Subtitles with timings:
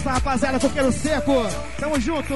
[0.00, 1.46] Salve, rapaziada, coqueiro seco.
[1.78, 2.34] Tamo junto.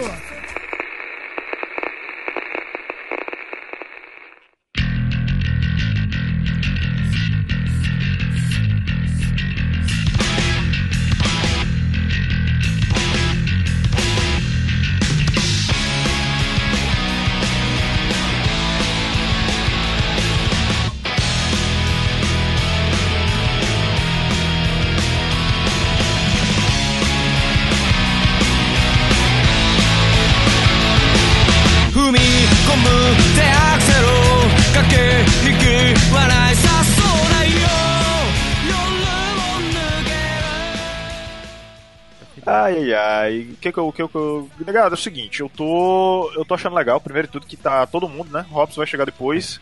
[43.59, 43.92] Que que eu.
[43.92, 44.48] Que que eu...
[44.67, 46.31] Negado, é o seguinte, eu tô.
[46.34, 48.45] Eu tô achando legal, primeiro de tudo, que tá todo mundo, né?
[48.50, 49.61] Robson vai chegar depois.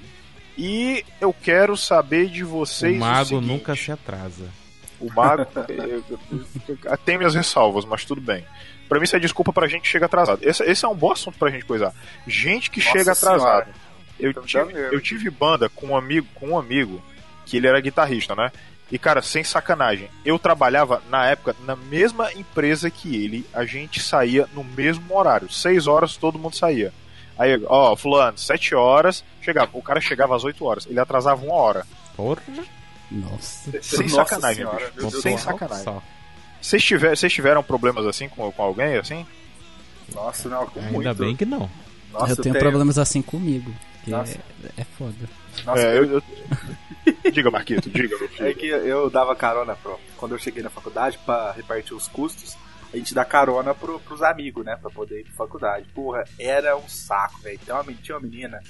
[0.57, 2.97] E eu quero saber de vocês.
[2.97, 4.49] O mago seguinte, nunca se atrasa.
[5.01, 5.47] O mago.
[7.05, 8.45] tem minhas ressalvas, mas tudo bem.
[8.89, 10.39] Pra mim, isso é desculpa pra gente que chega atrasado.
[10.43, 11.93] Esse, esse é um bom assunto pra gente coisar.
[12.27, 13.65] Gente que Nossa chega atrasado.
[13.65, 13.87] Senhora.
[14.19, 17.03] Eu tive, eu tive banda com um amigo, com um amigo
[17.45, 18.51] que ele era guitarrista, né?
[18.91, 24.01] E cara, sem sacanagem, eu trabalhava na época na mesma empresa que ele, a gente
[24.01, 26.93] saía no mesmo horário, seis horas todo mundo saía.
[27.39, 31.55] Aí, ó, fulano, sete horas, chegava, o cara chegava às 8 horas, ele atrasava uma
[31.55, 31.87] hora.
[32.17, 32.41] Porra.
[33.11, 33.71] Nossa.
[33.83, 35.11] Sem Nossa sacanagem, Senhora, bicho.
[35.11, 36.03] Deus Sem sacanagem.
[36.63, 39.27] Vocês tiver, tiveram problemas assim com, com alguém, assim?
[40.15, 41.15] Nossa, não, com Ainda muito.
[41.15, 41.69] bem que não.
[42.13, 43.71] Nossa, eu tenho problemas assim comigo.
[44.05, 44.39] Que Nossa.
[44.65, 45.15] é, é foda.
[45.65, 46.23] Nossa, É, eu, eu-
[47.31, 48.49] diga, Marquito, diga, meu filho.
[48.49, 52.57] É que eu dava carona pro, quando eu cheguei na faculdade pra repartir os custos.
[52.93, 54.77] A gente dá carona pro, pros amigos, né?
[54.81, 55.87] Pra poder ir pra faculdade.
[55.95, 57.59] Porra, era um saco, velho.
[57.65, 58.61] Tem uma, men- tinha uma menina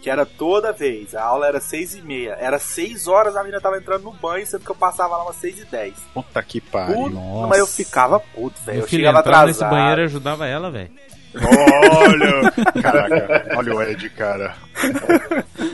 [0.00, 2.36] que era toda vez, a aula era seis e meia.
[2.40, 5.36] Era seis horas, a menina tava entrando no banho, sendo que eu passava lá umas
[5.36, 5.94] seis e dez.
[6.14, 7.10] Puta que pariu.
[7.10, 7.46] Nossa.
[7.48, 8.80] mas eu ficava puto, velho.
[8.82, 9.80] Eu chegava entrava nesse atrasado.
[9.82, 10.90] banheiro e ajudava ela, velho.
[11.34, 12.82] Olha!
[12.82, 14.54] Caraca, olha o Ed, cara.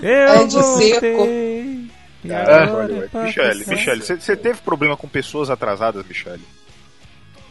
[0.02, 1.16] Eu É de voltei.
[1.28, 1.90] E
[2.24, 3.64] Olha o é Michele.
[3.66, 6.44] Michele, você- teve problema com pessoas atrasadas, Michele?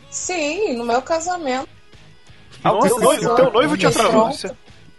[0.09, 1.67] Sim, no meu casamento.
[2.63, 4.31] Ah, o teu noivo, o teu noivo te atrasou.
[4.31, 4.51] Você-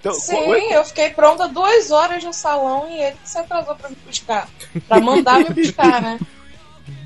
[0.02, 0.66] teu- Sim, oi?
[0.72, 4.48] eu fiquei pronta duas horas no salão e ele se atrasou pra me buscar.
[4.88, 6.18] Pra mandar me buscar, né?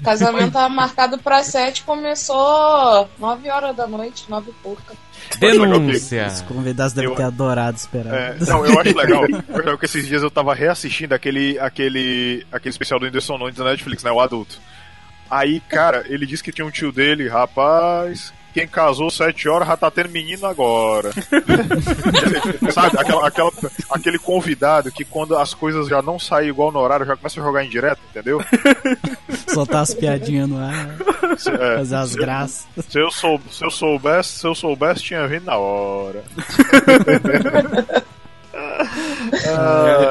[0.00, 4.94] O casamento tava marcado pra sete, começou nove horas da noite, nove e pouca.
[5.38, 6.26] Denúncia.
[6.28, 8.14] Os convidados devem Eu- ter adorado esperar.
[8.14, 9.24] É, não, eu acho legal.
[9.28, 13.38] Eu acho legal que esses dias eu tava reassistindo aquele, aquele, aquele especial do Whindersson
[13.38, 14.10] Nunes na Netflix, né?
[14.10, 14.58] O adulto.
[15.30, 18.32] Aí, cara, ele disse que tinha um tio dele, rapaz.
[18.56, 21.10] Quem casou sete horas já tá tendo menino agora.
[22.72, 23.52] Sabe, aquela, aquela-
[23.90, 27.44] aquele convidado que quando as coisas já não saem igual no horário, já começa a
[27.44, 28.40] jogar em direto, entendeu?
[29.52, 30.88] Soltar as piadinhas no ar,
[31.36, 32.66] Se, é, fazer as graças.
[32.88, 36.24] se eu, sou, se eu soubesse, se eu soubesse, tinha vindo na hora.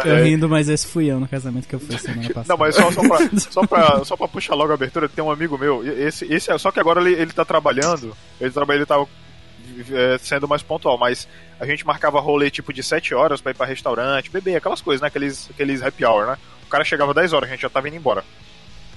[0.05, 0.23] Ah, eu é.
[0.23, 2.45] rindo, mas esse fui eu no casamento que eu fui semana passada.
[2.53, 5.31] Não, mas só, só, pra, só, pra, só pra puxar logo a abertura, tem um
[5.31, 8.85] amigo meu, esse, esse é, só que agora ele, ele tá trabalhando, ele, trabalha, ele
[8.85, 9.07] tava
[9.91, 11.27] é, sendo mais pontual, mas
[11.59, 15.01] a gente marcava rolê tipo de 7 horas pra ir pra restaurante, beber, aquelas coisas,
[15.01, 15.07] né?
[15.07, 16.37] Aqueles, aqueles happy hour, né?
[16.65, 18.23] O cara chegava 10 horas, a gente já tava indo embora.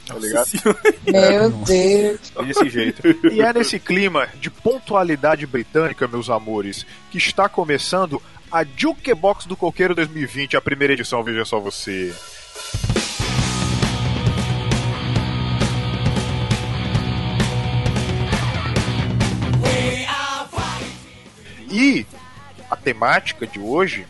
[0.06, 0.48] Tá ligado?
[1.06, 1.50] Meu.
[1.50, 2.32] Deus.
[2.46, 3.02] Desse jeito.
[3.30, 8.20] E é nesse clima de pontualidade britânica, meus amores, que está começando
[8.50, 12.14] a Jukebox do Coqueiro 2020, a primeira edição, veja só você.
[21.70, 22.06] E
[22.70, 24.06] a temática de hoje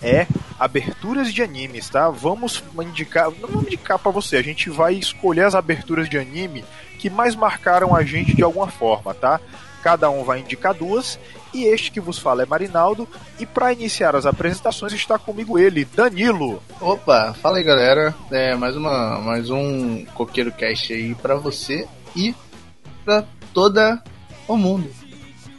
[0.00, 0.26] é
[0.58, 2.08] aberturas de animes, tá?
[2.08, 6.64] Vamos indicar, não vamos indicar pra você, a gente vai escolher as aberturas de anime
[6.98, 9.40] que mais marcaram a gente de alguma forma, tá?
[9.82, 11.18] Cada um vai indicar duas
[11.52, 13.08] e este que vos fala é Marinaldo
[13.38, 16.62] e para iniciar as apresentações está comigo ele, Danilo.
[16.80, 18.14] Opa, fala aí galera.
[18.30, 22.34] É, mais, uma, mais um Coqueiro Cast aí pra você e
[23.04, 23.24] pra
[23.54, 24.02] toda
[24.46, 24.90] o mundo.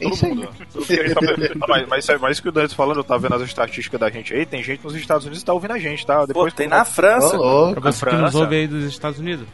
[0.00, 0.34] É Todo isso aí.
[0.34, 0.48] mundo.
[0.72, 1.20] Tudo que a gente tá.
[1.60, 4.00] Ah, mas, mas, mas isso que o Danilo tá falando, eu tava vendo as estatísticas
[4.00, 6.20] da gente aí, tem gente nos Estados Unidos que tá ouvindo a gente, tá?
[6.20, 7.36] Pô, Depois tem na França.
[7.36, 7.80] Ô, louco.
[7.80, 8.38] Pra você que nos França.
[8.38, 9.46] ouve aí dos Estados Unidos.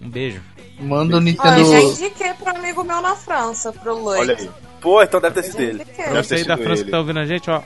[0.00, 0.40] Um beijo.
[0.80, 1.60] Manda o Nintendo.
[1.60, 4.20] eu já indiquei pro amigo meu na França, pro Luiz.
[4.20, 4.50] Olha aí.
[4.86, 5.84] Pô, então deve ter sido indiquei.
[5.96, 6.84] Deve ter aí da França ele.
[6.84, 7.60] que tá ouvindo a gente, ó.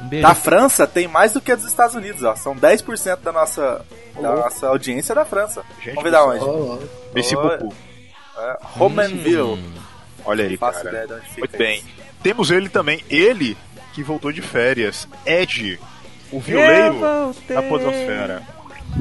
[0.00, 0.26] Um beijo.
[0.26, 2.34] Da França tem mais do que a dos Estados Unidos, ó.
[2.34, 3.84] São 10% da nossa,
[4.14, 5.62] da nossa audiência da França.
[5.76, 6.42] Gente Vamos ver da onde?
[6.42, 7.58] Olha.
[7.58, 7.74] Bubu.
[8.38, 9.42] É, Romanville.
[9.42, 9.74] Hum.
[10.24, 10.88] Olha aí, cara.
[10.88, 11.58] ideia de onde fica Muito isso.
[11.58, 11.84] bem.
[12.22, 13.54] Temos ele também, ele
[13.92, 15.78] que voltou de férias, Ed,
[16.32, 16.98] o violeiro
[17.46, 18.42] da podosfera.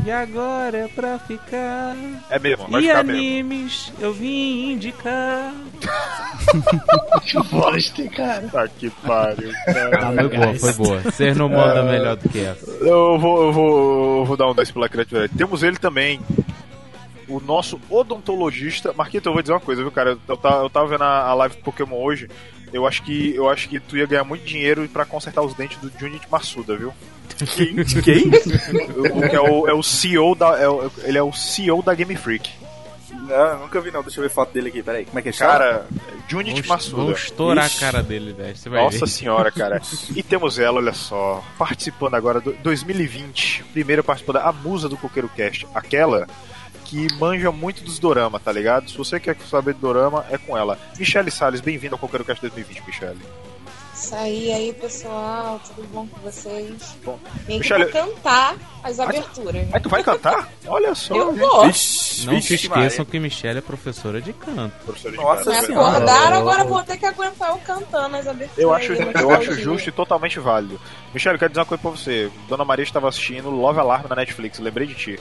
[0.06, 1.96] E agora é pra ficar.
[2.30, 3.20] É mesmo, vai E ficar mesmo.
[3.22, 5.54] animes eu vim indicar.
[7.26, 8.48] Que bosta, cara.
[8.52, 10.12] Tá que pariu, cara.
[10.12, 11.00] no Foi boa, foi boa.
[11.02, 12.70] Vocês não mandam melhor do que essa.
[12.72, 15.34] Eu vou, eu vou, eu vou dar um 10 pela criatividade.
[15.38, 16.20] Temos ele também,
[17.28, 18.94] o nosso odontologista.
[18.94, 20.18] Marquito, eu vou dizer uma coisa, viu, cara?
[20.28, 22.28] Eu tava, eu tava vendo a, a live do Pokémon hoje.
[22.74, 25.78] Eu acho que eu acho que tu ia ganhar muito dinheiro pra consertar os dentes
[25.78, 26.94] do Junichi Massuda, viu?
[27.46, 27.76] Quem?
[28.02, 28.28] Quem?
[29.12, 30.60] O que é o, é o CEO da.
[30.60, 32.50] é o- ele é o CEO da Game Freak.
[33.28, 34.02] Não, nunca vi não.
[34.02, 35.06] Deixa eu ver foto dele aqui, peraí.
[35.06, 35.32] Como é que é?
[35.32, 35.86] Cara,
[36.28, 36.98] Junichi Massuda.
[37.04, 37.78] vamos estourar Ixi.
[37.78, 38.56] a cara dele, velho.
[38.58, 39.08] Você vai Nossa ver.
[39.12, 39.82] senhora, cara.
[40.16, 45.30] E temos ela, olha só, participando agora do 2020, primeira participando, a musa do Coqueiro
[45.30, 46.28] Cast, aquela
[46.86, 48.90] que manja muito dos dorama, tá ligado?
[48.90, 50.78] Se você quer saber de dorama, é com ela.
[51.00, 53.20] Michele Salles, bem-vindo ao Coqueiro Cast 2020, Michele.
[54.02, 55.62] Isso aí, aí, pessoal.
[55.64, 56.98] Tudo bom com vocês?
[57.06, 59.68] Bom, Vem aqui Michele- pra cantar as aberturas.
[59.72, 60.50] Aí tu vai cantar?
[60.66, 61.16] Olha só.
[61.16, 61.68] Eu vou.
[61.68, 64.74] Vixe, Não se esqueçam que Michelle é professora de canto.
[64.86, 65.88] Professora de Nossa canto, Me Senhora.
[65.98, 68.58] acordaram, agora vou ter que aguentar eu cantando as aberturas.
[68.58, 70.82] Eu acho, aí, eu acho justo e totalmente válido.
[71.14, 72.32] Michele, eu quero dizer uma coisa pra você.
[72.50, 75.20] Dona Maria estava assistindo Love Alarm na Netflix, lembrei de ti.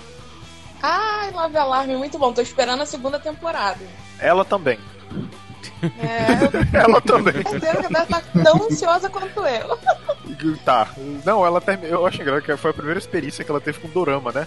[0.82, 2.32] Ai, Love Alarm, muito bom.
[2.32, 3.80] Tô esperando a segunda temporada.
[4.18, 4.78] Ela também.
[5.82, 7.42] É, eu Ela também.
[7.42, 9.78] tô certeza que deve estar tão ansiosa quanto eu.
[10.64, 10.88] Tá.
[11.24, 11.88] Não, ela termi...
[11.88, 14.46] Eu acho engraçado que foi a primeira experiência que ela teve com Dorama, né?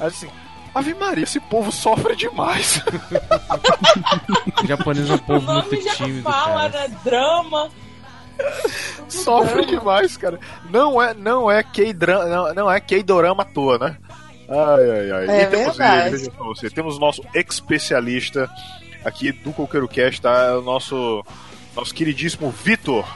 [0.00, 0.28] Assim,
[0.74, 2.82] Ave Maria, esse povo sofre demais.
[4.62, 6.88] O japonês é um O povo muito nome já tímido, fala, cara.
[6.88, 6.96] né?
[7.04, 7.70] Drama.
[9.08, 9.78] sofre Drama.
[9.78, 10.38] demais, cara.
[10.70, 13.96] Não é, não é K-drama, não, não é K-dorama à toa, né?
[14.48, 15.28] Ai, ai, ai.
[15.30, 16.08] É e temos verdade.
[16.08, 16.70] ele, veja só você.
[16.70, 18.50] Temos o nosso especialista
[19.04, 20.56] aqui do Coqueiro Cast, tá?
[20.58, 21.24] O nosso,
[21.74, 23.06] nosso queridíssimo Vitor.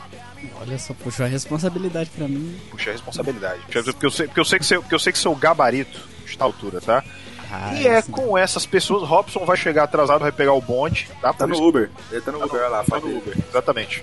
[0.61, 2.57] Olha só, puxou a responsabilidade pra mim.
[2.71, 3.61] Puxa a responsabilidade.
[3.67, 6.01] Puxa, Porque eu sei, porque eu sei que seu, porque eu sei que seu gabarito
[6.27, 7.03] está à altura, tá?
[7.51, 11.09] Ah, E é assim, com essas pessoas, Robson vai chegar atrasado, vai pegar o bonde,
[11.21, 11.33] tá?
[11.33, 11.91] Tá Por no Uber.
[12.11, 12.85] Ele tá no Uber, olha lá.
[12.85, 14.03] Tá no Uber, exatamente.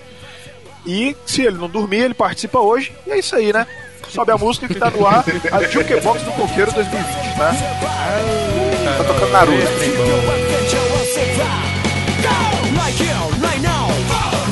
[0.86, 2.92] E se ele não dormir, ele participa hoje.
[3.06, 3.66] E é isso aí, né?
[4.08, 7.52] Sobe a música que tá no ar, a Jukebox do Coqueiro 2020, tá?
[8.98, 9.64] Tá tocando Naruto.
[12.76, 13.88] right here, right now.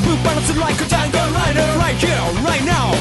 [0.03, 1.67] ぶっ放す like a tango rider.
[1.79, 2.91] Right here, right now.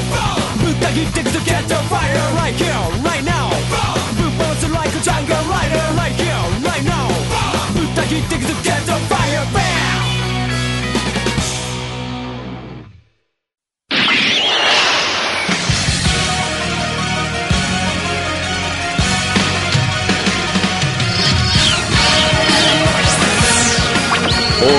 [0.63, 2.19] ぶった切ってくと get the fire.
[2.37, 2.73] Right here,
[3.03, 3.51] right now.
[4.19, 5.83] ぶっ放す like a tango rider.
[5.97, 7.09] Right here, right now.
[7.75, 9.12] ぶった切ってくと get the fire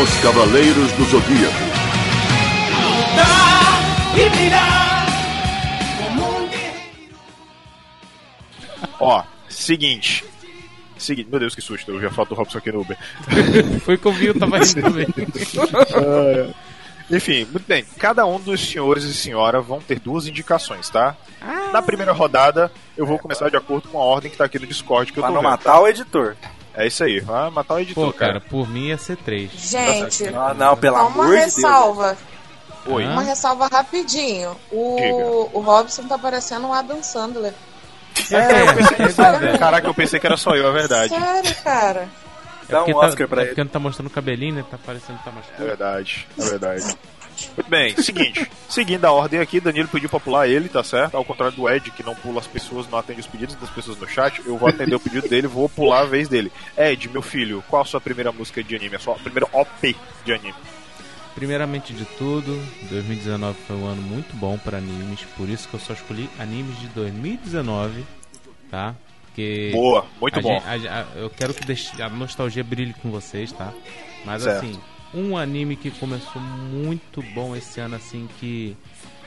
[0.03, 1.63] Os Cavaleiros do Zodíaco.
[8.99, 10.23] Ó, seguinte.
[10.97, 12.97] Seguinte, meu Deus, que susto, eu já falo do Robson aqui no Uber.
[13.83, 15.07] Foi que eu vi, eu tava rindo também.
[17.11, 17.83] Enfim, muito bem.
[17.99, 21.15] Cada um dos senhores e senhora vão ter duas indicações, tá?
[21.73, 24.65] Na primeira rodada, eu vou começar de acordo com a ordem que tá aqui no
[24.65, 25.51] Discord que eu Pra tô não vendo.
[25.51, 26.37] matar o editor.
[26.75, 29.51] É isso aí, vai matar o editor, Pô, cara, por mim ia ser três.
[29.51, 31.55] Gente, Não, não, pelo só amor uma de Deus.
[31.55, 32.17] ressalva.
[32.85, 33.05] Oi.
[33.05, 34.57] Uma ressalva rapidinho.
[34.71, 35.57] O, Diga.
[35.57, 37.53] o Robson tá parecendo um Adam Sandler.
[38.31, 39.09] É, eu pensei.
[39.11, 39.59] Sério?
[39.59, 41.09] Caraca, eu pensei que era só eu, é verdade.
[41.15, 42.09] Sério, cara.
[42.69, 43.49] Dá porque um tá, Oscar pra é ele.
[43.51, 44.65] porque não tá mostrando o cabelinho, né?
[44.69, 46.97] Tá parecendo que tá mais É verdade, é verdade.
[47.55, 51.15] Muito bem, seguinte, seguindo a ordem aqui, Danilo pediu pra pular ele, tá certo?
[51.15, 53.97] Ao contrário do Ed, que não pula as pessoas, não atende os pedidos das pessoas
[53.97, 56.51] no chat, eu vou atender o pedido dele, vou pular a vez dele.
[56.77, 58.95] Ed, meu filho, qual a sua primeira música de anime?
[58.95, 59.95] A sua primeira OP
[60.25, 60.55] de anime?
[61.35, 65.79] Primeiramente de tudo, 2019 foi um ano muito bom para animes, por isso que eu
[65.79, 68.03] só escolhi animes de 2019,
[68.69, 68.93] tá?
[69.25, 70.59] Porque Boa, muito bom.
[70.61, 73.73] gente- a- a- eu quero que deixe- a nostalgia brilhe com vocês, tá?
[74.23, 74.57] Mas Certo.
[74.57, 74.79] assim,
[75.13, 78.75] um anime que começou muito bom esse ano, assim, que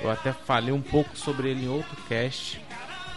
[0.00, 2.60] eu até falei um pouco sobre ele em outro cast,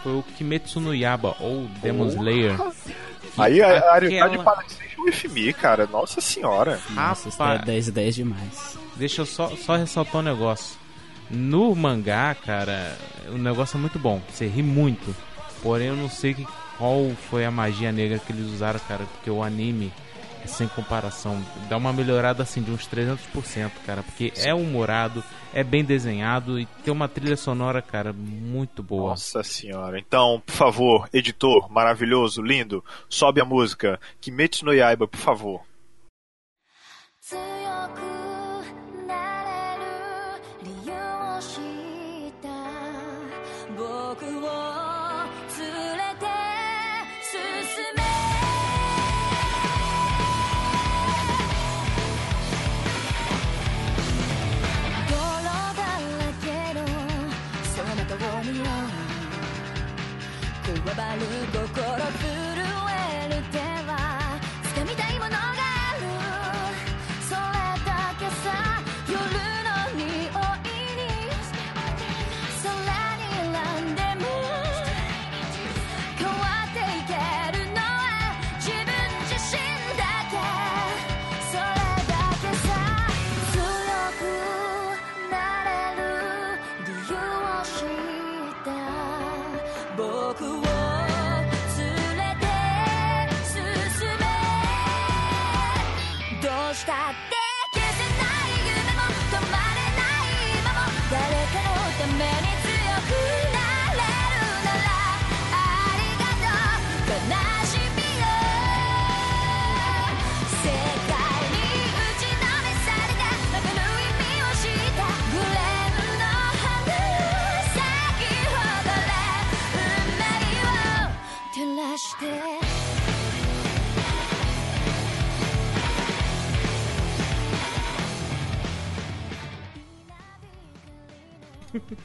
[0.02, 2.56] foi o Kimetsu no Yaba, ou Demon Slayer.
[2.56, 6.80] que Aí a, a Ariodade aquela- Palestration with me, cara, nossa senhora.
[6.90, 7.64] Nossa, isso é Rapaz.
[7.66, 8.78] 10 10 demais.
[8.96, 10.78] Deixa eu só, só ressaltar um negócio.
[11.30, 12.96] No mangá, cara,
[13.28, 14.20] o negócio é muito bom.
[14.32, 15.14] Você ri muito.
[15.62, 16.46] Porém, eu não sei que,
[16.76, 19.04] qual foi a magia negra que eles usaram, cara.
[19.04, 19.92] Porque o anime
[20.46, 21.42] sem comparação.
[21.68, 24.02] Dá uma melhorada assim de uns 300%, cara.
[24.02, 29.10] Porque é humorado, é bem desenhado e tem uma trilha sonora, cara, muito boa.
[29.10, 29.98] Nossa senhora.
[29.98, 34.00] Então, por favor, editor maravilhoso, lindo, sobe a música.
[34.20, 35.62] Kimetsu no Yaiba, por favor.
[47.70, 48.09] 強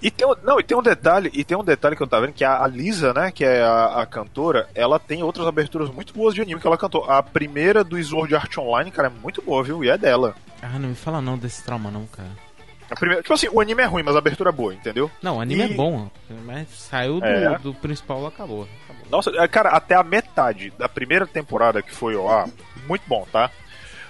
[0.01, 2.25] E tem, um- não, e tem um detalhe, e tem um detalhe que eu tava
[2.25, 5.89] vendo, que a, a Lisa, né, que é a, a cantora, ela tem outras aberturas
[5.89, 7.10] muito boas de anime que ela cantou.
[7.10, 9.84] A primeira do Sword Art Online, cara, é muito boa, viu?
[9.84, 10.36] E é dela.
[10.62, 12.30] Ah, não me fala não desse trauma não, cara.
[12.89, 15.10] A primeira, tipo assim, o anime é ruim, mas a abertura é boa, entendeu?
[15.22, 16.10] Não, o anime E- é bom,
[16.46, 17.58] mas saiu do, É.
[17.60, 18.68] do principal, acabou.
[19.10, 22.48] Nossa, é, cara, até a metade da primeira temporada que foi ao ar,
[22.88, 23.50] muito bom, tá?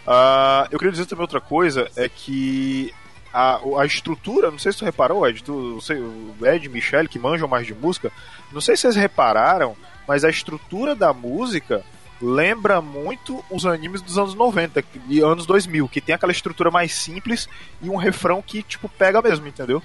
[0.07, 2.93] Ah, eu queria dizer também outra coisa, é que
[3.35, 7.09] a, a estrutura, não sei se tu reparou, Ed, tu, sei, o Ed e Michelle,
[7.09, 8.09] que manjam mais de música,
[8.49, 9.75] não sei se vocês repararam,
[10.07, 11.83] mas a estrutura da música
[12.21, 16.93] lembra muito os animes dos anos 90 e anos 2000, que tem aquela estrutura mais
[16.93, 17.49] simples
[17.81, 19.83] e um refrão que, tipo, pega mesmo, entendeu?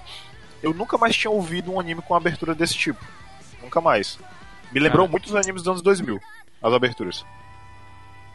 [0.63, 3.05] Eu nunca mais tinha ouvido um anime com uma abertura desse tipo.
[3.61, 4.17] Nunca mais.
[4.71, 5.11] Me lembrou Cara.
[5.11, 6.21] muito os animes dos anos 2000,
[6.63, 7.25] as aberturas.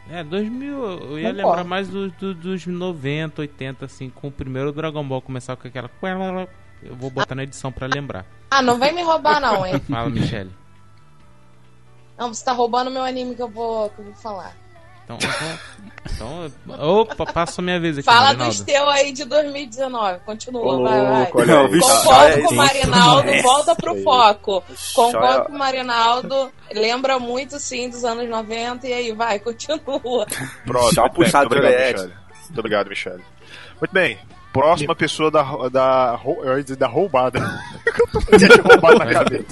[0.08, 1.32] É, 2000, eu ia Concordo.
[1.36, 5.66] lembrar mais do, do- dos 90, 80, assim, com o primeiro Dragon Ball começar com
[5.66, 5.90] aquela...
[6.82, 8.24] Eu vou botar na edição pra lembrar.
[8.50, 9.80] Ah, não vem me roubar não, hein?
[9.90, 10.50] Fala, Michele.
[12.16, 14.54] Não, você tá roubando meu anime que eu vou, que eu vou falar.
[15.06, 15.18] Então,
[16.10, 18.52] então, então, opa, passa a minha vez aqui, Fala Marinaldo.
[18.54, 20.18] dos teus aí de 2019.
[20.26, 21.68] Continua, Ô, vai, vai.
[21.68, 22.54] Vixe, Concordo com o isso.
[22.54, 24.02] Marinaldo, Nossa, volta pro aí.
[24.02, 24.64] foco.
[24.94, 30.26] Concordo com o Marinaldo, lembra muito sim dos anos 90 e aí vai, continua.
[30.66, 31.92] Pronto, Só muito bem, puxar muito obrigado.
[31.92, 32.12] Michele.
[32.46, 33.22] Muito obrigado, Michele.
[33.80, 34.18] Muito bem,
[34.52, 36.18] próxima pessoa da, da,
[36.78, 37.38] da roubada.
[38.72, 39.44] Roubada na cabeça.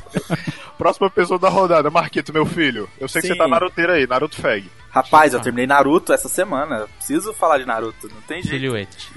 [0.76, 2.88] Próxima pessoa da rodada, Marquito, meu filho.
[2.98, 3.34] Eu sei que Sim.
[3.34, 4.68] você tá naruteiro aí, Naruto Fag.
[4.90, 6.76] Rapaz, eu terminei Naruto essa semana.
[6.76, 8.56] Eu Preciso falar de Naruto, não tem jeito.
[8.60, 9.12] Silhouette.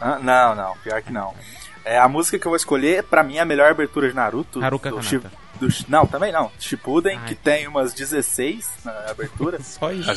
[0.00, 1.34] Ah, não, não, pior que não.
[1.84, 4.64] É, a música que eu vou escolher, pra mim, é a melhor abertura de Naruto.
[4.64, 5.30] Haruka do, Kanata.
[5.60, 6.50] Do Não, também não.
[6.58, 7.28] Shippuden, Ai.
[7.28, 9.60] que tem umas 16 na abertura.
[9.62, 10.10] Só isso.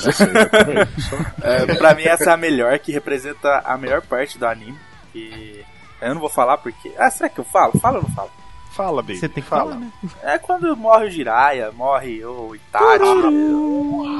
[1.42, 4.78] É, pra mim, essa é a melhor, que representa a melhor parte do anime.
[5.12, 5.64] Que
[6.02, 6.92] eu não vou falar porque.
[6.98, 7.78] Ah, será que eu falo?
[7.80, 8.32] Fala ou não falo?
[8.78, 9.18] Fala, baby.
[9.18, 9.72] Você tem que fala.
[9.72, 9.92] falar, né?
[10.22, 13.04] É quando morre o Jiraiya, morre o Itachi.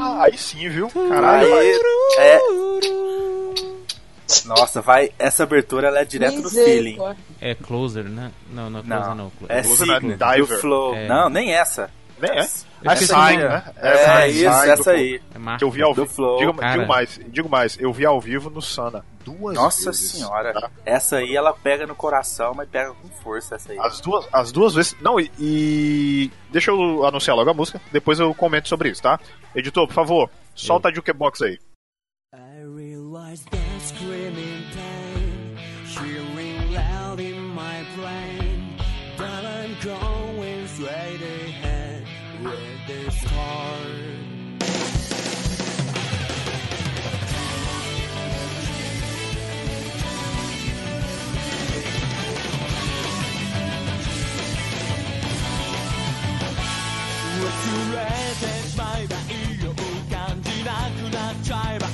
[0.02, 0.90] Ah, aí sim, viu?
[0.90, 1.54] Caralho.
[1.56, 1.80] Aí,
[2.18, 2.40] é.
[4.46, 5.12] Nossa, vai.
[5.20, 6.98] Essa abertura ela é direto do feeling.
[7.40, 8.32] É Closer, né?
[8.52, 9.32] Não, não é Closer Não, não.
[9.48, 10.48] é Closer não é Signo, Diver.
[10.48, 10.96] do Flow.
[10.96, 11.08] É.
[11.08, 11.92] Não, nem essa.
[12.20, 12.48] Nem é.
[12.84, 13.54] É Sign, o nome.
[13.56, 13.64] né?
[13.78, 15.22] É, Sign isso, essa aí.
[15.34, 15.58] É.
[15.58, 16.38] Que eu vi ao vivo.
[16.38, 20.12] Digo, digo mais, digo mais, eu vi ao vivo no Sana duas Nossa vezes.
[20.12, 20.54] senhora.
[20.54, 20.70] tá?
[20.86, 23.80] Essa aí ela pega no coração, mas pega com força essa aí.
[23.80, 24.96] As duas, as duas vezes.
[25.02, 29.20] Não, e, e- Deixa eu anunciar logo a música, depois eu comento sobre isso, tá?
[29.56, 31.60] Editor, por favor, solta a jukebox aí.
[32.34, 34.47] I realize that screaming
[58.78, 59.74] まえばいいよ。
[60.10, 61.88] 感じなくなっちゃえば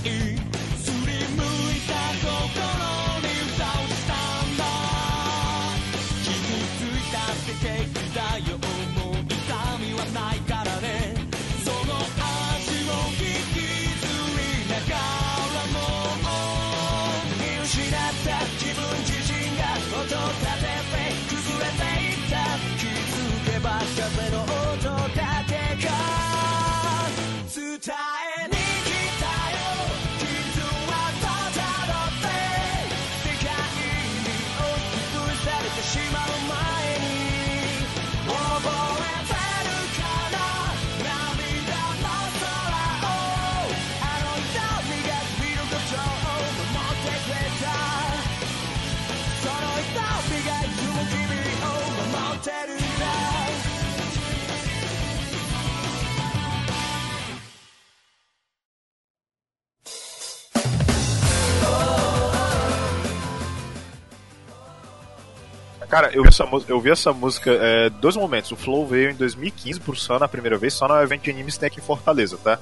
[65.93, 68.51] Cara, eu vi essa, eu vi essa música é, dois momentos.
[68.51, 71.55] O Flow veio em 2015 pro Sun a primeira vez, só no evento de animes
[71.55, 72.57] tem aqui em Fortaleza, tá?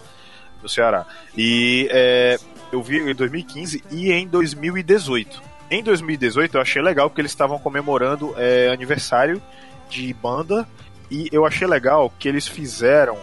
[0.62, 1.06] No Ceará.
[1.38, 2.38] E é,
[2.74, 5.42] eu vi em 2015 e em 2018.
[5.70, 9.42] Em 2018 eu achei legal porque eles estavam comemorando é, aniversário
[9.90, 10.68] de banda
[11.10, 13.18] e eu achei legal que eles fizeram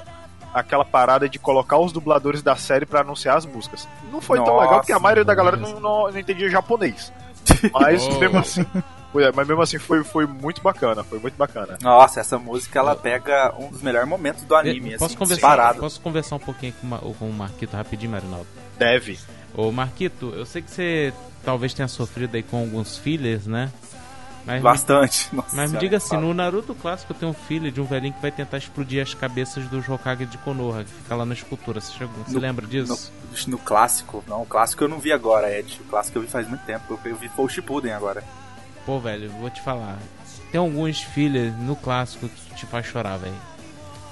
[0.55, 3.87] aquela parada de colocar os dubladores da série pra anunciar as músicas.
[4.11, 7.13] Não foi tão Nossa, legal porque a maioria da galera não, não, não entendia japonês.
[7.73, 8.19] Mas Oh.
[8.19, 8.65] mesmo assim,
[9.17, 11.79] é, mas mesmo assim foi, foi muito bacana, foi muito bacana.
[11.83, 15.81] Nossa, essa música ela pega um dos melhores momentos do anime, posso, assim, conversar, disparado.
[15.81, 18.47] posso conversar um pouquinho com, com o Marquito rapidinho, Marinaldo?
[18.79, 19.19] Deve.
[19.55, 21.13] Ô Marquito, eu sei que você
[21.45, 23.71] talvez tenha sofrido aí com alguns fillers, né?
[24.45, 25.29] Mas Bastante.
[25.31, 26.23] Me, Nossa mas me diga assim, fala.
[26.23, 29.67] no Naruto clássico tem um filho de um velhinho que vai tentar explodir as cabeças
[29.69, 31.81] dos Hokage de Konoha, que fica lá na escultura.
[31.81, 33.13] Você, chegou, você No- lembra disso?
[33.47, 35.79] No, no clássico, não, o clássico eu não vi agora, Ed.
[35.81, 36.83] O clássico eu vi faz muito tempo.
[37.05, 38.25] Eu, eu vi foi o Shippuden agora.
[38.89, 39.99] Pô, velho, vou te falar.
[40.51, 43.35] Tem alguns fillers no clássico que te faz chorar, velho.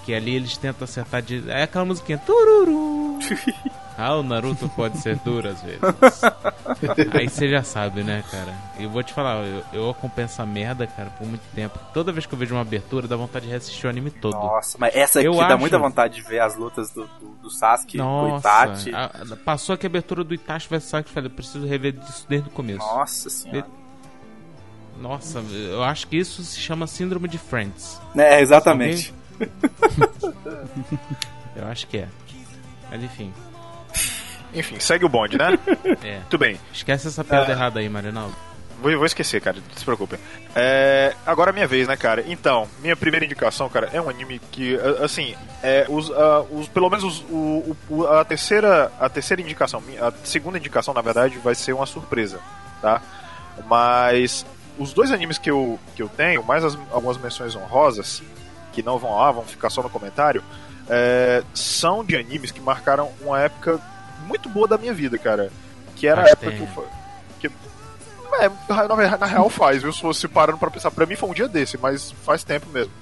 [0.04, 1.50] Que ali eles tentam acertar de.
[1.50, 2.18] É aquela musiquinha.
[2.18, 3.18] Tururu!
[3.98, 5.80] Ah, o Naruto pode ser duro às vezes.
[7.18, 8.54] Aí você já sabe, né, cara?
[8.78, 11.78] Eu vou te falar, eu, eu acompanho essa merda, cara, por muito tempo.
[11.94, 14.34] Toda vez que eu vejo uma abertura, dá vontade de reassistir o anime todo.
[14.34, 17.28] Nossa, mas essa aqui Eu dá acho- muita vontade de ver as lutas do, do,
[17.44, 18.94] do Sasuke com o Itachi.
[18.94, 19.10] a-
[19.42, 22.52] passou aqui a abertura do Itachi vs Sasuke, falei, eu preciso rever isso desde o
[22.52, 22.80] começo.
[22.80, 23.66] Nossa senhora.
[25.00, 28.00] Nossa, eu acho que isso se chama síndrome de Friends.
[28.16, 29.12] É, exatamente.
[31.54, 32.08] Eu acho que é.
[32.90, 33.32] Mas enfim.
[34.54, 35.58] Enfim, segue o bonde, né?
[36.02, 36.16] É.
[36.18, 36.58] Muito bem.
[36.72, 37.52] Esquece essa piada Ah.
[37.52, 38.34] errada aí, Marinaldo.
[38.82, 40.18] Vou, vou esquecer, cara, não se preocupe.
[40.54, 42.22] É, agora é minha vez, né, cara?
[42.26, 46.90] Então, minha primeira indicação, cara, é um anime que, assim, é, os, a- os, pelo
[46.90, 51.54] menos os- o, o- a, terceira, a terceira indicação, a segunda indicação, na verdade, vai
[51.54, 52.38] ser uma surpresa,
[52.82, 53.00] tá?
[53.66, 54.44] Mas
[54.78, 58.22] os dois animes que eu, que eu tenho, mais as- algumas menções honrosas,
[58.72, 60.42] que não vão lá, vão ficar só no comentário,
[60.88, 63.80] é, são de animes que marcaram uma época
[64.26, 65.50] muito boa da minha vida, cara.
[65.96, 66.82] Que era a Faz época que eu, tempo.
[66.82, 66.88] fa-
[67.40, 69.92] que é, na, na real faz, viu?
[69.92, 72.92] Se você parando pra pensar, pra mim foi um dia desse, mas faz tempo mesmo.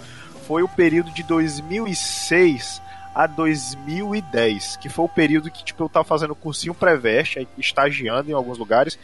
[0.46, 2.80] Foi o período de 2006
[3.14, 8.34] a 2010, que foi o período que tipo, eu tava fazendo cursinho pré-veste, estagiando em
[8.34, 8.98] alguns lugares,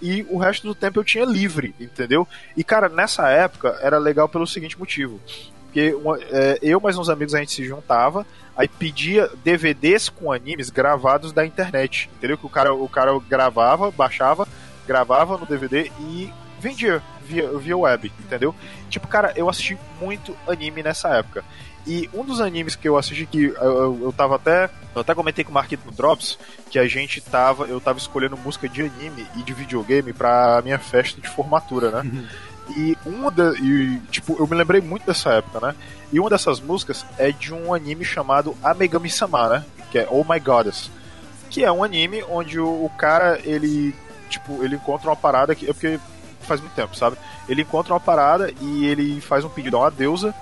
[0.00, 2.26] e o resto do tempo eu tinha livre, entendeu?
[2.56, 5.20] E cara, nessa época era legal pelo seguinte motivo.
[5.64, 10.32] Porque uma- é, eu mais uns amigos a gente se juntava, aí pedia DVDs com
[10.32, 12.38] animes gravados da internet, entendeu?
[12.38, 14.46] Que o cara, o cara gravava, baixava,
[14.86, 18.54] gravava no DVD e vendia via, via web, entendeu?
[18.88, 21.44] Tipo, cara, eu assisti muito anime nessa época.
[21.86, 24.68] E um dos animes que eu assisti que eu, eu, eu tava até.
[24.94, 27.66] Eu até comentei com o Marquito no Drops que a gente tava.
[27.66, 32.28] Eu tava escolhendo música de anime e de videogame pra minha festa de formatura, né?
[32.76, 35.74] E uma da, e, tipo, eu me lembrei muito dessa época, né?
[36.12, 39.64] E uma dessas músicas é de um anime chamado Amegami Sama, né?
[39.92, 40.90] Que é Oh My Goddess.
[41.48, 43.94] Que é um anime onde o, o cara, ele,
[44.28, 46.00] tipo, ele encontra uma parada que é porque
[46.40, 47.16] faz muito tempo, sabe?
[47.48, 50.34] Ele encontra uma parada e ele faz um pedido a uma deusa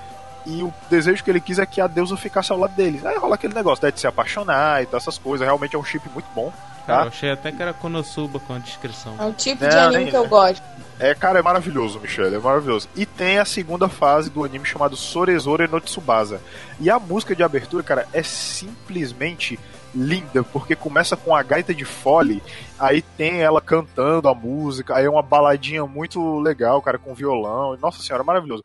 [0.47, 3.01] e o desejo que ele quis é que a deusa ficasse ao lado dele.
[3.05, 5.47] Aí rola aquele negócio, né, de se apaixonar e tal, essas coisas.
[5.47, 6.53] Realmente é um chip muito bom,
[6.87, 7.05] Cara, tá?
[7.05, 9.15] eu achei até que era Konosuba com a descrição.
[9.19, 10.63] É o tipo Não, de anime nem- que eu gosto.
[11.01, 12.89] É, cara, é maravilhoso, Michelle, é maravilhoso.
[12.95, 16.41] E tem a segunda fase do anime chamado Sorezore no Tsubasa.
[16.79, 19.59] E a música de abertura, cara, é simplesmente
[19.95, 22.43] linda, porque começa com a gaita de fole,
[22.79, 27.77] aí tem ela cantando a música, aí é uma baladinha muito legal, cara, com violão.
[27.77, 28.63] Nossa senhora, maravilhoso.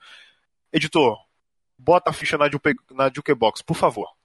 [0.73, 1.17] Editor,
[1.79, 4.18] bota a ficha na, Juke, na Jukebox, por favor.「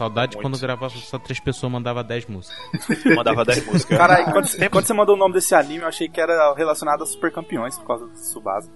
[0.00, 0.42] Saudade Muito.
[0.48, 2.56] quando gravava só três pessoas, mandava 10 músicas.
[3.14, 3.98] Mandava 10 músicas.
[3.98, 7.02] Caralho, quando, você- quando você mandou o nome desse anime, eu achei que era relacionado
[7.02, 8.70] a Super Campeões por causa do Tsubasa.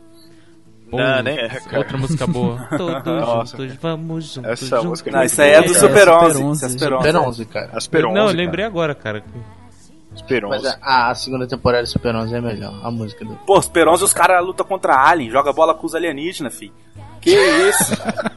[0.92, 1.78] Não, nem é, cara.
[1.78, 2.58] Outra música boa.
[2.76, 4.50] Todos Nossa, juntos, vamos juntos.
[4.50, 4.84] Essa juntos.
[4.84, 6.24] música é Não, isso aí é do Super cara.
[6.26, 6.34] 11.
[6.34, 6.78] Super Isso é 11.
[6.78, 7.06] Super 11.
[7.06, 7.80] Super 11, cara.
[7.80, 8.36] Super 11, Não, eu cara.
[8.36, 9.24] lembrei agora, cara.
[10.22, 10.48] 11.
[10.48, 12.74] Mas a, a segunda temporada de 11 é melhor.
[12.82, 13.34] A música do.
[13.46, 16.72] Pô, 11 os caras lutam contra Alien, joga bola com os alienígenas, fi.
[17.20, 17.94] Que isso?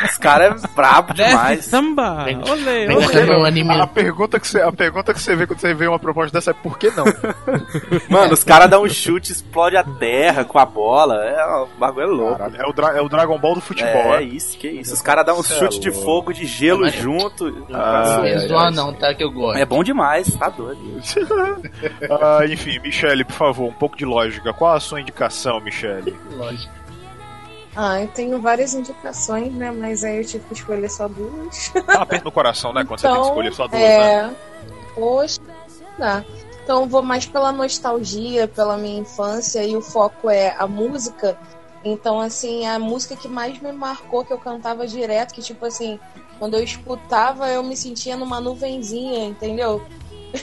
[0.09, 1.65] Os caras é brabo demais.
[1.65, 2.25] Samba!
[2.49, 3.81] Olê, olê.
[3.81, 6.51] A pergunta, que você, a pergunta que você vê quando você vê uma proposta dessa
[6.51, 7.03] é por que não?
[8.09, 11.15] Mano, os caras dão um chute, explode a terra com a bola.
[11.25, 12.37] É, o bagulho é louco.
[12.37, 14.23] Caralho, é, o Dra- é o Dragon Ball do futebol, É, é?
[14.23, 14.93] isso, que isso.
[14.93, 16.05] Os caras dão um é chute de louco.
[16.05, 17.65] fogo, de gelo Mas- junto.
[17.73, 19.13] Ah, Não é zoar não, tá?
[19.13, 19.57] Que eu gosto.
[19.59, 20.79] É bom demais, tá doido.
[22.21, 24.53] Ah, enfim, Michele, por favor, um pouco de lógica.
[24.53, 26.15] Qual a sua indicação, Michele?
[26.31, 26.73] Lógico.
[27.75, 29.71] Ah, eu tenho várias indicações, né?
[29.71, 31.71] Mas aí eu tive que escolher só duas.
[31.85, 32.83] Dá um aperto no coração, né?
[32.83, 33.87] Quando você tem que Então, escolher só duas, né?
[33.87, 34.31] é...
[34.95, 35.39] Poxa,
[35.99, 36.23] dá.
[36.63, 41.37] Então eu vou mais pela nostalgia, pela minha infância, e o foco é a música.
[41.85, 45.99] Então, assim, a música que mais me marcou, que eu cantava direto, que tipo assim,
[46.39, 49.81] quando eu escutava, eu me sentia numa nuvenzinha, entendeu?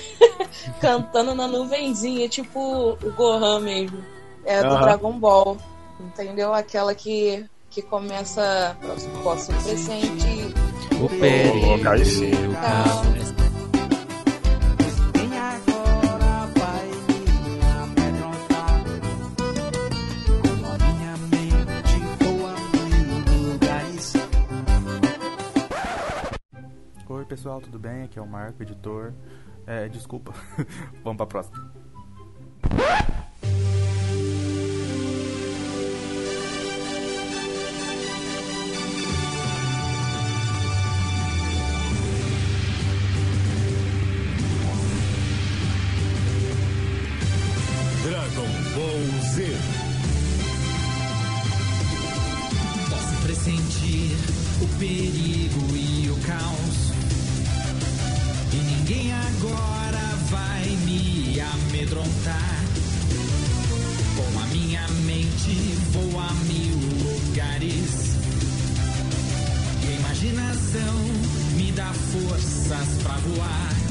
[0.81, 3.99] Cantando na nuvenzinha, tipo o Gohan mesmo.
[4.45, 4.83] É do Aham.
[4.83, 5.57] Dragon Ball.
[6.01, 6.53] Entendeu?
[6.53, 8.77] Aquela que, que começa.
[9.23, 10.53] Posso pressentir.
[11.01, 11.55] O perigo.
[11.55, 12.21] voa mil lugares.
[27.25, 28.03] Oi pessoal, tudo bem?
[28.03, 29.15] Aqui é o Marco, editor.
[29.67, 30.35] É, desculpa.
[31.03, 31.73] Vamos pra próxima.
[48.05, 49.47] Dragon Ball Z.
[52.91, 54.15] Posso pressentir
[54.61, 56.84] o perigo e o caos.
[59.45, 62.65] Agora vai me amedrontar.
[64.17, 65.53] Com a minha mente
[65.93, 68.17] vou a mil lugares.
[69.83, 70.95] E a imaginação
[71.57, 73.84] me dá forças pra voar.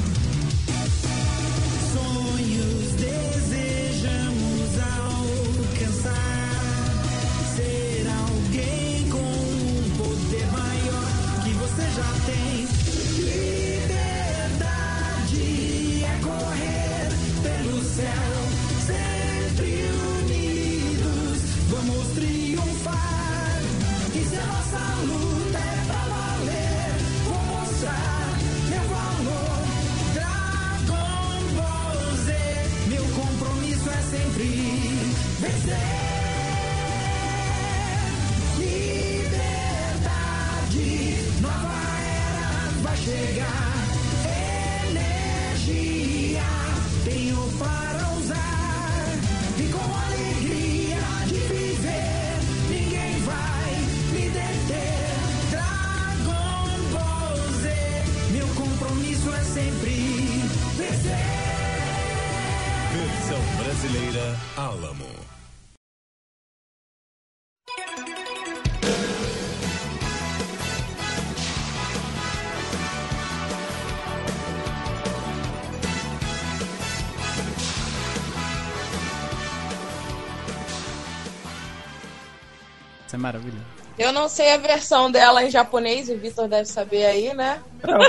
[83.24, 83.64] Isso maravilhoso.
[83.98, 87.60] Eu não sei a versão dela em japonês, o Vitor deve saber aí, né?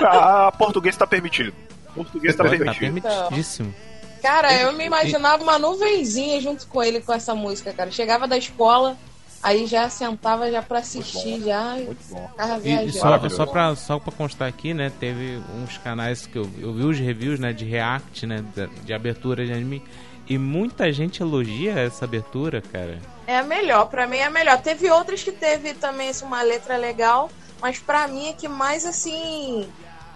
[0.02, 1.52] A, a português tá permitido.
[1.94, 3.00] Português tá Tá permitido.
[3.02, 3.74] permitidíssimo.
[4.22, 7.90] Cara, eu me imaginava uma nuvenzinha junto com ele com essa música, cara.
[7.90, 8.96] Chegava da escola,
[9.42, 11.74] aí já sentava já pra assistir, já.
[11.74, 11.96] Muito.
[12.02, 14.90] Ficava E, e só, só, pra, só pra constar aqui, né?
[14.98, 17.52] Teve uns canais que eu, eu vi os reviews, né?
[17.52, 18.42] De react, né?
[18.56, 19.82] De, de abertura de anime.
[20.26, 22.98] E muita gente elogia essa abertura, cara.
[23.26, 24.60] É a melhor, pra mim é a melhor.
[24.60, 28.84] Teve outras que teve também assim, uma letra legal, mas pra mim é que mais
[28.84, 29.66] assim,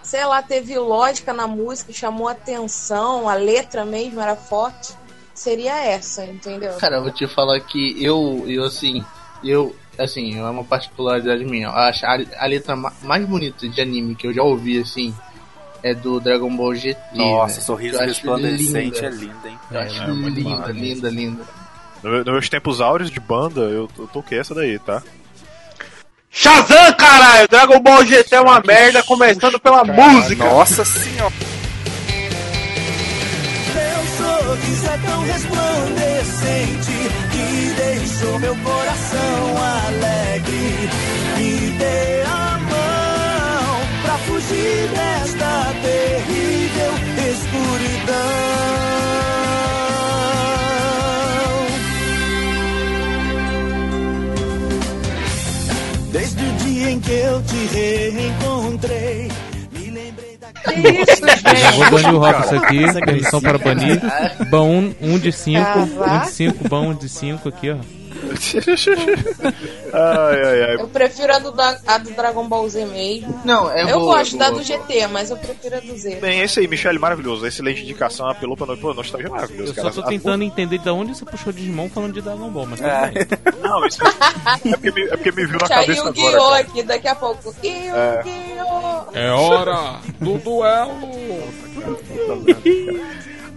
[0.03, 4.93] sei lá, teve lógica na música, chamou atenção, a letra mesmo era forte.
[5.35, 6.73] Seria essa, entendeu?
[6.79, 9.05] Cara, eu vou te falar que eu, eu assim,
[9.43, 11.69] eu, assim, é uma particularidade minha.
[11.69, 15.15] Eu acho a, a letra ma- mais bonita de anime que eu já ouvi, assim,
[15.83, 16.99] é do Dragon Ball GT.
[17.13, 17.61] Nossa, né?
[17.63, 19.07] sorriso resplandecente linda.
[19.07, 19.59] é lindo, hein?
[19.71, 20.73] Eu acho É, é linda, massa.
[20.73, 21.45] linda, linda.
[22.03, 25.03] No- Nos meus tempos áureos de banda, eu, eu toquei essa daí, tá?
[26.31, 27.49] Shazam, caralho!
[27.49, 30.45] Dragon Ball GT é uma merda, começando pela música!
[30.45, 31.33] Nossa senhora!
[33.73, 36.93] Seu sorriso é tão resplandecente
[37.33, 39.57] que deixou meu coração
[39.87, 40.91] alegre.
[41.37, 46.93] Me dê a mão pra fugir desta terrível
[47.33, 48.68] escuridão.
[56.99, 59.29] Em que eu te reencontrei,
[59.73, 64.01] me lembrei da Eu vou banir o Robson aqui, Essa permissão para banir.
[64.51, 66.11] Bão um, um de 5, Cavaco.
[66.11, 67.77] um de 5, bão um de 5 aqui, ó.
[69.93, 70.75] Ai, ai, ai.
[70.77, 73.41] Eu prefiro a do, da- a do Dragon Ball Z mesmo.
[73.45, 75.97] Não, é Eu boa, gosto é da boa, do GT, mas eu prefiro a do
[75.97, 76.17] Z.
[76.17, 77.47] Bem, esse aí, Michele, maravilhoso.
[77.47, 78.79] Excelente indicação, apelou pra nós.
[78.79, 79.93] Pô, nostalgia é maravilhoso, Eu cara.
[79.93, 83.11] só tô tentando entender de onde você puxou Digimon falando de Dragon Ball, mas É.
[83.11, 83.27] bem.
[83.63, 86.17] Não, isso é porque me, é porque me viu na cabeça agora.
[86.19, 86.49] Yu-Gi-Oh!
[86.51, 86.61] cara.
[86.61, 87.55] aqui daqui a pouco.
[87.63, 87.69] É.
[87.69, 89.17] Yu-Gi-Oh!
[89.17, 91.09] É hora do duelo!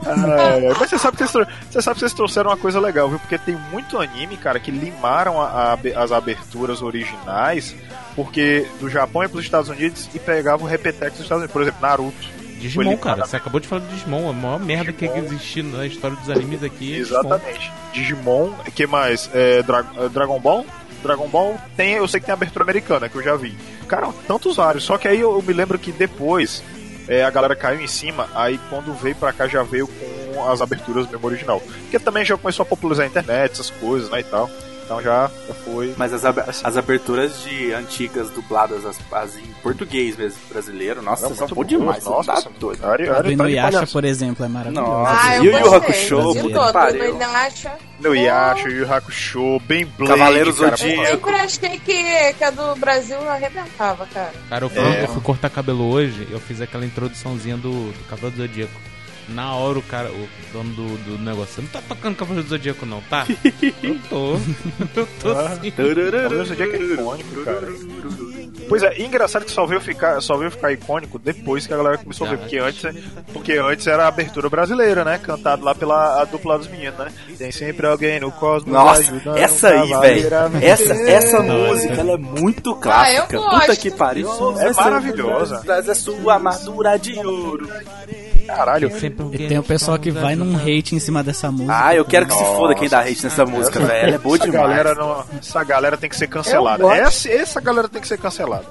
[0.06, 3.20] Ai, mas você sabe, que vocês, você sabe que vocês trouxeram uma coisa legal, viu?
[3.20, 7.76] Porque tem muito anime, cara, que limaram a- a as aberturas originais,
[8.16, 11.54] porque do Japão ia pros Estados Unidos e pegavam o repetex dos Estados Unidos.
[11.54, 12.42] Por exemplo, Naruto.
[12.60, 16.16] Digimon, cara, você acabou de falar de Digimon, a maior merda que existe na história
[16.16, 16.94] dos animes aqui.
[16.94, 17.20] é Digimon.
[17.20, 17.72] Exatamente.
[17.92, 19.30] Digimon, que mais?
[19.34, 20.64] É, Dra- é, Dragon Ball?
[21.02, 23.58] Dragon Ball tem, eu sei que tem abertura americana, que eu já vi.
[23.88, 24.84] Cara, tantos vários.
[24.84, 26.64] Só que aí eu, eu me lembro que depois
[27.08, 30.62] é, a galera caiu em cima, aí quando veio pra cá já veio com as
[30.62, 31.60] aberturas mesmo original.
[31.60, 34.50] Porque também já começou a popularizar a internet, essas coisas, né, e tal.
[34.92, 35.94] Então já, já foi.
[35.96, 41.34] Mas as, ab- as aberturas de antigas dubladas as, as em português mesmo, brasileiro, nossa,
[41.34, 42.04] são boas, demais.
[42.04, 42.82] nossa, tá doido.
[42.82, 44.88] tá A do Inuyasha, por exemplo, é maravilhosa.
[44.90, 45.74] Nossa, Ah, eu Yu Yu.
[45.76, 47.14] Hakusho, puta pariu.
[48.02, 51.02] No Yasha, Yu Yu Hakusho, bem Blade, Cavaleiro cara, Zodíaco.
[51.04, 54.34] Eu sempre achei que, que a do Brasil arrebentava, cara.
[54.50, 55.04] Cara, eu fui, É.
[55.04, 58.74] eu fui cortar cabelo hoje, eu fiz aquela introduçãozinha do, do Cavaleiro do Zodíaco.
[59.30, 62.50] Na hora o cara, o dono do, do negócio, você não tá tocando Cavaleiro do
[62.50, 63.26] Zodíaco não, tá?
[63.82, 64.34] eu tô.
[65.00, 65.72] Eu tô Ah, sim.
[65.72, 67.68] Cavaleiro do Zodíaco é icônico, cara.
[68.68, 71.98] Pois é, engraçado que só veio ficar, só veio ficar icônico depois que a galera
[71.98, 72.84] começou a ver, porque antes,
[73.34, 75.18] porque antes era a abertura brasileira, né?
[75.18, 77.12] Cantado lá pela a dupla dos meninos, né?
[77.38, 80.30] Tem sempre alguém no cosmos Nossa, ajudando essa aí, velho.
[80.62, 83.36] Essa, essa música, ela é muito Ah, clássica.
[83.36, 84.30] eu Puta que pariu.
[84.60, 85.62] É Essa- maravilhosa.
[85.62, 87.68] Traz a sua armadura de ouro.
[88.56, 88.92] Caralho.
[89.32, 91.88] E tem o pessoal que vai num hate em cima dessa música.
[91.88, 92.56] Ah, eu quero que se Nossa.
[92.56, 94.08] foda quem dá hate nessa música, velho.
[94.08, 94.70] Ela é boa essa demais.
[94.70, 96.86] Galera não, essa galera tem que ser cancelada.
[96.96, 98.66] Essa, essa galera tem que ser cancelada.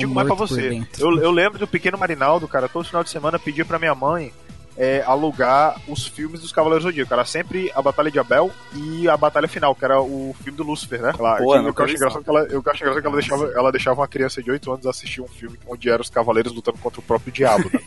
[0.00, 0.82] Digo mais pra você.
[0.98, 4.32] Eu, eu lembro do pequeno Marinaldo, cara, todo final de semana pedia pra minha mãe
[4.76, 7.12] é, alugar os filmes dos Cavaleiros do Zodíaco.
[7.12, 10.64] Era sempre a Batalha de Abel e a Batalha Final, que era o filme do
[10.64, 11.12] Lúcifer, né?
[11.18, 13.72] Lá, Pô, eu, eu acho engraçado que ela, eu acho engraçado que ela deixava, ela
[13.72, 17.00] deixava uma criança de 8 anos assistir um filme onde eram os cavaleiros lutando contra
[17.00, 17.70] o próprio diabo.
[17.72, 17.80] Né?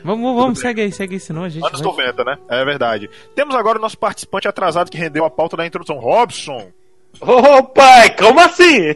[0.03, 1.63] Vamos, vamos, segue aí, segue aí, senão a gente.
[1.63, 2.39] Anos vai- 90, né?
[2.49, 3.11] É verdade.
[3.35, 6.71] Temos agora o nosso participante atrasado que rendeu a pauta da introdução, Robson.
[7.21, 8.95] Ô pai, como assim?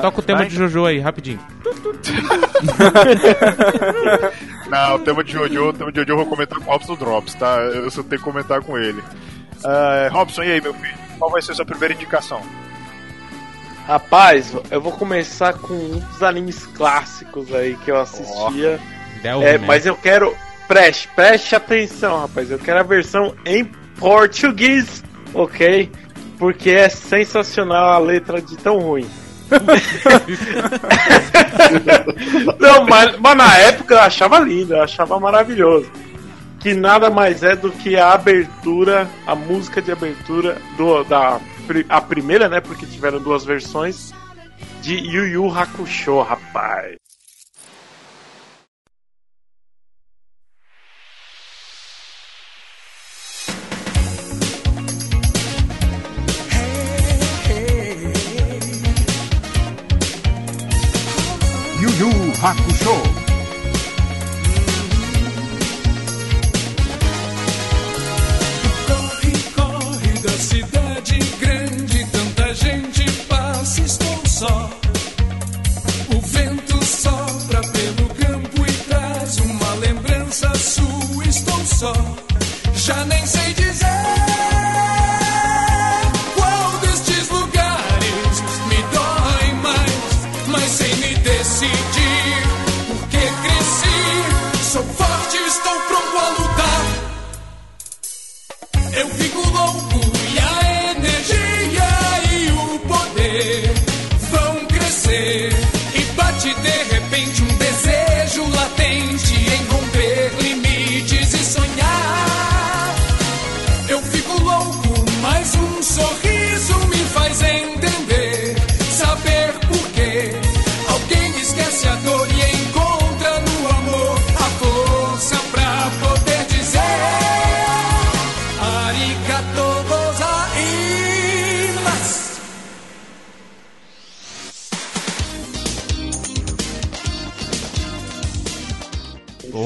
[0.00, 1.40] Toca o tema de Jojo aí, rapidinho.
[4.68, 6.94] Não, o tema de Jojo, o tema de Jojo eu vou comentar com o Robson
[6.96, 7.56] Drops, tá?
[7.56, 9.02] Eu só tenho que comentar com ele.
[9.64, 10.94] Ah, Robson, e aí, meu filho?
[11.18, 12.40] Qual vai ser a sua primeira indicação?
[13.86, 18.80] Rapaz, eu vou começar com um dos animes clássicos aí que eu assistia.
[19.22, 20.34] Delve, É, mas eu quero.
[20.66, 22.50] Preste, preste atenção, rapaz.
[22.50, 23.64] Eu quero a versão em
[23.98, 25.90] português, ok?
[26.44, 29.08] Porque é sensacional a letra de tão ruim.
[32.60, 35.90] Não, mas, mas na época eu achava lindo, eu achava maravilhoso.
[36.60, 41.40] Que nada mais é do que a abertura, a música de abertura do, da
[41.88, 42.60] a primeira, né?
[42.60, 44.12] Porque tiveram duas versões
[44.82, 47.03] de Yu Yu Hakusho, rapaz.
[62.44, 62.94] Hakusho.
[68.86, 74.70] Corre, corre da cidade grande, tanta gente passa, estou só.
[76.14, 81.94] O vento sopra pelo campo e traz uma lembrança sua, estou só.
[82.74, 83.73] Já nem sei dizer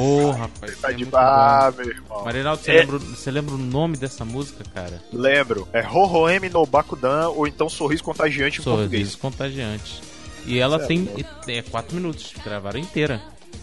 [0.09, 0.79] Ô, rapaz.
[0.81, 2.25] Tá é de muito bar, meu irmão.
[2.25, 2.81] Marinaldo, você, É.
[2.81, 5.03] lembra, você lembra o nome dessa música, cara?
[5.13, 5.69] Lembro.
[5.73, 8.91] É Hohoemi no Bakudan ou então Sorriso Contagiante em português.
[8.91, 10.01] Sorriso contagiante.
[10.47, 11.09] E ela é tem
[11.49, 13.21] é, 4 minutos, gravaram inteira.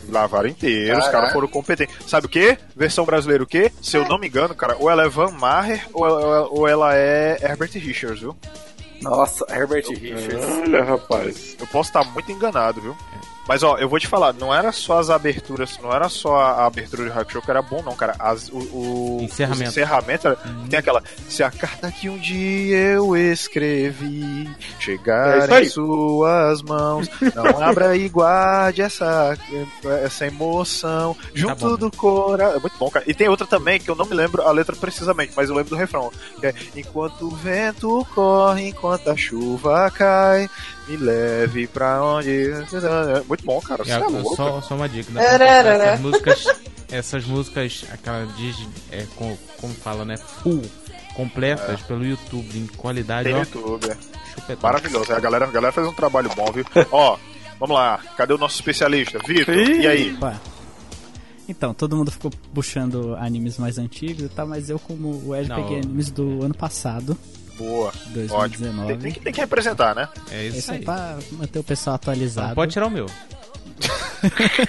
[0.08, 1.12] Lavaram inteiro, os Caraca.
[1.18, 1.96] caras foram competentes.
[2.08, 2.58] Sabe o que?
[2.76, 3.72] Versão brasileira o quê?
[3.82, 6.96] Se eu não me engano, cara, ou ela é Van Maher ou ela, ou ela
[6.96, 8.36] é Herbert Richards, viu?
[9.02, 10.46] Nossa, Herbert Richards.
[10.64, 11.56] Olha, rapaz.
[11.60, 12.96] Eu posso estar muito enganado, viu?
[13.48, 16.66] Mas ó, eu vou te falar, não era só as aberturas, não era só a
[16.66, 18.16] abertura de Hakusho que era bom, não, cara.
[18.18, 19.64] As, o, o Encerramento.
[19.64, 20.38] os encerramentos, era-
[20.70, 21.04] tem aquela.
[21.30, 25.66] Se a carta que um dia eu escrevi É chegar aí.
[25.66, 29.38] em suas mãos, não abra e guarde essa,
[30.04, 32.56] essa emoção junto do coração.
[32.58, 33.06] É muito bom, cara.
[33.08, 35.70] E tem outra também que eu não me lembro a letra precisamente, mas eu lembro
[35.72, 36.12] do refrão.
[36.40, 40.50] Que é Enquanto o vento corre, enquanto a chuva cai,
[40.88, 42.52] me leve pra onde.
[43.28, 43.84] Muito bom, cara.
[43.84, 44.36] Você É, é louco.
[44.36, 45.84] só, só uma dica, Ararara.
[45.86, 46.46] Essas músicas,
[46.92, 48.56] essas músicas, aquela diz,
[48.92, 50.18] é, com- como fala, né?
[50.18, 50.62] Full,
[51.16, 53.40] completas pelo YouTube, em qualidade, Tem ó.
[53.40, 53.90] YouTube.
[53.90, 53.98] é.
[54.36, 54.58] chupetão.
[54.70, 55.14] Maravilhoso.
[55.14, 56.66] A galera, a galera fez um trabalho bom, viu?
[56.92, 57.18] Ó,
[57.60, 58.00] vamos lá.
[58.18, 59.18] Cadê o nosso especialista?
[59.26, 60.14] Vitor, e aí?
[60.16, 60.40] Opa.
[61.48, 65.48] Então, todo mundo ficou puxando animes mais antigos e tal, mas eu, como o Ed,
[65.54, 67.16] peguei animes do ano passado.
[67.58, 67.92] Boa.
[68.08, 68.34] 2019.
[68.34, 68.88] Ótimo.
[68.88, 70.08] Tem, tem que, tem que representar, né?
[70.32, 72.50] É Isso aí pra manter o pessoal atualizado.
[72.50, 73.06] Não pode tirar o meu.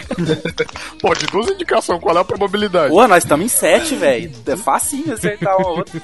[1.01, 2.91] Pô, de duas indicações, qual é a probabilidade?
[2.91, 4.32] Pô, nós estamos em sete, velho.
[4.47, 6.01] É facinho acertar um outro.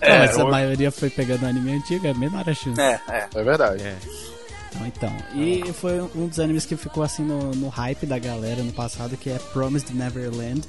[0.00, 2.80] Não, mas a maioria foi pegando anime antigo, é a menor a chance.
[2.80, 3.28] É, é.
[3.34, 3.82] É verdade.
[3.82, 4.39] Não,
[4.86, 5.12] então.
[5.34, 9.16] E foi um dos animes que ficou assim no, no hype da galera no passado,
[9.16, 10.62] que é Promised Neverland.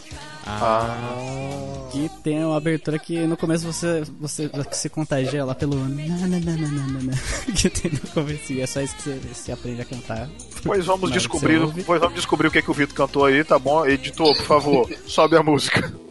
[0.45, 1.89] Ah.
[1.91, 5.75] Que tem uma abertura que no começo você, você se contagia lá pelo.
[5.75, 7.13] nananana,
[7.55, 8.53] que tem no começo.
[8.53, 10.29] E é só isso que você, você aprende a cantar.
[10.63, 13.85] Pois vamos descobrir, pois vamos descobrir o que, que o Vitor cantou aí, tá bom?
[13.85, 15.93] Editor, por favor, sobe a música."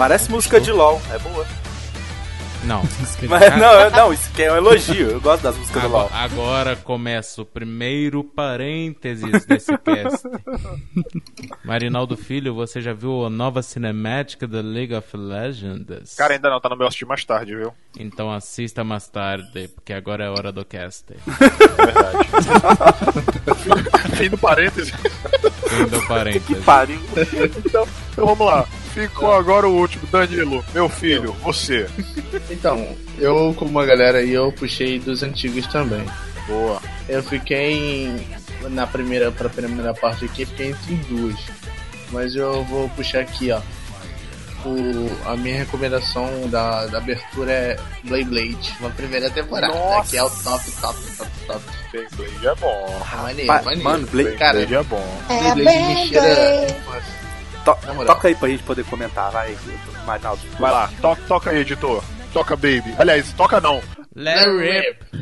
[0.00, 1.46] Parece música de LOL, é boa.
[2.64, 2.82] Não.
[3.28, 5.10] Mas não, não, isso aqui é um elogio.
[5.10, 6.10] Eu gosto das músicas do Agora, LOL.
[6.14, 10.26] agora começa o primeiro parênteses desse cast.
[11.62, 16.14] Marinaldo Filho, você já viu a nova cinemática da League of Legends?
[16.14, 17.70] Cara, ainda não, tá no meu assistir mais tarde, viu?
[17.98, 21.04] Então assista mais tarde, porque agora é hora do cast.
[24.16, 24.94] Fim do parênteses.
[25.68, 26.64] Fim do parênteses.
[26.64, 26.98] pariu.
[27.66, 28.66] Então, então vamos lá.
[28.94, 31.88] Ficou agora o último, Danilo, meu filho, você.
[32.50, 36.04] Então, eu, como uma galera aí, eu puxei dos antigos também.
[36.46, 36.80] Boa.
[37.08, 38.26] Eu fiquei em-
[38.70, 41.36] na primeira, pra primeira parte aqui, fiquei entre duas.
[42.10, 43.60] Mas eu vou puxar aqui, ó.
[44.62, 50.10] O, a minha recomendação da, da abertura é Blade Blade, na primeira temporada, Nossa.
[50.10, 51.62] que é o top, top, top, top.
[52.16, 53.02] Blade é bom.
[53.10, 53.84] Ah, maneiro, Pa- maneiro.
[53.84, 55.20] mano, Blade- cara, Blade é bom.
[55.30, 56.66] É Blade me cheira-
[57.64, 59.56] To- toca aí pra gente poder comentar, vai,
[60.06, 60.40] Marinaldo.
[60.58, 62.02] Vai lá, toca, toca aí, editor.
[62.32, 62.94] Toca, baby.
[62.98, 63.80] Aliás, toca não.
[64.14, 65.20] Let rip.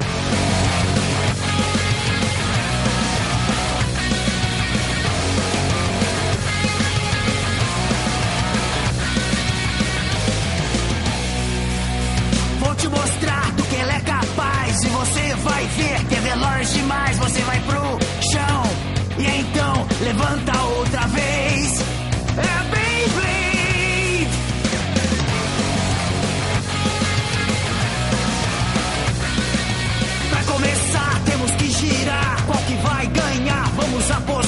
[12.61, 16.73] Vou te mostrar do que ela é capaz e você vai ver que é veloz
[16.73, 17.19] demais.
[17.19, 17.61] Você vai
[34.09, 34.48] ganhar?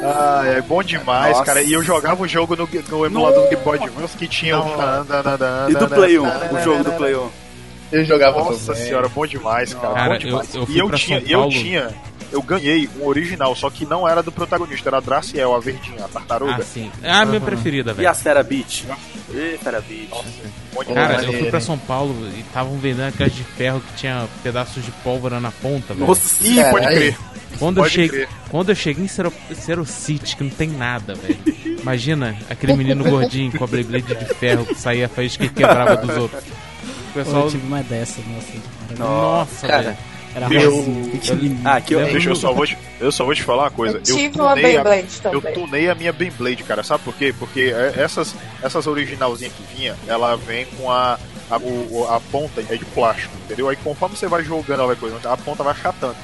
[0.00, 1.44] Ah, é bom demais, Nossa.
[1.44, 1.62] cara.
[1.62, 4.66] E eu jogava o jogo no, no emulador do Game Boy Advance que tinha o.
[5.68, 7.28] E do Play 1, o jogo do Play 1.
[7.90, 8.86] Eu jogava Nossa também.
[8.86, 9.94] senhora, bom demais, cara.
[9.94, 10.54] Cara, bom demais.
[10.54, 11.88] eu- eu e eu tinha, eu tinha,
[12.30, 16.04] eu ganhei um original, só que não era do protagonista, era a Draciel, a verdinha,
[16.04, 16.56] a tartaruga.
[16.60, 16.92] Ah, sim.
[17.02, 18.10] É a minha preferida, E velho.
[18.10, 18.84] a Fera Beat?
[19.34, 20.10] Ê, Fera Beat.
[20.74, 21.08] Bom demais.
[21.12, 21.60] Cara, eu fui pra?
[21.60, 25.94] São Paulo e estavam vendendo aquelas de ferro que tinha pedaços de pólvora na ponta,
[25.94, 26.06] velho.
[26.06, 27.18] Nossa Ih, Cara, pode aí- crer.
[27.58, 28.28] Quando eu, Pode cheguei, crer.
[28.50, 31.38] quando eu cheguei em Cero, Cerocity, que não tem nada, velho.
[31.80, 36.16] Imagina aquele menino gordinho com a Beyblade de ferro que saía faísca e quebrava dos
[36.16, 36.42] outros.
[36.44, 37.44] O Pô, pessoal.
[37.44, 38.98] eu tive uma dessa, nossa.
[38.98, 39.96] Nossa, Cara, velho.
[40.34, 41.60] era meu- rosinha, pequenininho.
[41.64, 43.98] Ah, aqui eu, eu só vou te, eu só vou te falar uma coisa.
[43.98, 44.82] Eu tive eu uma tunei a,
[45.32, 46.82] eu tunei a minha Beyblade, cara.
[46.82, 47.34] Sabe por quê?
[47.38, 51.18] Porque é, essas, essas originalzinhas que vinha, ela vem com a,
[51.50, 53.68] a, o- a ponta é de plástico, entendeu?
[53.68, 56.14] Aí conforme você vai jogando, ela vai coisa, a ponta vai achatando.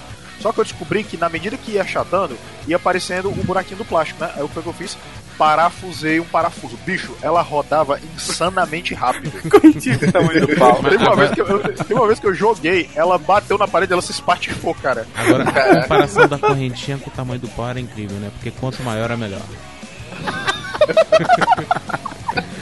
[0.45, 2.37] Só que eu descobri que na medida que ia achatando,
[2.69, 4.31] ia aparecendo o buraquinho do plástico, né?
[4.37, 4.95] Aí o que eu fiz?
[5.39, 6.77] Parafusei um parafuso.
[6.85, 9.33] Bicho, ela rodava insanamente rápido.
[9.65, 10.83] Mentira, tamanho do pau.
[10.83, 13.95] Teve uma, vez que eu, teve uma vez que eu joguei, ela bateu na parede,
[13.95, 15.07] ela se espatifou, cara.
[15.15, 18.31] Agora, a comparação da correntinha com o tamanho do pau era incrível, né?
[18.35, 19.41] Porque quanto maior é melhor.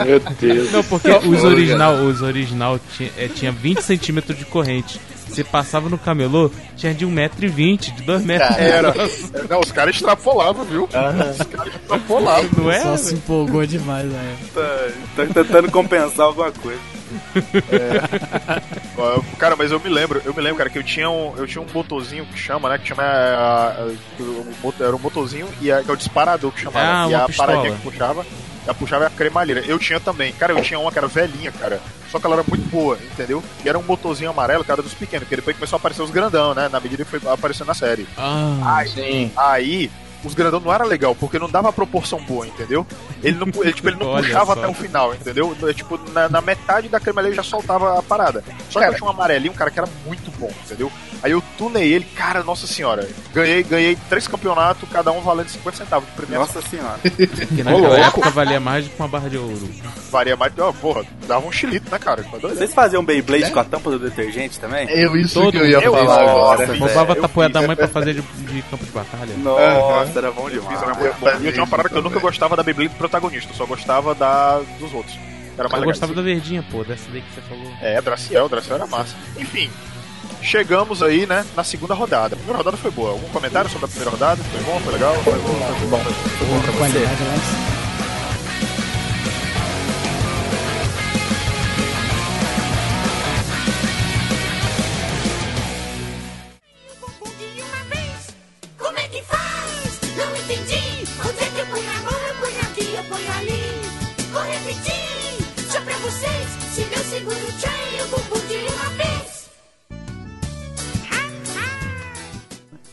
[0.04, 0.72] Meu Deus.
[0.72, 5.00] Não, porque os original, os original tinha, é, tinha 20 centímetros de corrente.
[5.28, 8.54] Você passava no camelô, tinha de 1,20m, de 2 metros.
[8.58, 8.94] Era.
[9.48, 10.84] Não, os caras extrapolavam, viu?
[10.84, 12.50] Os caras extrapolavam.
[12.58, 12.80] Não é?
[12.80, 14.92] Só se empolgou demais época.
[15.16, 16.78] Tá, tá tentando compensar alguma coisa.
[18.96, 21.46] Ó, Cara, mas eu me lembro, eu me lembro, cara, que eu tinha um, eu
[21.46, 22.78] tinha um botozinho que chama, né?
[22.78, 23.02] Que chama.
[23.02, 26.86] ah, ah, que o era um botozinho e a, que é o disparador que chamava.
[26.86, 27.48] Ah, e uma a pistola.
[27.48, 28.26] paradinha que puxava.
[28.64, 29.60] Ela puxava a cremalheira.
[29.66, 30.32] Eu tinha também.
[30.32, 31.80] Cara, eu tinha uma que era velhinha, cara.
[32.10, 33.42] Só que ela era muito boa, entendeu?
[33.64, 35.28] E era um botozinho amarelo, cara, dos pequenos.
[35.28, 36.68] Que depois começou a aparecer os grandão, né?
[36.68, 38.06] Na medida que foi aparecendo na série.
[38.16, 39.32] Ah, Sim.
[39.36, 39.90] Aí,
[40.24, 42.86] os grandão não era legal, porque não dava proporção boa, entendeu?
[43.22, 44.60] Ele não, ele, tipo, ele não puxava só.
[44.60, 45.56] até o final, entendeu?
[45.68, 48.42] É, Tipo, na, na metade da crema ele já soltava a parada.
[48.70, 50.90] Só que eu tinha um amarelinho, cara, que era muito bom, entendeu?
[51.22, 53.08] Aí eu tunei ele, cara, nossa senhora.
[53.32, 56.46] Ganhei, ganhei três campeonatos, cada um valendo 50 centavos de premiação.
[56.46, 56.98] Nossa senhora.
[56.98, 59.68] que naquela época valia mais do que uma barra de ouro.
[60.10, 62.22] Varia mais, ó, porra, dava um chilito, né, cara?
[62.24, 62.38] Tá?
[62.48, 64.88] Vocês faziam Beyblade com a tampa do detergente também?
[64.90, 66.66] Eu, isso Todo que eu ia eu- falar eu- agora.
[66.76, 69.34] Roubava a fiz, da mãe pra fazer de, de campo de batalha.
[69.36, 70.82] Nossa, era bom demais.
[70.82, 71.28] era muito bom.
[71.40, 73.66] E eu tinha uma parada que eu nunca gostava da Beyblade do protagonista, eu só
[73.66, 75.16] gostava da dos outros.
[75.54, 75.84] Era mais Eu legal.
[75.86, 77.70] gostava da verdinha, pô, dessa daí que você falou.
[77.80, 79.14] É, Draciel, Draciel era massa.
[79.36, 79.70] Enfim,
[80.40, 82.34] chegamos aí, né, na segunda rodada.
[82.34, 83.10] A primeira rodada foi boa.
[83.10, 84.42] Algum comentário sobre a primeira rodada?
[84.42, 84.80] Foi bom?
[84.80, 85.14] Foi legal?
[85.22, 85.74] Foi bom?
[85.78, 85.98] Foi bom.
[85.98, 86.78] Foi bom pra você?
[86.78, 87.81] Qualidade lá em cima.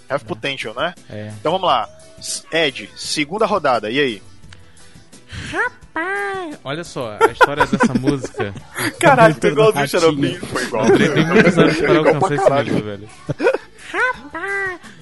[0.10, 0.94] Have Potential, né?
[1.10, 1.32] É.
[1.40, 1.88] Então vamos lá.
[2.52, 4.22] Ed, segunda rodada, e aí?
[6.64, 8.54] Olha só, a história dessa música.
[9.00, 10.36] Caralho, tu igual do Xarope.
[10.40, 10.88] Foi igual.
[10.88, 13.10] Eu levei muitos anos pra Igual alcançar esse nível, velho.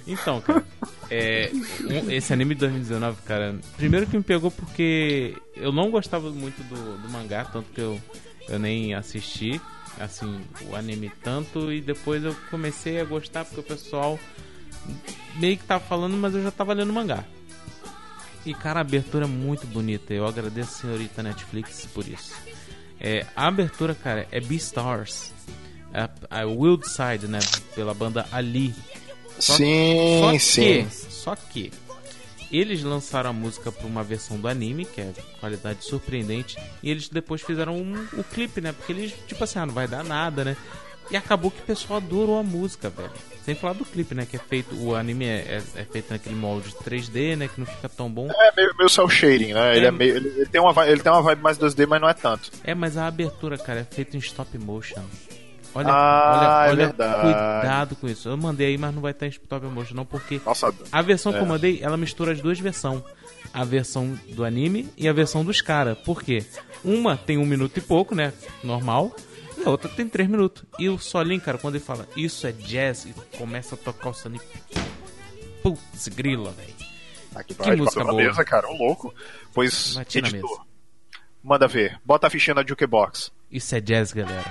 [0.06, 0.64] Então, cara,
[1.12, 1.52] é,
[1.84, 6.64] um- esse anime de 2019, cara, primeiro que me pegou porque eu não gostava muito
[6.64, 8.00] do, do mangá, tanto que eu,
[8.48, 9.60] eu nem assisti,
[10.00, 14.18] assim, o anime tanto, e depois eu comecei a gostar porque o pessoal
[15.36, 17.24] meio que tava falando, mas eu já tava lendo mangá.
[18.46, 20.14] E, cara, a abertura é muito bonita.
[20.14, 22.34] Eu agradeço a senhorita Netflix por isso.
[23.00, 25.34] É, a abertura, cara, é Beastars.
[25.94, 26.10] A,
[26.42, 27.40] a Wild Side, né?
[27.76, 28.74] Pela banda Ali.
[29.40, 30.62] Sim, só sim.
[30.62, 31.72] Que, só que
[32.52, 37.10] eles lançaram a música para uma versão do anime, que é qualidade surpreendente, e eles
[37.10, 38.72] depois fizeram um, o clipe, né?
[38.72, 40.58] Porque eles, tipo assim, ah, não vai dar nada, né?
[41.12, 43.12] E acabou que o pessoal adorou a música, velho.
[43.48, 44.28] Sem falar do clipe, né?
[44.30, 44.76] Que é feito.
[44.76, 47.48] O anime é, é- é feito naquele molde 3D, né?
[47.48, 48.28] Que não fica tão bom.
[48.30, 49.74] É meio, meio cel shading, né?
[49.74, 49.88] Ele, É.
[49.88, 52.14] é meio, ele, ele tem uma, ele tem uma vibe mais 2D, mas não é
[52.14, 52.52] tanto.
[52.62, 55.02] É, mas a abertura, cara, é feita em stop motion.
[55.74, 57.22] Olha, Ah, olha, é olha verdade.
[57.22, 58.28] cuidado com isso.
[58.28, 61.32] Eu mandei aí, mas não vai estar em stop motion não, porque Nossa, a versão
[61.32, 61.42] que é.
[61.42, 63.02] eu mandei, ela mistura as duas versões.
[63.54, 65.98] A versão do anime e a versão dos caras.
[66.00, 66.44] Por quê?
[66.84, 68.34] Uma tem um minuto e pouco, né?
[68.62, 69.16] Normal.
[69.68, 70.64] A outra tem três minutos.
[70.80, 74.14] E o solinho, cara, quando ele fala isso é jazz e começa a tocar o
[74.14, 74.42] solinho.
[75.62, 76.74] Putz, grila, velho.
[77.36, 78.16] Aqui Que vai, música boa.
[78.16, 79.14] mesa, cara, um louco.
[79.54, 80.66] Pois, Bati editor,
[81.44, 82.00] manda ver.
[82.06, 83.30] Bota a fichinha na Jukebox.
[83.52, 84.46] Isso é jazz, galera.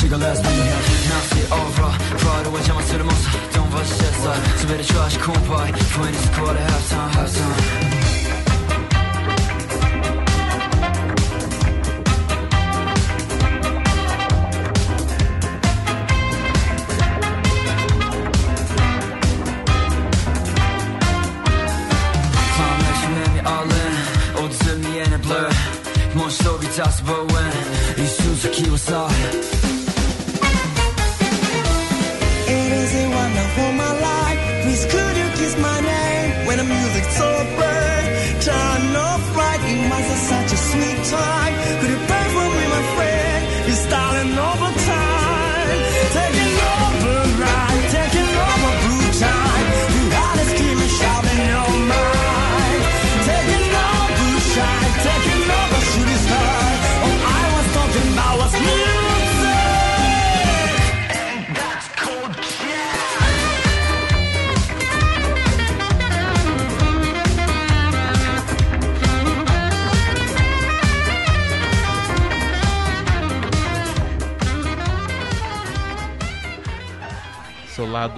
[0.00, 6.28] Now 낚시 over 프라이드와 잠만 쓸모없어 Don't watch that side 수배를 좋아하시 콤파이 When it's
[6.38, 7.47] half time, halftime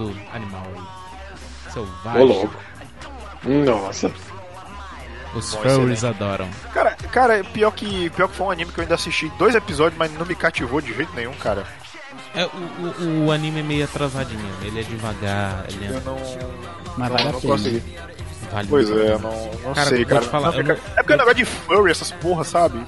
[0.07, 0.81] Lado animal aí.
[0.81, 2.25] Ô, Selvagem.
[2.27, 2.55] louco.
[3.45, 4.11] Nossa.
[5.33, 6.49] Os Bom, furries adoram.
[6.73, 9.97] Cara, cara, pior que, pior que foi um anime que eu ainda assisti dois episódios,
[9.97, 11.65] mas não me cativou de jeito nenhum, cara.
[12.35, 14.45] É, o, o, o anime é meio atrasadinho.
[14.61, 15.65] Ele é devagar.
[15.69, 15.89] Ele é...
[15.89, 16.17] Eu não.
[16.97, 17.53] Mas não, vale a não pena.
[17.53, 17.95] consegui.
[18.51, 19.17] Vale Pois é, pena.
[19.19, 20.21] não, não Cara, sei, eu cara.
[20.23, 22.79] falar, Não, eu fica- não- É porque é um negócio de furry, essas porra, sabe?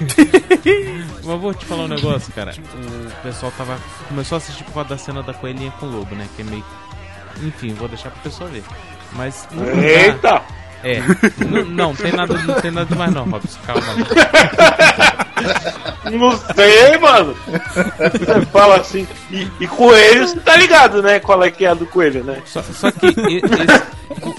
[1.24, 2.52] Mas vou te falar um negócio, cara.
[2.52, 3.78] O pessoal tava.
[4.08, 6.28] Começou a assistir por causa da cena da coelhinha com o lobo, né?
[6.36, 6.64] Que é meio.
[7.42, 8.64] Enfim, vou deixar pro pessoal ver.
[9.12, 9.48] Mas.
[9.82, 10.42] Eita!
[10.82, 10.96] É.
[11.44, 13.58] N- não, tem nada, não tem nada demais não, Robson.
[13.66, 13.82] Calma.
[16.10, 17.34] Não sei, mano.
[17.34, 19.06] Você fala assim.
[19.30, 21.20] E, e coelho, você tá ligado, né?
[21.20, 22.42] Qual é que é a do coelho, né?
[22.46, 23.90] Só, só que esse-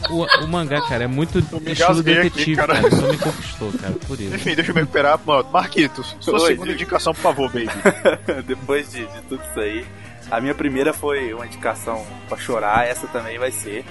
[0.10, 2.74] o, o- o mangá, cara, é muito estilo engasguei aqui, detetive, cara.
[2.76, 2.90] cara.
[2.96, 4.36] Só me conquistou, cara, por isso.
[4.36, 5.20] Enfim, deixa eu me recuperar.
[5.26, 6.74] Mano, Marquitos, sua Oi, segunda diga.
[6.74, 7.70] indicação, por favor, baby.
[8.46, 9.86] Depois de, de tudo isso aí,
[10.30, 13.86] a minha primeira foi uma indicação pra chorar, essa também vai ser.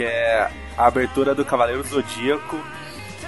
[0.00, 2.56] Que é a abertura do Cavaleiro Zodíaco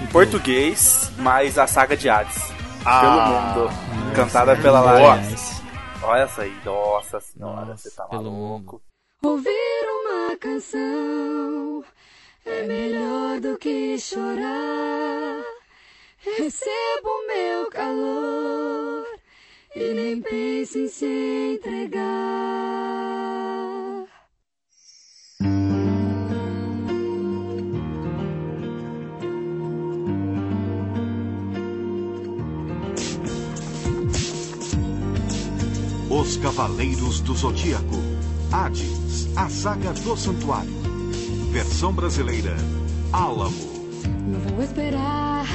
[0.01, 2.51] em português, mais a saga de Hades.
[2.83, 4.15] Ah, pelo mundo.
[4.15, 5.03] cantada pela Nossa.
[5.03, 5.63] Larissa.
[6.01, 8.81] Olha essa aí, nossa senhora, Nossa, você tá maluco.
[9.21, 11.83] Ouvir uma canção
[12.43, 15.43] é melhor do que chorar.
[16.17, 19.05] Recebo o meu calor
[19.75, 22.03] e nem penso em se entregar.
[36.23, 37.97] Os Cavaleiros do Zodíaco.
[38.49, 40.71] Hades, a saga do santuário.
[41.51, 42.55] Versão brasileira,
[43.11, 43.53] Álamo.
[44.25, 45.45] Não vou esperar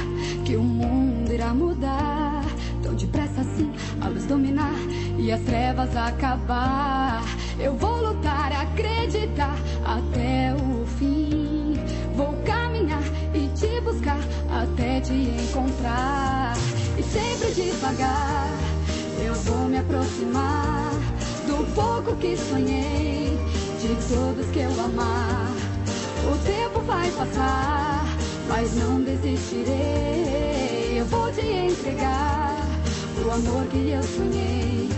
[0.45, 2.45] que o mundo irá mudar
[2.83, 4.79] tão depressa assim, a luz dominar
[5.17, 7.25] e as trevas acabar.
[7.59, 9.57] Eu vou lutar, acreditar
[9.87, 11.77] até o fim.
[12.15, 13.03] Vou caminhar
[13.33, 16.55] e te buscar até te encontrar.
[16.99, 18.78] E sempre devagar
[19.49, 20.91] vou me aproximar
[21.47, 23.39] do pouco que sonhei,
[23.81, 25.51] de todos que eu amar.
[26.25, 28.05] O tempo vai passar,
[28.47, 30.99] mas não desistirei.
[31.01, 32.57] Eu vou te entregar
[33.25, 34.89] o amor que eu sonhei.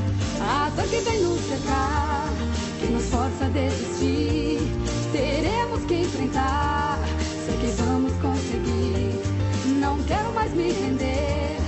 [0.40, 2.28] A dor que vem nos cercar,
[2.80, 4.58] que nos força a desistir.
[5.12, 6.98] Teremos que enfrentar,
[7.46, 9.20] sei que vamos conseguir.
[9.78, 11.58] Não quero mais me render,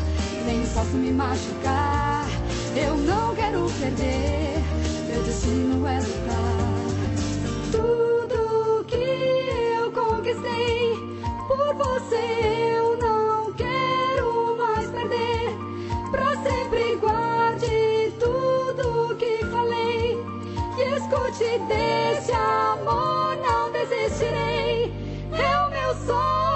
[0.46, 2.41] nem posso me machucar.
[2.74, 4.62] Eu não quero perder,
[5.06, 6.72] meu destino é lutar.
[7.70, 10.94] Tudo que eu conquistei
[11.48, 12.16] por você
[12.76, 15.50] eu não quero mais perder.
[16.10, 20.18] Pra sempre guarde tudo que falei
[20.78, 24.90] e escute desse amor, não desistirei.
[25.30, 26.51] É o meu sonho.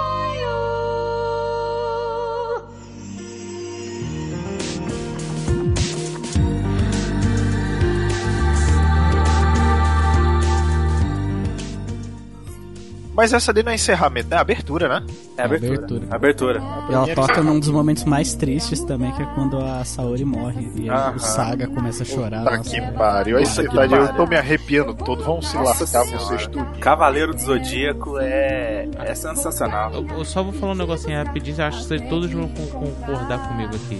[13.17, 15.03] Mas essa daí não é encerramento, é abertura, né?
[15.35, 15.73] É abertura.
[15.73, 16.05] Abertura.
[16.11, 16.63] Abertura.
[16.89, 20.69] E ela toca num dos momentos mais tristes também, que é quando a Saori morre
[20.75, 21.15] e aí Aham.
[21.15, 22.43] o Saga começa a chorar.
[22.43, 22.69] Tá nossa.
[22.69, 23.37] que pariu.
[23.37, 25.23] Aí você tá de- eu tô me arrepiando todo.
[25.23, 26.19] Vamos se Nossa lascar Senhora.
[26.25, 26.65] vocês tudo.
[26.79, 29.91] Cavaleiro do Zodíaco é, é sensacional.
[29.93, 33.39] Eu, eu só vou falar um negocinho rapidinho, acho que vocês todos vão con- concordar
[33.47, 33.99] comigo aqui.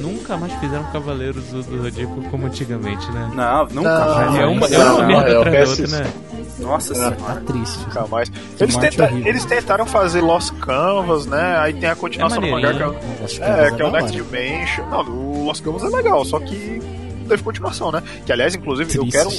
[0.00, 3.30] Nunca mais fizeram Cavaleiros do, Zodíaco como antigamente, né?
[3.34, 4.36] Não, nunca Não, mais.
[4.36, 5.90] É uma, é Não, uma merda é o atrás da outra, PS5.
[6.04, 6.12] né?
[6.58, 7.16] Nossa senhora.
[7.16, 7.78] Tá triste.
[7.80, 8.30] Nunca mais.
[8.58, 9.26] Eles, tenta- horrível.
[9.26, 11.56] eles tentaram fazer Lost Canvas, né?
[11.58, 14.20] Aí tem a continuação do mangá que é, é, Canvas que é o é Next
[14.20, 14.24] hora.
[14.24, 14.86] Dimension.
[14.86, 16.80] Não, o Lost Canvas é legal, só que
[17.20, 18.02] não teve continuação, né?
[18.26, 19.30] Que aliás, inclusive, eu quero,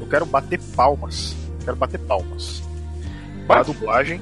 [0.00, 1.34] eu quero bater palmas.
[1.64, 2.62] Quero bater palmas.
[3.46, 4.20] Para a dublagem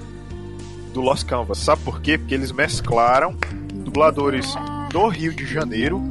[0.93, 1.59] do Lost Canvas.
[1.59, 2.19] Sabe por quê?
[2.19, 3.37] Porque eles mesclaram
[3.73, 4.55] dubladores
[4.91, 6.03] do Rio de Janeiro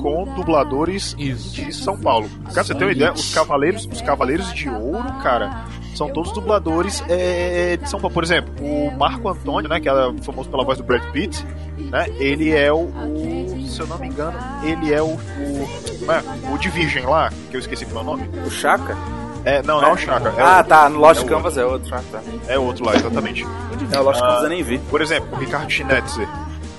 [0.00, 2.28] com dubladores de São Paulo.
[2.52, 3.12] Cara, você tem uma ideia?
[3.12, 5.64] Os Cavaleiros, os Cavaleiros de Ouro, cara,
[5.94, 8.14] são todos dubladores é, de São Paulo.
[8.14, 11.44] Por exemplo, o Marco Antônio, né, que é famoso pela voz do Brad Pitt,
[11.78, 15.68] né, ele é o, o- se eu não me engano, ele é o, o,
[16.00, 16.22] como é?
[16.52, 18.28] o de Virgem lá, que eu esqueci é o nome.
[18.46, 18.96] O Chaka?
[19.44, 20.28] É, não, não é o Chaka.
[20.36, 20.88] é ah, o- tá.
[20.88, 21.92] No Lost é o Canvas é outro.
[21.94, 22.20] Ah, tá.
[22.46, 23.44] é outro lá, exatamente.
[23.92, 24.78] É, o Lost Ah, Canvas eu nem vi.
[24.78, 26.28] Por exemplo, o Ricardo Schnetzer,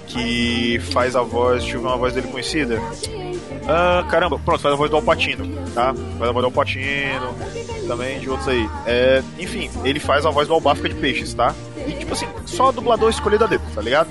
[0.07, 2.79] que faz a voz, deixa eu ver uma voz dele conhecida.
[3.67, 5.93] Ah, caramba, pronto, faz a voz do Alpatino, tá?
[6.17, 7.33] Faz a voz do Alpatino,
[7.87, 8.69] também de outros aí.
[8.85, 11.53] É, enfim, ele faz a voz do Albafka de Peixes, tá?
[11.87, 14.09] E tipo assim, só dublador escolhido a dedo, tá ligado?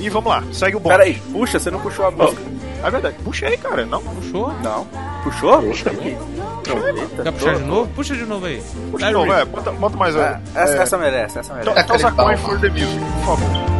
[0.00, 0.88] E vamos lá, segue o bom.
[0.90, 2.40] Peraí, puxa, você não puxou a música.
[2.84, 4.02] É verdade, puxei, cara, não?
[4.02, 4.52] Puxou?
[4.62, 4.84] Não.
[5.22, 5.62] Puxou?
[5.62, 5.90] Puxa.
[5.90, 7.90] Eita, Quer puxar tô- de novo?
[7.94, 8.62] Puxa de novo aí.
[8.90, 10.16] Puxa de novo, é, bota, bota mais.
[10.16, 11.76] É, essa, é, essa merece, essa merece.
[11.76, 13.71] to- Toss a coin for the music, por favor.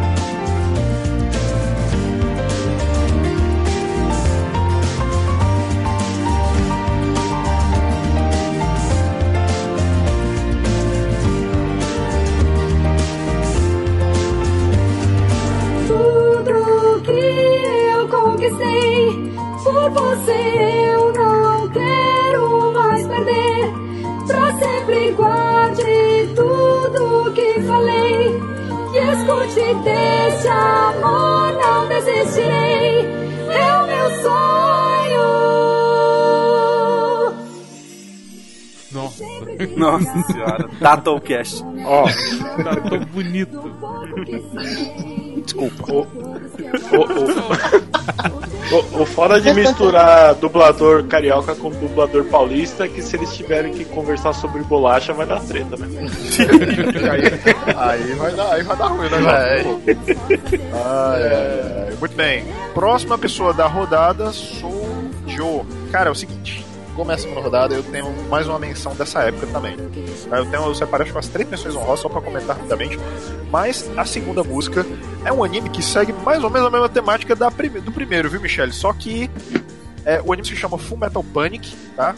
[19.91, 20.31] Por você
[20.95, 23.73] eu não quero mais perder.
[24.27, 28.41] Pra sempre guarde tudo que falei
[28.93, 33.05] e escute desse amor, não desistirei.
[33.49, 35.23] É o meu sonho.
[38.91, 39.23] Nossa.
[39.77, 40.69] Nossa senhora.
[40.79, 41.63] Tattlecast.
[41.85, 42.05] Ó,
[42.63, 43.61] Tá tão bonito.
[45.91, 46.07] O,
[48.75, 53.73] o, o foda de misturar dublador carioca com dublador paulista é que se eles tiverem
[53.73, 55.87] que conversar sobre bolacha vai dar treta, né?
[57.11, 59.81] aí, aí vai dar, aí vai dar ruim, né, velho?
[60.73, 61.93] Ai, ai, ai.
[61.99, 62.45] Muito bem.
[62.73, 65.61] Próxima pessoa da rodada sou o Joe.
[65.91, 66.72] Cara, é o seguinte.
[66.95, 69.75] Começa a segunda rodada, eu tenho mais uma menção dessa época também.
[70.31, 72.99] Eu, tenho, eu separei acho que umas três menções honrosas só pra comentar rapidamente.
[73.49, 74.85] Mas a segunda música
[75.25, 78.29] é um anime que segue mais ou menos a mesma temática da prime- do primeiro,
[78.29, 78.71] viu, Michele?
[78.71, 79.27] Só que
[80.05, 82.13] é, o anime se chama Full Metal Panic, tá?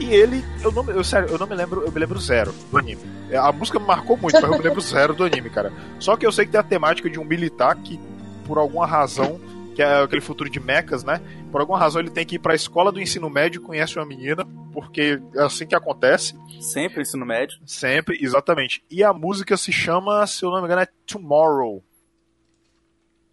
[0.00, 2.78] E ele, eu não, eu, sério, eu não me lembro, eu me lembro zero do
[2.78, 3.00] anime.
[3.30, 5.70] É, A música me marcou muito, mas eu me lembro zero do anime, cara.
[5.98, 8.00] Só que eu sei que tem a temática de um militar que,
[8.46, 9.38] por alguma razão,
[9.76, 11.20] que é aquele futuro de mechas, né?
[11.52, 14.06] Por alguma razão ele tem que ir pra escola do ensino médio e conhece uma
[14.06, 16.34] menina, porque é assim que acontece.
[16.58, 17.58] Sempre ensino médio.
[17.66, 18.82] Sempre, exatamente.
[18.90, 21.84] E a música se chama, se eu não me engano, é Tomorrow.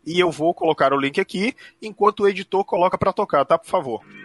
[0.06, 3.58] E eu vou colocar o link aqui, enquanto o editor coloca pra tocar, tá?
[3.58, 4.23] Por favor.「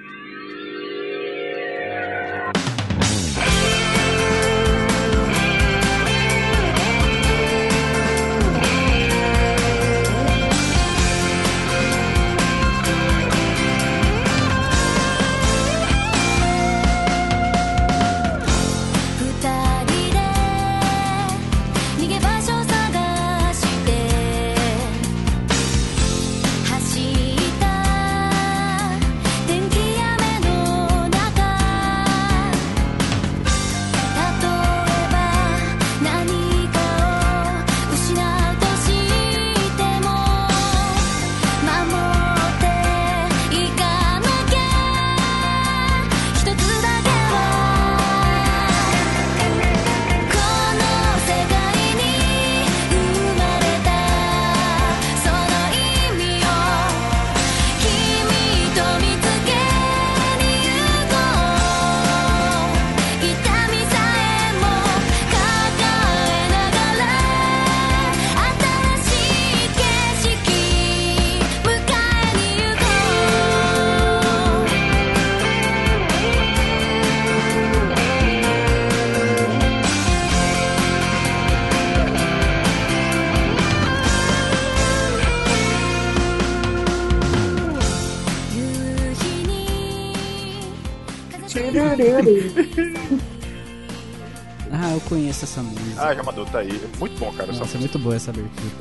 [96.46, 96.68] Ah, tá aí.
[96.70, 97.50] É muito bom, cara.
[97.50, 98.72] essa Nossa, é muito boa essa abertura.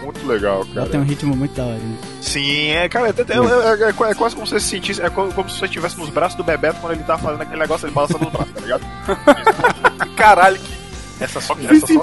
[0.00, 0.88] É muito legal, Ela cara.
[0.88, 1.74] tem um ritmo muito da hora.
[1.78, 1.98] né?
[2.20, 5.28] Sim, é, cara, é, é- é- é quase como se você se sentisse, é co-
[5.34, 7.94] como se você estivesse nos braços do Bebeto quando ele tá fazendo aquele negócio, ele
[7.94, 8.82] balançando os braços, tá ligado?
[10.16, 10.82] Caralho, que.
[11.20, 12.00] Essa só, essa só,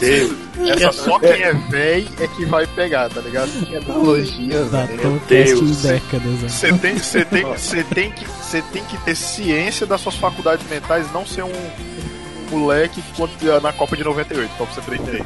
[0.71, 3.49] essa só quem é véi é que vai pegar, tá ligado?
[3.65, 4.63] Que analogia,
[5.81, 6.41] décadas.
[6.41, 6.47] né?
[6.47, 10.65] Você tem, você tem, você tem que, você tem que ter ciência das suas faculdades
[10.69, 11.98] mentais, não ser um, um
[12.49, 15.23] moleque quando- na Copa de 98, pra você aprender.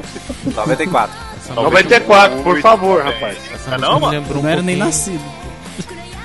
[0.54, 1.16] 94.
[1.54, 3.38] 94, por favor, rapaz.
[3.70, 4.12] Ah, não, mano?
[4.12, 5.22] lembrou não era nem nascido.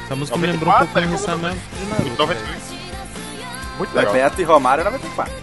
[0.06, 1.62] Essa música me lembrou um 94, pouquinho tá dessa mesmo.
[1.80, 2.18] de Naruto.
[2.18, 2.60] 98.
[3.78, 4.14] Muito legal.
[4.14, 5.34] Bebeto e Romário é 94.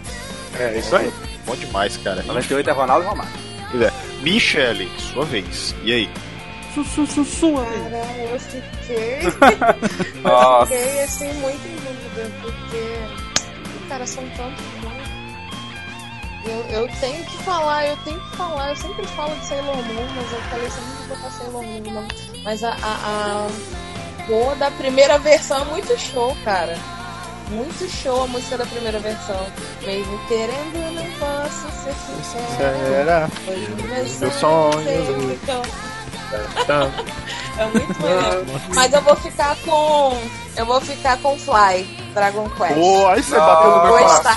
[0.59, 1.13] É, isso aí.
[1.47, 2.23] Bom demais, cara.
[2.23, 3.33] 98 é Ronaldo e Romário.
[3.71, 3.93] Pois é.
[4.23, 5.75] Michele, sua vez.
[5.85, 6.11] E aí?
[6.75, 6.87] Cara,
[8.33, 9.21] eu fiquei.
[10.23, 10.75] Nossa.
[10.75, 12.99] eu fiquei assim muito em dúvida, porque.
[13.89, 14.96] Cara, são tantos bons.
[16.49, 18.71] Eu, eu tenho que falar, eu tenho que falar.
[18.71, 21.81] Eu sempre falo de Sailor Moon, mas eu falei sempre de botar Sailor Moon.
[21.93, 22.09] Não.
[22.45, 22.71] Mas a.
[22.71, 24.55] a, a...
[24.59, 26.77] Da primeira versão é muito show, cara.
[27.49, 29.47] Muito show a música da primeira versão.
[29.83, 32.77] Mesmo querendo, não posso ser sincera.
[32.89, 33.29] Será?
[34.19, 35.96] Meus sonhos
[36.67, 36.91] Tá.
[37.59, 38.45] É muito legal.
[38.75, 40.19] Mas eu vou ficar com.
[40.57, 42.75] Eu vou ficar com Fly, Dragon Quest.
[42.75, 44.33] Pô, aí você bateu no meu coração.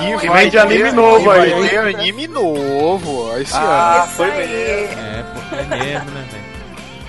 [0.00, 0.20] muito.
[0.20, 1.76] Que vem de anime novo aí.
[1.76, 4.12] Anime novo esse Ah, ano.
[4.12, 4.98] foi mesmo.
[5.00, 6.48] É, pô, é mesmo, né, velho?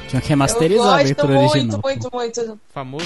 [0.10, 1.80] Tinha que remasterizar a abertura muito, original.
[1.84, 2.60] muito, muito.
[2.74, 3.06] Famoso.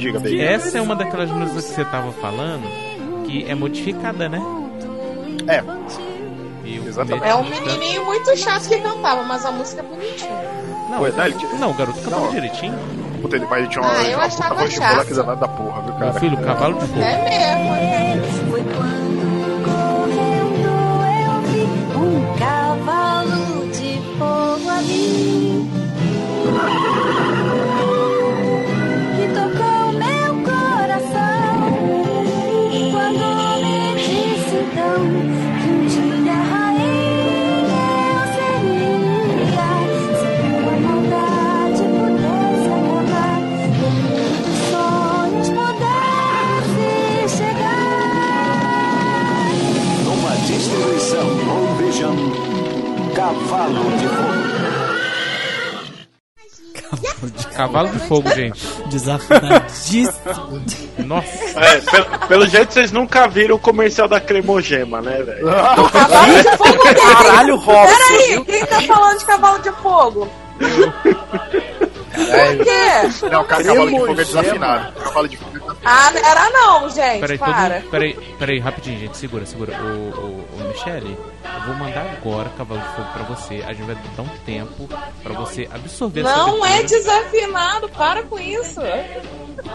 [0.00, 0.40] Diga, baby.
[0.40, 2.64] Essa é uma daquelas músicas que você tava falando
[3.26, 4.40] que é modificada, né?
[5.46, 5.62] É.
[6.88, 7.26] Exatamente.
[7.26, 10.40] É um menininho muito chato que cantava, mas a música é bonitinha.
[10.88, 12.30] Não, Ué, não, ele- não, o garoto cantava Não.
[12.32, 12.78] direitinho.
[13.22, 15.48] Puta, ele, mas ele tinha uma, Ah, eu uma puta voz de moleque danado da
[15.48, 16.04] porra, viu, cara?
[16.12, 17.00] Meu filho, cavalo de fogo.
[17.02, 18.50] É mesmo.
[18.50, 18.62] Foi
[53.34, 54.40] Cavalo de Fogo.
[57.54, 58.60] Cavalo de fogo, gente.
[58.86, 60.64] Desafinadíssimo.
[60.98, 61.60] Nossa.
[61.60, 65.46] É, pelo, pelo jeito vocês nunca viram o comercial da Cremogema, né, velho?
[65.92, 66.94] Cavalo de fogo quem?
[66.94, 70.28] Caralho, Robson, Peraí, quem tá falando de cavalo de fogo?
[70.58, 70.92] Por
[72.64, 73.28] quê?
[73.30, 74.92] Não, ca- cavalo de fogo é desafinado.
[75.00, 75.49] Cavalo de fogo é desafinado.
[75.84, 77.20] Ah, não era não, gente.
[77.20, 77.74] Peraí, para.
[77.80, 79.16] mundo, peraí, peraí, rapidinho, gente.
[79.16, 79.72] Segura, segura.
[79.82, 83.64] O, o, o Michele, eu vou mandar agora Cavalo de Fogo pra você.
[83.66, 84.88] A gente vai dar um tempo
[85.22, 88.80] pra você absorver Não é desafinado, para com isso.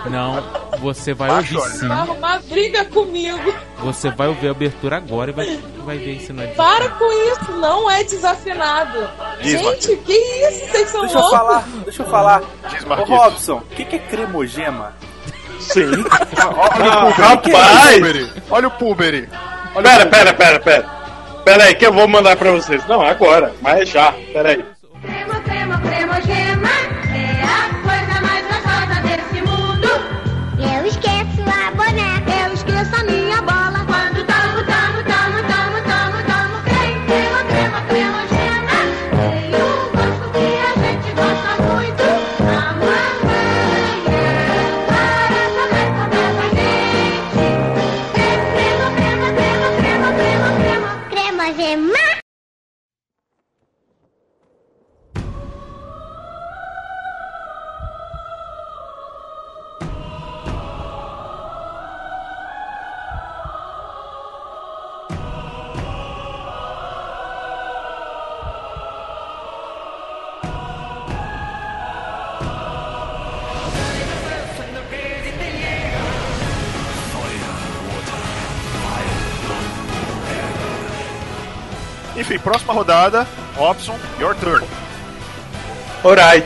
[0.10, 0.43] Não,
[0.80, 1.88] você vai Baixo, ouvir sim.
[1.88, 3.53] Vai arrumar briga comigo.
[3.80, 7.12] Você vai ouvir a abertura agora e vai, vai ver se não é Para com
[7.32, 9.10] isso, não é desafinado.
[9.41, 10.72] Diz, Gente, que isso?
[10.72, 11.38] Vocês são Deixa eu loucos?
[11.39, 12.43] falar, deixa eu falar.
[12.70, 13.03] Diz, Ô.
[13.03, 14.93] Robson, o que, que é cremogema?
[15.60, 15.86] Sim.
[15.86, 18.32] Olha Ah, o rapaz!
[18.49, 18.72] Olha o
[19.76, 20.86] o Pera, pera, pera, pera.
[21.43, 22.86] Pera aí que eu vou mandar pra vocês.
[22.88, 24.14] Não, agora, mas já.
[24.34, 24.66] Pera aí.
[82.46, 83.28] Próxima rodada.
[83.58, 84.64] Robson, your turn.
[86.04, 86.46] Alright.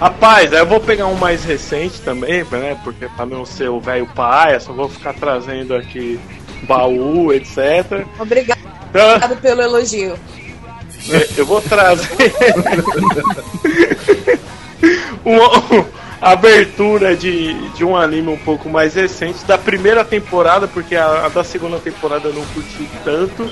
[0.00, 2.78] Rapaz, aí eu vou pegar um mais recente também, né?
[2.84, 6.20] Porque pra não ser o velho paia, só vou ficar trazendo aqui
[6.62, 8.06] baú, etc.
[8.18, 8.58] Obrigado
[8.90, 10.16] Então, pelo elogio.
[11.08, 12.08] eu- eu vou trazer
[15.24, 15.86] uma
[16.20, 21.28] abertura de, de um anime um pouco mais recente, da primeira temporada, porque a, a
[21.28, 23.50] da segunda temporada eu não curti tanto,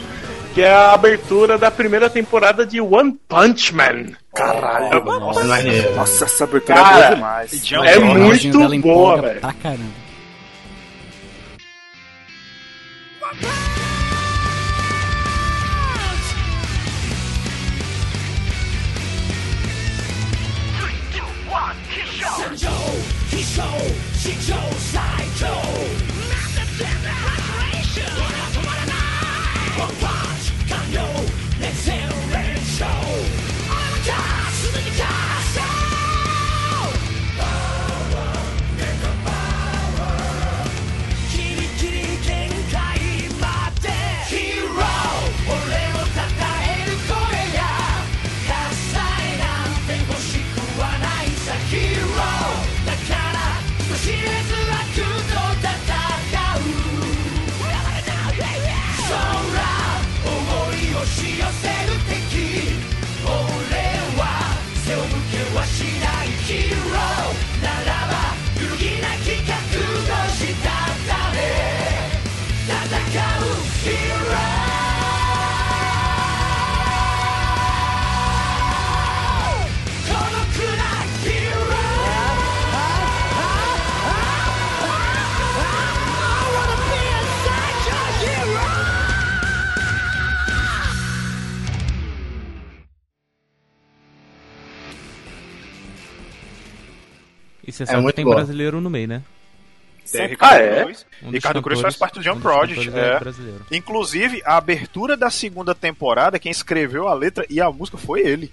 [0.55, 4.12] que é a abertura da primeira temporada de One Punch Man.
[4.32, 5.44] Caralho, Nossa,
[5.96, 7.52] Nossa, essa abertura é Cara, boa demais.
[7.52, 9.40] É finalzinho muito boa, velho.
[9.40, 10.05] Pra caramba.
[97.87, 98.37] Você É sabe que muito tem boa.
[98.37, 99.22] brasileiro no meio, né?
[100.11, 100.85] Tem Ricardo Ah, é?
[100.85, 101.07] Cruz.
[101.22, 103.76] Um Ricardo Cruz faz parte do Jump um cantores é É.
[103.76, 108.53] Inclusive, a abertura da segunda temporada, quem escreveu a letra e a música foi ele.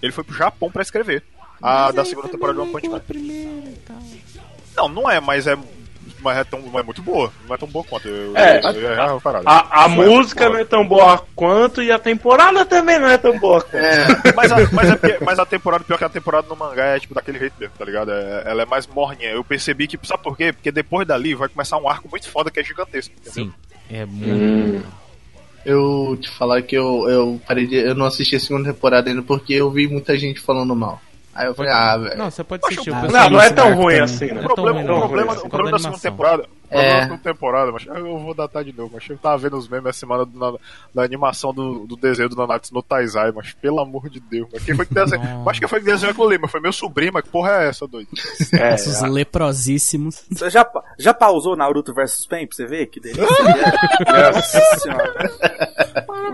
[0.00, 1.22] Ele foi pro Japão pra escrever.
[1.60, 3.00] A da segunda temporada do One Punch Man.
[4.76, 5.56] Não, não é, mas é.
[6.22, 7.32] Mas é, tão, mas é muito boa.
[7.48, 8.06] Não é tão boa quanto.
[8.08, 8.60] Eu, É.
[8.64, 9.20] eu, eu, eu.
[9.44, 13.08] A, a Foi música muito não é tão boa quanto e a temporada também não
[13.08, 13.72] é tão boa quanto.
[13.82, 14.32] boa.
[14.36, 17.00] Mas a, mas, é porque- mas a temporada, pior que a temporada no mangá é
[17.00, 18.10] tipo daquele jeito mesmo, tá ligado?
[18.12, 19.30] É- ela é mais morninha.
[19.30, 20.52] Eu percebi que, sabe por quê?
[20.52, 23.12] Porque depois dali vai começar um arco muito foda que é gigantesco.
[23.14, 23.32] Entendeu?
[23.32, 23.52] Sim,
[23.90, 24.86] é muito.
[25.64, 29.22] Eu te falar que eu, eu parei de, eu não assisti a segunda temporada ainda
[29.22, 31.00] porque eu vi muita gente falando mal.
[31.34, 32.18] Aí eu falei, ah, velho.
[32.18, 32.90] Não, você pode assistir.
[32.90, 34.00] o pessoal Não, não é tão ruim também.
[34.00, 34.34] assim, né?
[34.34, 35.00] Não O é tão problema, ruim, o não.
[35.00, 36.42] problema, o problema da da segunda temporada.
[36.42, 36.94] O problema É.
[36.96, 39.86] da segunda temporada, mas eu vou datar de novo, mas eu tava vendo os memes
[39.90, 40.58] essa semana do- na-
[40.94, 44.62] da animação do, do desenho do Nanatsu no Taizai, mas pelo amor de Deus, mas
[44.64, 45.24] quem foi que desenhou?
[45.24, 45.42] Não.
[45.42, 47.50] Eu Acho que foi que desenhou aquilo ali, mas foi meu sobrinho, mas que porra
[47.62, 48.08] é essa, doido?
[48.58, 50.22] É, Esses leprosíssimos.
[50.30, 50.66] Você já,
[50.98, 52.86] já pausou Naruto vs Pen pra você ver?
[52.86, 53.24] Que delícia.
[54.32, 55.30] Nossa senhora.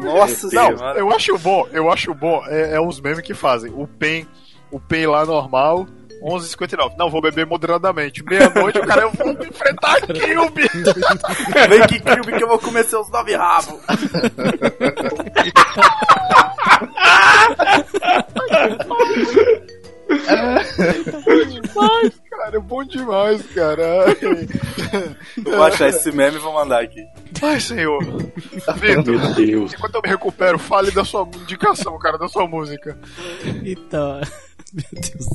[0.03, 0.99] Nossa Não, senhora.
[0.99, 3.73] eu acho bom, eu acho bom, é, é os memes que fazem.
[3.75, 4.27] O Pen,
[4.71, 5.87] o Pen lá normal,
[6.23, 6.97] 11h59.
[6.99, 8.25] Não, vou beber moderadamente.
[8.25, 10.69] Meia-noite, o cara, eu vou enfrentar a Kilby.
[11.69, 13.81] Vem que Kirby que eu vou comer seus nove rabos.
[21.47, 24.17] demais, cara, é bom demais, cara.
[25.37, 27.05] Eu vou achar esse meme e vou mandar aqui.
[27.43, 28.03] Ai, senhor.
[28.77, 29.75] Vitor, Meu Deus.
[29.75, 32.99] enquanto eu me recupero, fale da sua indicação, cara, da sua música.
[33.65, 34.21] Então.
[34.75, 35.29] Meu Deus.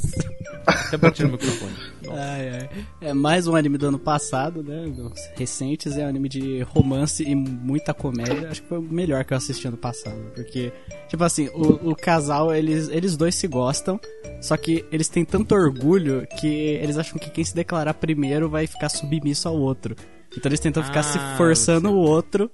[0.66, 1.74] Até bati no microfone.
[2.10, 2.70] Ai, ai.
[3.02, 4.86] É mais um anime do ano passado, né?
[4.86, 8.50] Os recentes é um anime de romance e muita comédia.
[8.50, 10.18] Acho que foi o melhor que eu assisti ano passado.
[10.36, 10.72] Porque,
[11.10, 14.00] tipo assim, o, o casal, eles, eles dois se gostam.
[14.42, 18.68] Só que eles têm tanto orgulho que eles acham que quem se declarar primeiro vai
[18.68, 19.96] ficar submisso ao outro.
[20.36, 22.50] Então eles tentam ficar se Ah, forçando o outro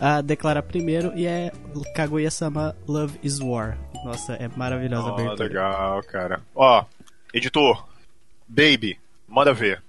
[0.00, 1.52] a declarar primeiro e é
[1.94, 3.76] Kaguya-sama Love is War.
[4.04, 5.44] Nossa, é maravilhosa oh, a abertura.
[5.44, 6.40] legal, cara.
[6.54, 6.86] Ó, oh,
[7.34, 7.84] editor,
[8.48, 9.82] Baby, manda ver.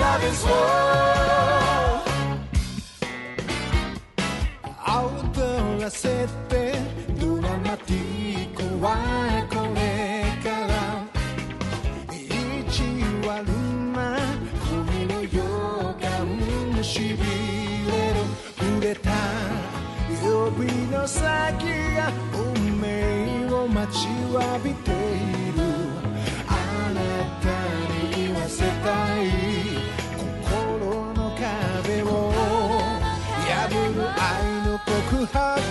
[0.00, 1.59] Love is war.
[5.90, 6.74] 踊らせて
[7.20, 8.94] ドラマティックは
[9.50, 10.72] これから。
[12.14, 12.16] 意
[12.70, 12.78] 地
[13.26, 13.48] 悪
[13.92, 13.98] な
[14.70, 15.42] 海の予
[16.00, 17.06] 感しび
[17.90, 18.22] れる。
[18.56, 19.10] 触れた
[20.22, 20.26] 指
[20.86, 21.24] の先
[21.96, 25.58] が運命を待ちわびている。
[26.46, 26.50] あ
[26.94, 26.98] な
[27.42, 27.46] た
[27.94, 28.68] に言わせた
[29.20, 29.20] い。
[30.16, 32.06] 心の壁を
[33.48, 34.20] 破る愛
[34.68, 35.69] の告白。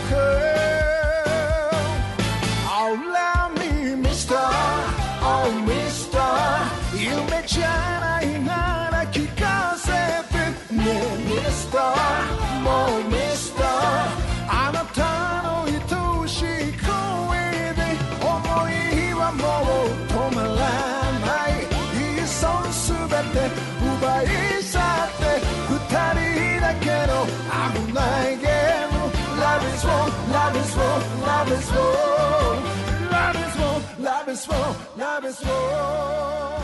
[31.40, 31.90] Love is war
[33.12, 36.60] Love is war, love is war, love is war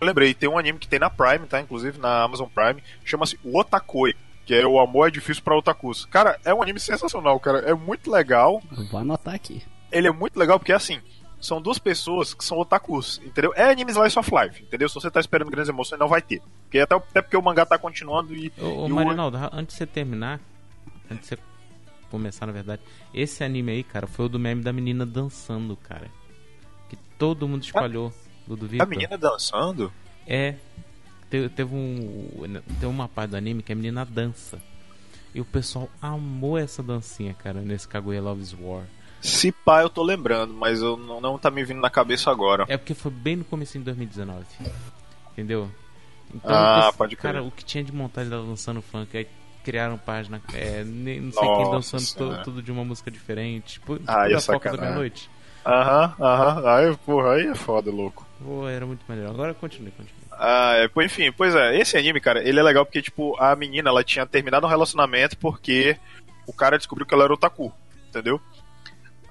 [0.00, 1.60] Eu lembrei, tem um anime que tem na Prime, tá?
[1.60, 4.14] Inclusive na Amazon Prime, chama-se Otakoi,
[4.50, 6.04] que é o amor é difícil pra otakus.
[6.06, 7.60] Cara, é um anime sensacional, cara.
[7.60, 8.60] É muito legal.
[8.90, 9.62] Vou anotar aqui.
[9.92, 11.00] Ele é muito legal porque, assim,
[11.40, 13.52] são duas pessoas que são otakus, entendeu?
[13.54, 14.88] É anime Slice of Life, entendeu?
[14.88, 16.42] Se você tá esperando grandes emoções, não vai ter.
[16.64, 18.52] Porque até, até porque o mangá tá continuando e...
[18.58, 20.40] Ô, ô e o- Marinaldo, ra- antes de você terminar,
[21.08, 21.42] antes de você
[22.10, 22.82] começar, na verdade,
[23.14, 26.08] esse anime aí, cara, foi o do meme da menina dançando, cara.
[26.88, 28.12] Que todo mundo espalhou
[28.48, 29.92] do do A menina dançando?
[30.26, 30.56] É.
[31.30, 32.60] Te- Teve um.
[32.80, 34.58] Tem uma parte do anime que a menina dança.
[35.34, 38.82] E o pessoal amou essa dancinha, cara, nesse Kaguya Love's War.
[39.22, 42.64] Se pá, eu tô lembrando, mas eu não, não tá me vindo na cabeça agora.
[42.68, 44.44] É porque foi bem no começo de 2019.
[45.32, 45.70] Entendeu?
[46.34, 47.34] Então, Ah, pode crer.
[47.34, 49.26] cara, o que tinha de montagem dela dançando funk, aí
[49.64, 52.42] criaram página, é, não sei quem Nossa dançando to- Senhora.
[52.42, 53.74] tudo de uma música diferente.
[53.74, 54.80] Tipo, Ah, da Copa da.
[54.82, 55.30] Meia-Noite.
[55.66, 56.68] Aham, aham.
[56.74, 58.26] Aí, porra, aí é foda, louco.
[58.42, 59.30] Pô, era muito melhor.
[59.30, 60.19] Agora continue, continue.
[60.42, 63.90] Ah, é, enfim, pois é, esse anime, cara, ele é legal porque, tipo, a menina,
[63.90, 65.98] ela tinha terminado um relacionamento porque
[66.46, 67.70] o cara descobriu que ela era otaku,
[68.08, 68.40] entendeu?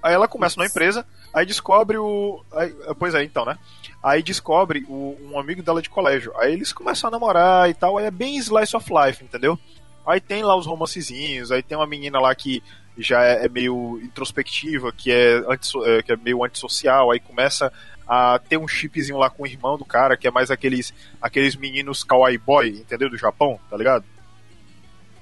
[0.03, 1.03] Aí ela começa numa empresa,
[1.33, 2.43] aí descobre o...
[2.51, 3.57] aí- pois é, então, né?
[4.03, 6.31] Aí descobre o- um amigo dela de colégio.
[6.37, 9.57] Aí eles começam a namorar e tal, aí é bem slice of life, entendeu?
[10.05, 12.61] Aí tem lá os romancezinhos, aí tem uma menina lá que
[12.97, 17.73] já é, é meio introspectiva, que é, antisso- é, que é meio antissocial, aí começa
[18.09, 20.91] a ter um chipzinho lá com o irmão do cara, que é mais aqueles,
[21.21, 23.07] aqueles meninos kawaii boy, entendeu?
[23.07, 24.03] Do Japão, tá ligado?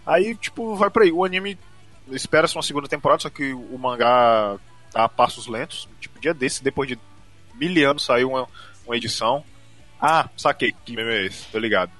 [0.05, 1.11] Aí, tipo, vai por aí.
[1.11, 1.59] O anime
[2.09, 4.55] espera-se uma segunda temporada, só que o mangá
[4.89, 5.89] tá a passos lentos.
[5.99, 6.97] Tipo, dia desse, depois de
[7.55, 8.47] mil anos, saiu uma,
[8.85, 9.43] uma edição.
[9.99, 11.91] Ah, saquei que meme é esse, tô ligado.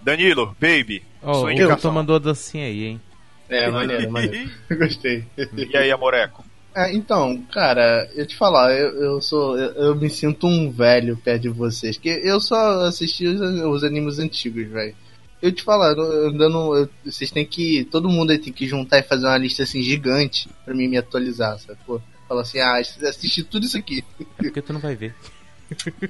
[0.00, 1.76] Danilo, baby, Ó, sua o indicação.
[1.76, 3.00] Vitor mandou a dancinha aí, hein?
[3.48, 4.48] É, maneiro, maneiro.
[4.70, 5.26] Gostei.
[5.36, 6.44] E aí, Amoreco?
[6.74, 9.58] É, então, cara, eu te falar, eu, eu sou.
[9.58, 11.98] Eu, eu me sinto um velho perto de vocês.
[11.98, 14.94] Que eu só assisti os, os animes antigos, velho.
[15.42, 16.76] Eu te falar, eu, eu dando.
[16.76, 17.84] eu- vocês têm que.
[17.90, 20.96] Todo mundo aí tem que juntar e fazer uma lista assim gigante pra mim me
[20.98, 22.00] atualizar, sacou?
[22.28, 24.04] Falar assim, ah, assisti tudo isso aqui.
[24.20, 25.14] É porque tu não vai ver.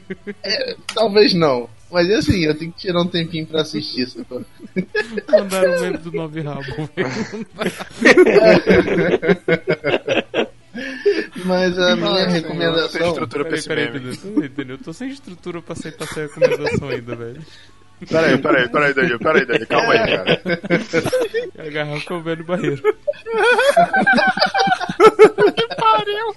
[0.42, 1.68] É, talvez não.
[1.90, 4.42] Mas assim, eu tenho que tirar um tempinho pra assistir, sacou?
[5.30, 6.62] Mandaram o meme do Nove Rabo,
[11.44, 12.88] Mas a minha Nossa, recomendação.
[12.88, 14.76] Sem estrutura pra peraí, peraí, peraí, entendeu?
[14.76, 17.42] Eu tô sem estrutura pra aceitar essa recomendação ainda, velho.
[18.08, 20.40] Peraí, peraí, peraí, Danilo, peraí, Danilo, calma aí, cara.
[21.58, 22.82] A garrafa é o velho barreiro.
[25.54, 26.34] que pariu!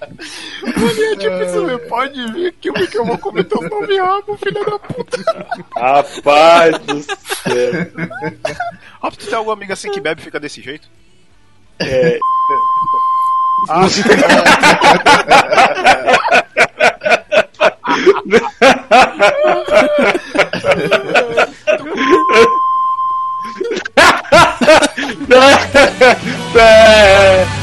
[1.13, 1.79] É tipo isso, meu.
[1.87, 5.17] Pode vir que eu, que eu vou comer teu nome rabo, filho da puta.
[5.75, 7.87] Rapaz do céu.
[9.01, 10.89] Ó, tu tem algum amigo assim que bebe e fica desse jeito?
[11.79, 12.19] É.
[13.69, 13.87] Ah,
[26.55, 27.62] É.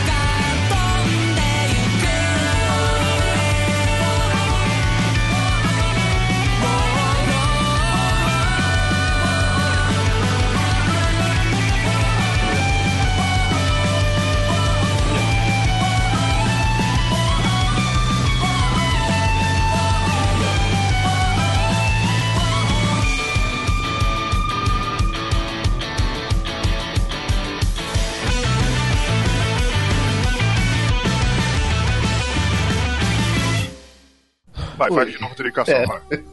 [34.94, 35.12] Vai, vai Oi.
[35.12, 35.34] de novo,
[35.68, 35.86] É.
[35.86, 36.00] vai.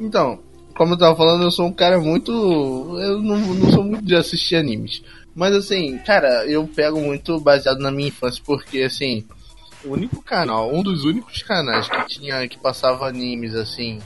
[0.00, 0.40] Então,
[0.76, 2.32] como eu tava falando, eu sou um cara muito.
[3.00, 5.02] Eu não, não sou muito de assistir animes.
[5.34, 9.24] Mas assim, cara, eu pego muito baseado na minha infância, porque assim,
[9.84, 14.00] o único canal, um dos únicos canais que tinha que passava animes assim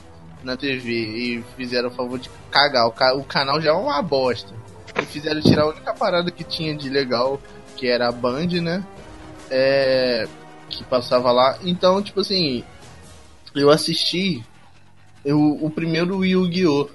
[0.45, 2.87] na TV e fizeram o favor de cagar.
[2.87, 4.53] O, ca- o canal já é uma bosta.
[5.01, 7.41] E fizeram tirar a única parada que tinha de legal,
[7.77, 8.85] que era a Band, né?
[9.51, 10.27] É.
[10.69, 11.59] Que passava lá.
[11.63, 12.63] Então, tipo assim,
[13.63, 14.43] eu assisti
[15.25, 16.89] eu, o primeiro Yu-Gi-Oh!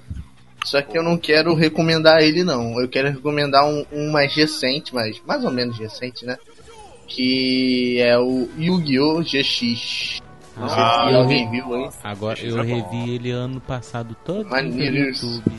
[0.64, 2.80] Só que eu não quero recomendar ele não.
[2.80, 6.38] Eu quero recomendar um, um mais recente, mas mais ou menos recente, né?
[7.06, 9.22] Que é o Yu-Gi-Oh!
[9.22, 10.22] GX.
[10.56, 11.60] Não Ah, eu alguém vi.
[11.60, 11.90] viu aí.
[12.02, 14.96] Agora, eu revi ele ano passado todo no Maneiro.
[14.96, 15.52] YouTube.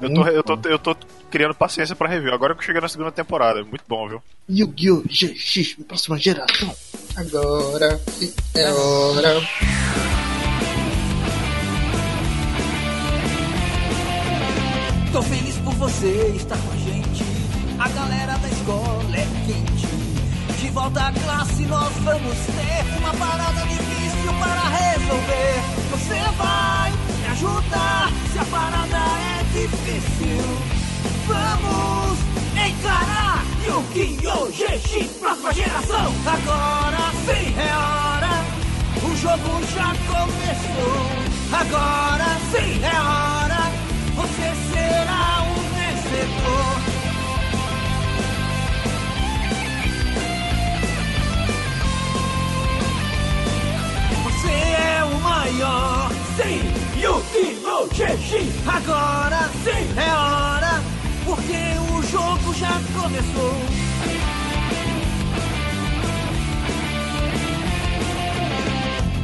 [0.00, 0.96] Eu tô, eu, tô, eu tô
[1.30, 2.34] criando paciência pra review.
[2.34, 3.64] Agora que eu cheguei na segunda temporada.
[3.64, 4.22] Muito bom, viu?
[4.50, 5.02] Yu-Gi-Oh!
[5.08, 6.74] GX, próxima geração.
[7.16, 7.98] Agora
[8.54, 9.40] é hora.
[15.14, 17.24] Tô feliz por você estar com a gente.
[17.78, 19.86] A galera da escola é quente.
[20.58, 25.62] De volta à classe, nós vamos ter uma parada difícil para resolver.
[25.92, 30.42] Você vai me ajudar se a parada é difícil.
[31.28, 32.18] Vamos
[32.50, 34.46] encarar Yu-Gi-Oh!
[34.50, 36.12] GX, próxima geração.
[36.26, 38.44] Agora sim é hora.
[39.00, 41.06] O jogo já começou.
[41.52, 43.43] Agora sim é hora.
[44.84, 46.74] Será o vencedor.
[54.24, 56.10] Você é o maior.
[56.36, 57.86] Sim, Yu-Gi-Oh!
[57.88, 58.68] GX.
[58.68, 60.82] Agora sim é hora.
[61.24, 61.60] Porque
[61.92, 63.54] o jogo já começou.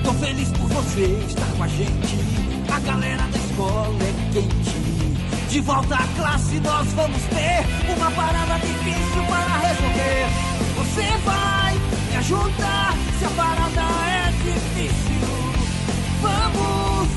[0.04, 2.16] Tô feliz por você estar com a gente.
[2.72, 4.89] A galera da escola é quente.
[5.50, 7.66] De volta à classe, nós vamos ter
[7.96, 10.28] uma parada difícil para resolver.
[10.76, 11.74] Você vai
[12.08, 15.20] me ajudar se a parada é difícil.
[16.22, 17.08] Vamos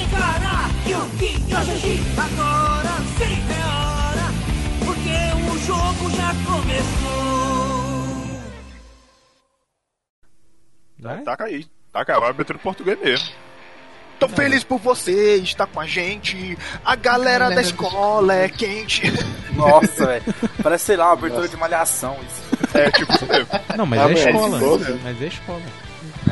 [0.00, 4.32] encarar que o de hoje agora sim é hora,
[4.86, 7.34] porque o jogo já começou.
[11.22, 11.66] Taca aí.
[11.92, 13.28] Taca, vai abertura em português mesmo.
[14.18, 16.56] Tô feliz por você estar com a gente.
[16.84, 19.02] A galera da escola é quente.
[19.54, 20.22] Nossa, velho.
[20.62, 22.76] Parece, sei lá, uma abertura de malhação isso.
[22.78, 23.12] É, tipo.
[23.76, 24.56] Não, mas Ah, é é escola.
[24.56, 24.98] escola.
[25.04, 25.62] Mas é escola.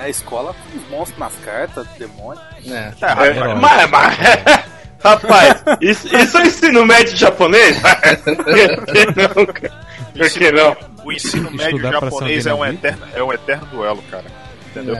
[0.01, 2.41] É, escola com os monstros nas cartas, demônio.
[2.67, 2.91] É.
[2.99, 4.17] Tá É, mas, mas,
[5.05, 7.79] rapaz, isso, isso é ensino médio japonês?
[7.79, 9.87] Por que não, cara?
[10.17, 10.77] Por que não?
[11.05, 14.25] O ensino médio Estudar japonês é um, eterno, é um eterno duelo, cara.
[14.71, 14.97] Entendeu?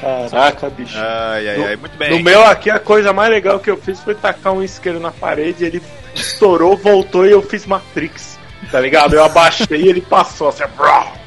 [0.00, 0.96] Caraca, bicho.
[0.96, 2.10] Ai, ai, ai, muito bem.
[2.10, 5.10] No meu aqui, a coisa mais legal que eu fiz foi tacar um isqueiro na
[5.10, 5.82] parede, ele
[6.14, 8.38] estourou, voltou e eu fiz Matrix.
[8.70, 9.14] Tá ligado?
[9.14, 10.64] Eu abaixei e ele passou assim.
[10.76, 11.22] Caralho.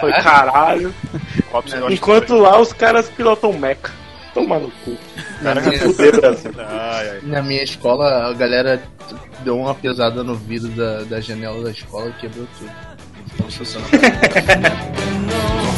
[0.00, 0.94] Foi caralho.
[1.90, 3.92] Enquanto lá os caras pilotam mecha.
[4.34, 4.96] Toma no cu.
[5.40, 6.52] Minha, fuder, Brasil.
[6.58, 7.20] Ai, ai.
[7.22, 8.82] na minha escola, a galera
[9.40, 12.70] deu uma pesada no vidro da, da janela da escola e quebrou tudo.
[13.34, 13.48] Então,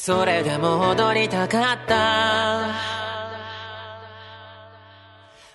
[0.00, 2.68] それでも踊りたかった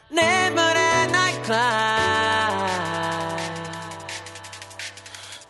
[0.09, 3.37] 眠れないくら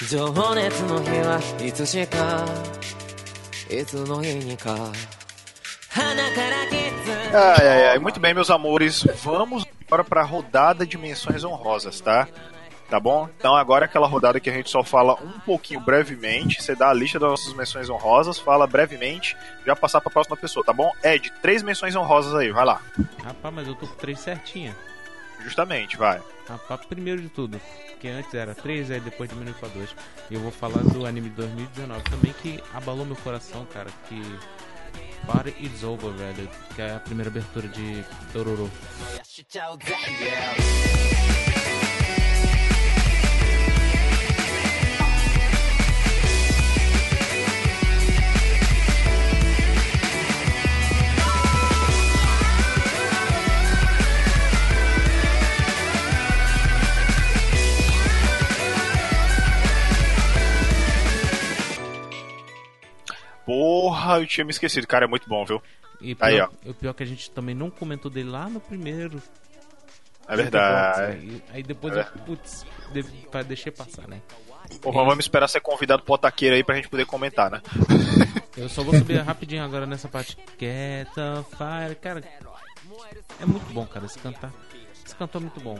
[0.01, 2.45] い情熱の日はいつしか
[3.69, 4.75] いつの日にか
[5.89, 7.99] 鼻からキッズ Ai, ai, ai.
[7.99, 9.03] Muito bem, meus amores.
[9.23, 12.27] Vamos agora pra rodada de menções honrosas, tá?
[12.88, 13.28] Tá bom?
[13.36, 16.62] Então agora é aquela rodada que a gente só fala um pouquinho brevemente.
[16.62, 19.36] Você dá a lista das nossas menções honrosas, fala brevemente,
[19.66, 20.92] já passar pra próxima pessoa, tá bom?
[21.02, 22.80] Ed, três menções honrosas aí, vai lá.
[23.24, 24.76] Rapaz, mas eu tô com três certinha.
[25.42, 26.22] Justamente, vai.
[26.48, 27.60] Rapaz, primeiro de tudo,
[27.90, 29.94] porque antes era 3, aí depois diminuiu pra 2.
[30.30, 34.20] E eu vou falar do anime de 2019 também, que abalou meu coração, cara, que...
[35.26, 38.70] Party Is Over, velho, que é a primeira abertura de Dororo.
[63.46, 64.86] Porra, eu tinha me esquecido.
[64.86, 65.62] Cara, é muito bom, viu?
[66.00, 66.70] E o Aí, pior, ó.
[66.70, 69.22] o pior que a gente também não comentou dele lá no primeiro.
[70.28, 71.00] É verdade.
[71.02, 72.66] Aí, aí depois É eu, putz,
[73.46, 74.20] deixei passar, né?
[74.82, 77.62] Porra, vamos esperar ser convidado pro Otaqueiro aí pra gente poder comentar, né?
[78.56, 80.36] Eu só vou subir rapidinho agora nessa parte.
[80.58, 82.22] Get on fire, cara.
[83.40, 84.50] É muito bom, cara, esse cantar.
[85.04, 85.78] Esse cantor é muito bom.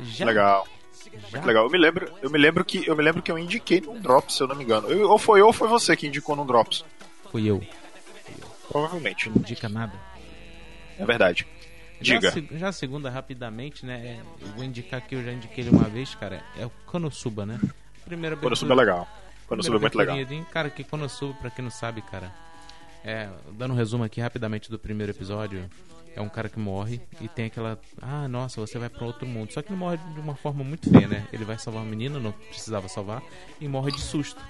[0.00, 0.68] Já, Legal.
[1.12, 1.64] Já- Muito legal.
[1.64, 4.36] Eu me lembro, eu me lembro que eu me lembro que eu indiquei num Drops,
[4.36, 4.88] se eu não me engano.
[4.88, 6.84] Eu- ou foi eu ou foi você que indicou num Drops.
[7.30, 7.62] Fui eu.
[8.68, 9.28] Provavelmente.
[9.28, 9.92] Não indica nada.
[10.98, 11.46] É verdade.
[12.00, 12.32] Já, Diga.
[12.32, 14.20] se- já a segunda, rapidamente, né?
[14.40, 16.42] Eu vou indicar que eu já indiquei ele uma vez, cara.
[16.58, 17.58] É o Konosuba, né?
[18.04, 19.08] Primeira Konosuba é legal.
[19.46, 20.16] Konosuba é muito legal.
[20.52, 22.32] Cara, que Konosuba, pra quem não sabe, cara.
[23.04, 25.68] É, dando um resumo aqui rapidamente do primeiro episódio.
[26.16, 27.78] É um cara que morre e tem aquela.
[28.00, 29.52] Ah, nossa, você vai pra outro mundo.
[29.52, 31.26] Só que ele morre de uma forma muito feia, né?
[31.32, 33.20] Ele vai salvar uma menina, não precisava salvar,
[33.60, 34.40] e morre de susto.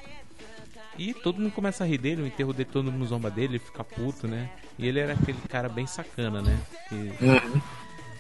[0.99, 3.59] E todo mundo começa a rir dele, o enterro dele, todo mundo zomba dele, ele
[3.59, 4.51] fica puto, né?
[4.79, 6.57] E ele era aquele cara bem sacana, né?
[6.89, 7.61] Que- Uhum.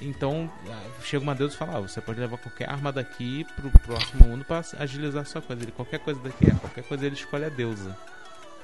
[0.00, 3.70] Então, ah, chega uma deusa e fala: ah, você pode levar qualquer arma daqui pro
[3.70, 5.62] próximo mundo pra agilizar a sua coisa.
[5.62, 7.96] Ele, qualquer coisa daqui é, qualquer coisa ele escolhe a deusa.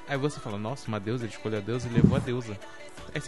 [0.07, 2.57] Aí você fala: nossa, uma deusa, ele escolheu a deusa e levou a deusa.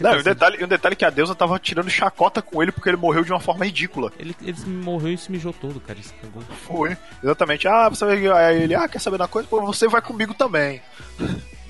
[0.00, 2.72] Não, e um detalhe, e um detalhe que a deusa tava tirando chacota com ele
[2.72, 4.10] porque ele morreu de uma forma ridícula.
[4.18, 5.98] Ele, ele morreu e se mijou todo, cara.
[6.22, 6.42] Cagou.
[6.66, 6.96] Foi.
[7.22, 7.68] Exatamente.
[7.68, 8.26] Ah, você vai.
[8.28, 9.48] Aí ele, ah, quer saber da coisa?
[9.48, 10.80] Pô, você vai comigo também.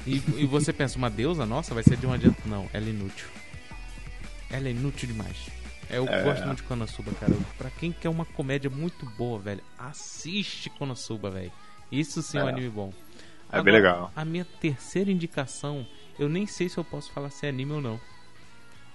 [0.07, 2.37] E, e você pensa, uma deusa, nossa, vai ser de um adianto.
[2.47, 3.27] Não, ela é inútil.
[4.51, 5.37] Ela é inútil demais.
[5.91, 6.23] É, Eu É.
[6.23, 7.33] gosto muito de Konosuba, cara.
[7.59, 11.51] Pra quem quer uma comédia muito boa, velho, assiste Konosuba, velho.
[11.91, 12.53] Isso sim é um É.
[12.53, 12.93] anime bom.
[13.59, 14.13] É bem legal.
[14.15, 15.87] A minha terceira indicação,
[16.19, 18.01] eu nem sei se eu posso falar se é anime ou não.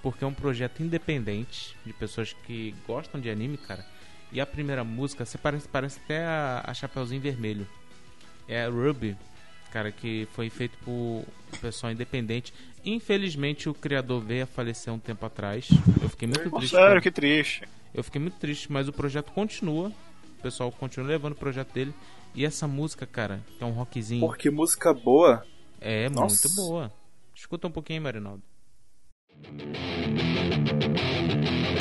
[0.02, 3.86] Porque é um projeto independente de pessoas que gostam de anime, cara.
[4.32, 7.68] E a primeira música, você parece, parece até a, a Chapeuzinho Vermelho.
[8.48, 9.18] é Ruby,
[9.72, 11.26] cara, que foi feito por
[11.60, 12.54] pessoal independente.
[12.86, 15.68] Infelizmente o criador veio a falecer um tempo atrás.
[16.02, 16.72] Eu fiquei muito Pô, triste.
[16.74, 17.02] sério, cara.
[17.02, 17.64] que triste.
[17.94, 19.90] Eu fiquei muito triste, mas o projeto continua.
[20.38, 21.94] O pessoal continua levando o projeto dele.
[22.34, 24.22] E essa música, cara, que é um rockzinho.
[24.22, 25.46] Por que música boa.
[25.82, 26.48] É, Nossa.
[26.48, 26.92] muito boa.
[27.34, 28.44] Escuta um pouquinho, Marinaldo.
[31.40, 31.79] They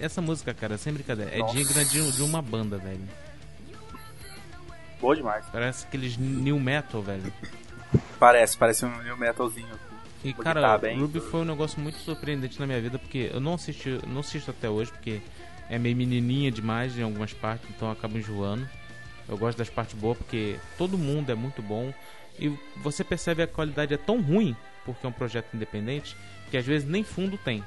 [0.00, 1.54] essa música, cara, sem brincadeira, é Nossa.
[1.54, 3.00] digna de, de uma banda, velho.
[5.00, 5.46] Boa demais.
[5.50, 7.32] Parece aqueles new metal, velho.
[8.18, 9.68] Parece, parece um new metalzinho.
[10.22, 13.54] E cara, bem- Ruby foi um negócio muito surpreendente na minha vida, porque eu não
[13.54, 15.22] assisti, não assisto até hoje, porque
[15.70, 18.68] é meio menininha demais em algumas partes, então eu acabo enjoando.
[19.26, 21.94] Eu gosto das partes boas, porque todo mundo é muito bom.
[22.38, 22.52] E
[22.82, 24.54] você percebe a qualidade é tão ruim,
[24.84, 26.14] porque é um projeto independente,
[26.50, 27.64] que às vezes nem fundo tem.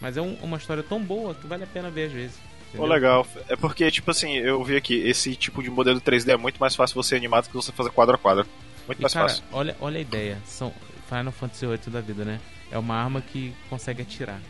[0.00, 2.36] Mas é um- uma história tão boa que vale a pena ver às vezes.
[2.68, 2.86] Entendeu?
[2.86, 3.26] legal.
[3.48, 6.76] É porque, tipo assim, eu vi aqui, esse tipo de modelo 3D é muito mais
[6.76, 8.46] fácil você animar do que você fazer quadro a quadro.
[8.86, 9.44] Muito E mais cara, fácil.
[9.52, 10.38] olha, olha a ideia.
[10.44, 10.72] São
[11.08, 12.38] Final Fantasy VIII da vida, né?
[12.70, 14.40] É uma arma que consegue atirar.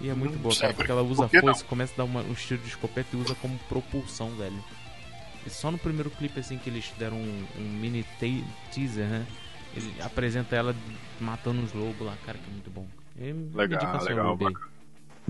[0.00, 2.22] E é muito Hum, boa, cara, porque ela usa Por força, começa a dar uma-
[2.22, 4.64] um estilo de escopeta e usa como propulsão, velho.
[5.44, 9.26] E só no primeiro clipe, assim, que eles deram um, um mini te- teaser, né?
[9.76, 10.74] Ele apresenta ela
[11.20, 12.86] matando os lobos lá, cara, que é muito bom.
[13.20, 14.38] E Legal, indicação, legal.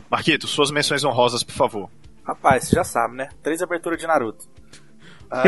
[0.09, 1.91] Marquito, suas menções honrosas, por favor.
[2.25, 3.29] Rapaz, você já sabe, né?
[3.43, 4.47] Três aberturas de Naruto.
[5.31, 5.43] Ah.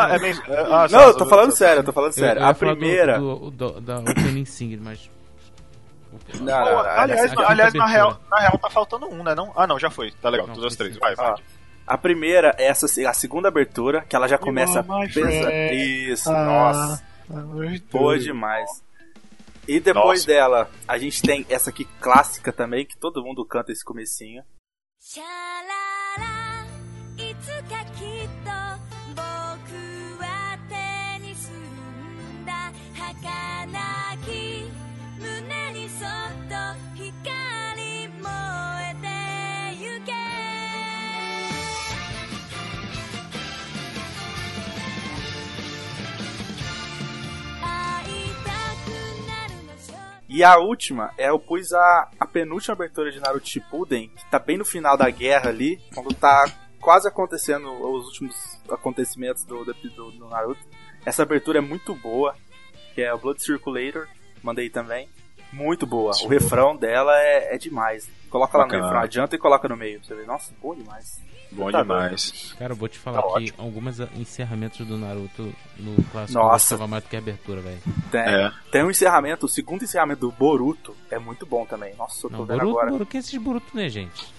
[0.00, 0.44] Ah, é mesmo?
[0.48, 2.42] É, ah, não, só- eu tô falando sério, eu tô falando Eu- eu sério.
[2.44, 3.18] A falar do- primeira.
[3.18, 5.10] do- do- da Opening Singer, mas.
[6.34, 7.86] Não, não, não, aliás, na, aliás na, abertura.
[7.86, 9.34] real, na real tá faltando um, né?
[9.34, 9.52] Não?
[9.54, 10.10] Ah, não, já foi.
[10.10, 10.94] Tá legal, Não, todas as foi três.
[10.94, 11.00] sim.
[11.00, 11.34] Vai, vai.
[11.86, 15.52] A primeira é essa, a segunda abertura, que ela já começa my pesa.
[15.72, 17.04] Isso, Ah, nossa.
[17.92, 18.68] Boa demais.
[19.70, 20.26] E depois Nossa.
[20.26, 24.42] dela, a gente tem essa aqui clássica também, que todo mundo canta esse comecinho.
[24.98, 25.20] シ
[50.32, 54.38] E a última é eu pus a, a penúltima abertura de Naruto Shippuden, que tá
[54.38, 56.44] bem no final da guerra ali, quando tá
[56.80, 58.36] quase acontecendo os últimos
[58.70, 59.74] acontecimentos do, do,
[60.12, 60.60] do- Naruto.
[61.04, 62.34] Essa abertura é muito boa,
[62.94, 64.06] que é o Blood Circulator,
[64.42, 65.08] mandei também.
[65.52, 66.12] Muito boa.
[66.22, 68.08] O refrão dela é, é demais.
[68.30, 70.02] Coloca lá no refrão, adianta e coloca no meio.
[70.04, 71.20] Você vê, nossa, boa demais.
[71.52, 72.54] Bom Tá demais.
[72.58, 76.74] Cara, eu vou te falar Tá que alguns encerramentos do Naruto no clássico Nossa.
[76.74, 77.80] eu gostava mais do que a abertura, velho.
[78.10, 78.52] Tem, É.
[78.70, 81.94] tem um encerramento, o segundo encerramento do Boruto é muito bom também.
[81.96, 82.90] Nossa, eu tô Não, vendo Boruto, agora.
[82.92, 84.32] Boruto, que é esses Boruto, né, gente?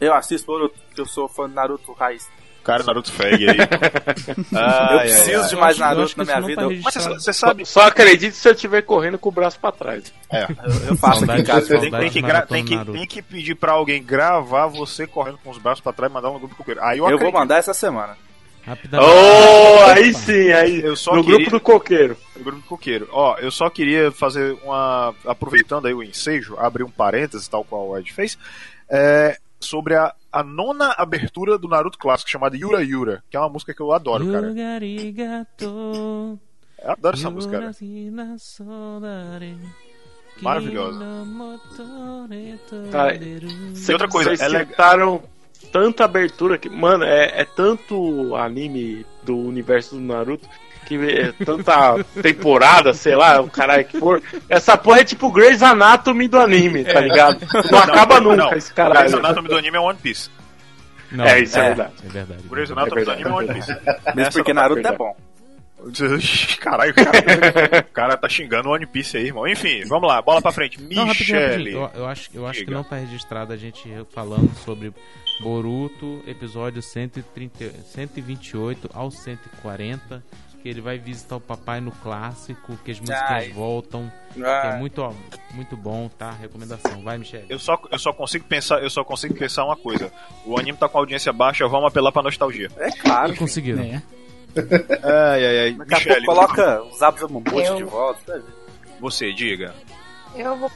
[0.00, 2.28] Eu assisto Boruto, porque eu sou fã de Naruto Raiz.
[2.66, 3.56] Cara, Naruto Fag aí.
[4.52, 5.60] eu Ai, preciso ai, de ai.
[5.60, 6.56] mais Eu Naruto na minha vida.
[6.56, 7.64] tá Eu- Mas você, você sabe.
[7.64, 10.12] Só acredite se eu estiver correndo com o braço pra trás.
[10.32, 10.42] É.
[10.44, 11.60] Eu, eu faço aqui em casa.
[11.62, 15.38] de Tem, tem que de tem, que, tem que pedir pra alguém gravar você correndo
[15.44, 16.82] com os braços pra trás e mandar um grupo coqueiro.
[16.82, 18.16] Aí eu, Eu vou mandar essa semana.
[18.66, 19.08] Rapidamente.
[19.12, 20.82] Oh, aí sim, aí.
[20.82, 22.16] Eu só no queria- grupo do coqueiro.
[22.34, 23.08] O grupo do coqueiro.
[23.12, 25.14] Ó, eu só queria fazer uma.
[25.24, 28.36] Aproveitando aí o ensejo, abrir um parênteses, tal qual o Ed fez.
[28.90, 33.48] é, sobre a, a nona abertura do Naruto clássico, chamada Yura Yura, que é uma
[33.48, 34.46] música que eu adoro, cara.
[36.82, 37.72] Eu adoro essa música, cara.
[40.42, 40.98] Maravilhosa.
[42.90, 43.14] Cara.
[43.88, 44.64] E outra coisa, Vocês ela é-
[45.72, 50.46] tanta abertura que, mano, é, é tanto anime do universo do Naruto
[50.86, 54.22] que é tanta temporada, sei lá, o caralho que for.
[54.48, 57.40] Essa porra é tipo Grey's Anatomy do anime, tá ligado?
[57.70, 58.52] Não, acaba nunca não.
[58.54, 59.10] esse caralho.
[59.10, 60.30] Grey's Anatomy do anime é One Piece.
[61.10, 61.92] Não, É, isso é verdade.
[62.04, 62.42] É verdade.
[62.48, 63.76] Grey's Anatomy do anime é One Piece.
[64.14, 65.16] Mesmo porque tá Naruto é bom.
[66.58, 69.46] Caralho, cara, o cara tá xingando o One Piece aí, irmão.
[69.46, 70.80] Enfim, vamos lá, bola pra frente.
[70.80, 71.48] Não, rapidinho, Michele.
[71.48, 71.90] rapidinho.
[71.94, 74.92] Eu, eu acho, eu acho que não tá registrado a gente falando sobre
[75.40, 80.24] Boruto, episódio 130, 128 ao 140,
[80.66, 83.50] que ele vai visitar o papai no clássico, que as músicas Ai.
[83.50, 84.72] voltam, que Ah.
[84.74, 85.12] é muito, ó,
[85.54, 86.32] muito bom, tá?
[86.32, 87.02] Recomendação.
[87.04, 87.46] Vai, Michele.
[87.48, 90.12] Eu só, eu só consigo pensar, eu só consigo pensar uma coisa.
[90.44, 92.68] O anime tá com audiência baixa, vamos apelar pra nostalgia.
[92.78, 93.36] É claro.
[93.36, 93.80] Conseguiram.
[93.84, 95.72] Ai, ai, ai.
[95.74, 98.20] Daqui a Michele, coloca os Abusamomote Eu- de volta.
[98.40, 98.40] tá?
[98.98, 99.72] Você, diga.
[100.34, 100.70] Eu vou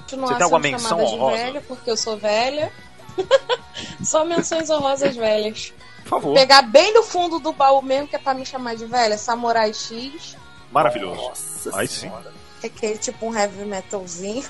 [0.00, 1.36] continuar Você tem alguma menção de honrosa?
[1.38, 2.70] velha, porque eu sou velha.
[4.00, 5.72] Só menções honrosas velhas.
[6.08, 6.34] Por favor.
[6.34, 9.74] Pegar bem do fundo do baú mesmo, que é pra me chamar de velha, Samurai
[9.74, 10.36] X.
[10.72, 11.70] Maravilhoso.
[11.74, 12.10] aí sim.
[12.62, 14.44] É aquele tipo um heavy metalzinho.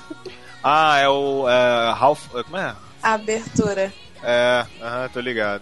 [0.63, 2.33] Ah, é o é, Ralph.
[2.35, 2.75] é, Como é?
[3.03, 3.93] A abertura.
[4.23, 5.61] É, aham, tô ligado.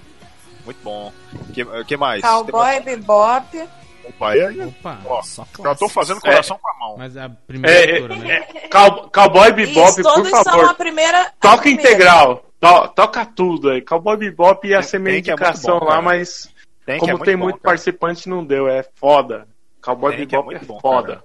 [0.65, 1.11] Muito bom.
[1.53, 2.21] Que, que mais?
[2.21, 3.69] Cowboy Bebop.
[4.05, 5.21] Opa, é, aí, Opa, ó,
[5.63, 6.95] já tô fazendo coração com a mão.
[6.97, 8.47] Mas a É, primeira é, né?
[8.63, 10.69] é, Cow- Cowboy Bebop, Isso, todos por são favor.
[10.69, 11.21] a primeira.
[11.21, 11.91] a Toca primeira.
[11.91, 12.43] integral.
[12.59, 13.81] To- toca tudo aí.
[13.81, 16.01] Cowboy Bebop ia ser minha é indicação bom, lá, cara.
[16.01, 16.49] mas
[16.85, 17.63] Tem como é muito tem bom, muito cara.
[17.63, 18.67] participante, não deu.
[18.67, 19.47] É foda.
[19.81, 21.23] Cowboy Tem é Bebop é, bom, foda.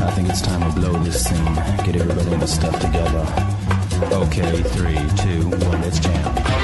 [0.00, 1.54] I think it's time to blow this scene.
[1.84, 3.26] Get everybody in the stuff together.
[4.12, 6.57] Okay, three, two, one, let's jam.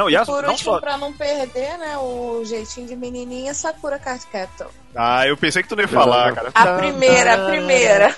[0.00, 0.80] Não, e as, Por não último, só.
[0.80, 4.68] pra não perder, né, o jeitinho de menininha, Sakura Card Captor.
[4.96, 6.50] Ah, eu pensei que tu não ia falar, cara.
[6.54, 8.16] A primeira, a primeira.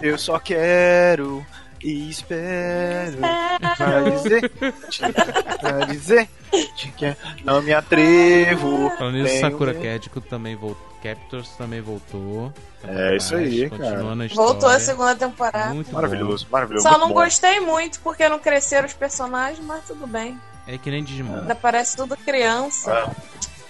[0.00, 1.44] Eu só quero
[1.82, 3.18] e espero
[3.76, 4.50] pra dizer,
[5.60, 6.28] pra dizer
[6.96, 8.88] que não me atrevo.
[8.96, 9.74] Falando nisso, Sakura.
[9.74, 10.86] Cadico também voltou.
[11.02, 12.52] Captors também voltou.
[12.84, 14.02] É isso aí, cara.
[14.34, 15.74] Voltou a segunda temporada.
[15.74, 16.52] Muito Maravilhoso, bom.
[16.52, 16.82] maravilhoso.
[16.84, 17.14] Só muito não bom.
[17.24, 20.38] gostei muito porque não cresceram os personagens, mas tudo bem.
[20.68, 21.40] É que nem Digimon.
[21.40, 22.92] Ainda parece tudo criança.
[22.92, 23.10] É.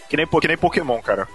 [0.08, 1.28] Que nem, que nem Pokémon, cara.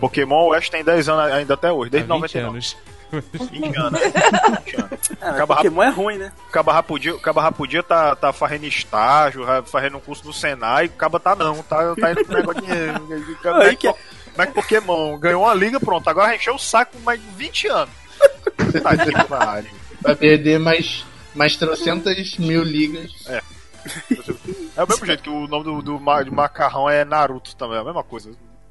[0.00, 2.48] Pokémon o Ash tem 10 anos ainda até hoje, desde Há 20 99.
[2.48, 2.76] anos.
[3.12, 4.00] 20 anos.
[4.64, 5.10] 20 anos.
[5.20, 6.32] Ah, Pokémon é ruim, né?
[6.48, 10.86] O Caba Rapudia, o Caba Rapudia tá, tá fazendo estágio, fazendo um curso no Senai,
[10.86, 13.34] o Caba tá não, tá, tá indo pro negócio de.
[13.42, 16.98] Como é que, como é que Pokémon ganhou uma liga, pronto, agora encheu o saco
[17.00, 17.94] mais de 20 anos.
[18.72, 18.80] Que
[19.28, 19.70] pariu.
[20.00, 21.04] Vai perder mais,
[21.34, 23.12] mais trocentas mil ligas.
[23.28, 23.42] É.
[24.76, 27.76] É o mesmo jeito que o nome do, do ma- de macarrão é Naruto também,
[27.76, 28.30] é a mesma coisa.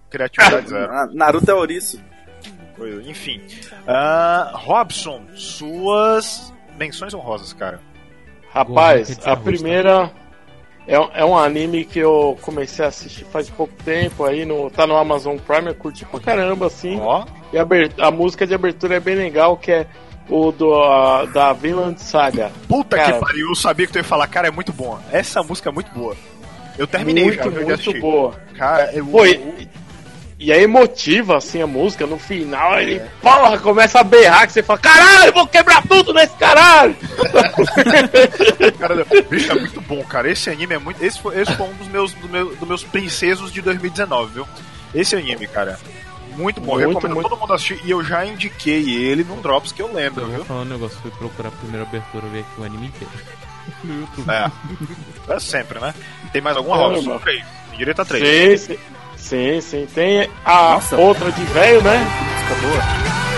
[0.09, 0.91] Criatividade zero.
[0.91, 2.01] Ah, Naruto é ouriço.
[3.05, 3.41] Enfim.
[3.87, 7.79] Ah, Robson, suas menções honrosas, cara.
[8.51, 10.11] Rapaz, a primeira
[10.87, 14.69] é, um- é um anime que eu comecei a assistir faz pouco tempo aí, no,
[14.69, 16.99] tá no Amazon Prime, eu curti pra caramba, assim.
[17.53, 17.65] E a,
[18.07, 19.87] a música de abertura é bem legal, que é
[20.29, 22.51] o do, a- da Vinland Saga.
[22.67, 24.99] Puta Cara, que pariu, eu sabia que tu ia falar, cara, é muito bom.
[25.11, 26.15] Essa música é muito boa.
[26.77, 27.99] Eu terminei Muito, já, eu já muito assisti.
[27.99, 28.33] boa.
[28.57, 29.67] Cara, eu, Foi.
[30.39, 32.05] E é emotiva, assim, a música.
[32.05, 36.11] No final, ele, porra, começa a berrar, que você fala, caralho, eu vou quebrar tudo
[36.13, 36.95] nesse caralho!
[38.79, 40.29] Cara, bicho, é muito bom, cara.
[40.29, 41.01] Esse anime é muito.
[41.03, 44.47] Esse foi, esse foi um dos meus, do meu, dos meus princesos de 2019, viu?
[44.93, 45.79] Esse anime, cara.
[46.35, 46.73] Muito bom.
[46.73, 47.29] Muito, Recomendo muito.
[47.29, 47.79] todo mundo assistir.
[47.85, 50.45] E eu já indiquei ele num Drops que eu lembro, Eu viu?
[50.45, 53.13] falar um negócio, fui procurar a primeira abertura, ver aqui o anime inteiro.
[53.81, 54.29] No YouTube.
[54.29, 54.51] É.
[55.33, 55.93] É sempre, né?
[56.33, 57.01] Tem mais alguma É.
[57.01, 57.45] Só três.
[57.69, 58.61] Tem direito a três.
[58.61, 58.79] Sim, sim.
[59.15, 59.87] Sim, sim.
[59.93, 61.97] Tem a outra de velho, né?
[61.97, 63.32] Música boa.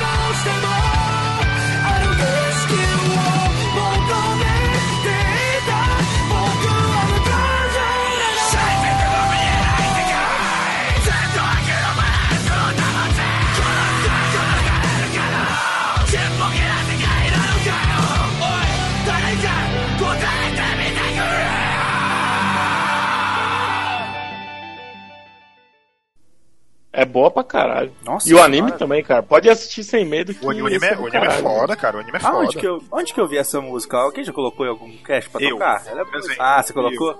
[26.97, 27.91] É boa pra caralho.
[28.05, 28.77] Nossa e o anime senhora.
[28.77, 29.21] também, cara.
[29.21, 31.97] Pode assistir sem medo que O anime, é, o anime é foda, cara.
[31.97, 32.33] O anime é foda.
[32.37, 33.97] Aonde que, eu, onde que eu vi essa música?
[33.97, 35.51] Alguém já colocou em algum cast pra Eu.
[35.51, 35.83] tocar?
[35.87, 36.05] Ela é.
[36.39, 37.13] Ah, você colocou?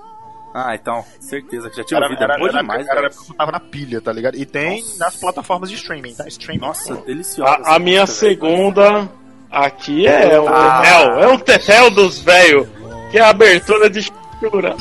[0.54, 2.24] Ah, então, certeza que já tinha Era, ouvido.
[2.24, 3.14] era, é boa era, demais, era, velho.
[3.14, 4.38] que eu tava na pilha, tá ligado?
[4.38, 6.26] E tem nas plataformas de streaming, tá?
[6.30, 6.62] Streaming.
[6.62, 7.52] Nossa, deliciosa.
[7.66, 8.38] A, a minha música, velho.
[8.40, 9.10] segunda
[9.52, 10.82] aqui é um Ah.
[10.82, 11.20] tetel.
[11.20, 12.68] É um tetel dos velhos.
[13.12, 14.02] Que é a abertura de
[14.40, 14.78] chura.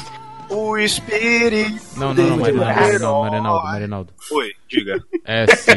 [0.54, 1.80] O espírito.
[1.96, 3.20] Não, não, não, Marinaldo, é não.
[3.22, 4.12] Marinaldo, Marinaldo.
[4.30, 5.02] Oi, diga.
[5.24, 5.70] S.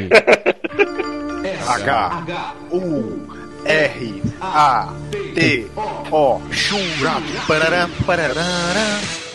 [1.67, 2.23] H
[2.71, 3.27] U
[3.65, 4.93] R A
[5.33, 5.67] T
[6.11, 7.15] O Shura
[7.47, 9.26] pararam, pararam.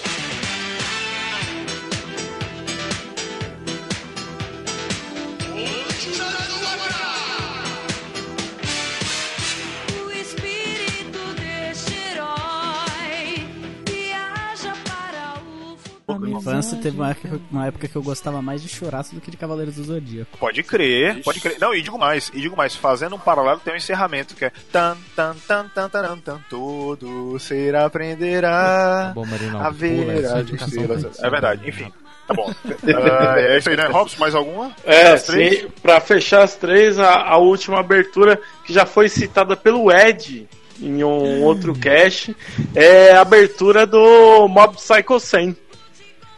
[16.12, 19.20] Na minha infância teve uma época, uma época que eu gostava mais de Churaço do
[19.20, 20.36] que de Cavaleiros do Zodíaco.
[20.38, 21.56] Pode crer, pode crer.
[21.60, 24.52] Não, e digo mais, e digo mais, fazendo um paralelo tem um encerramento que é
[24.70, 30.12] tan tan tan tan tan tan todo ser aprenderá Tá bom, Marinaldo, a ver pula,
[30.14, 31.02] essa as indicação estrelas.
[31.02, 31.26] tem que ser.
[31.26, 31.92] É verdade, enfim.
[32.26, 32.54] Tá bom.
[32.64, 33.86] Ah, é isso aí, né?
[33.88, 34.70] Robson, mais alguma?
[34.84, 35.60] É, As três?
[35.62, 40.48] sim, pra fechar as três, a, a última abertura que já foi citada pelo Ed
[40.80, 42.34] em um outro cast
[42.74, 45.56] é a abertura do Mob Psycho 100,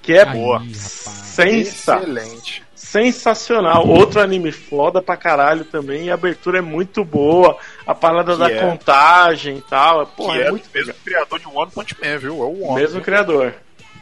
[0.05, 0.63] que é Boa.
[0.73, 2.63] sensa Excelente.
[2.75, 3.87] sensacional.
[3.89, 7.57] Outro anime foda pra caralho também, e a abertura é muito boa,
[7.87, 11.39] a parada Que da é- contagem e tal, pô, que é, é muito mesmo criador
[11.41, 12.35] de One Punch Man, viu?
[12.35, 12.81] É o One.
[12.83, 13.55] mesmo criador.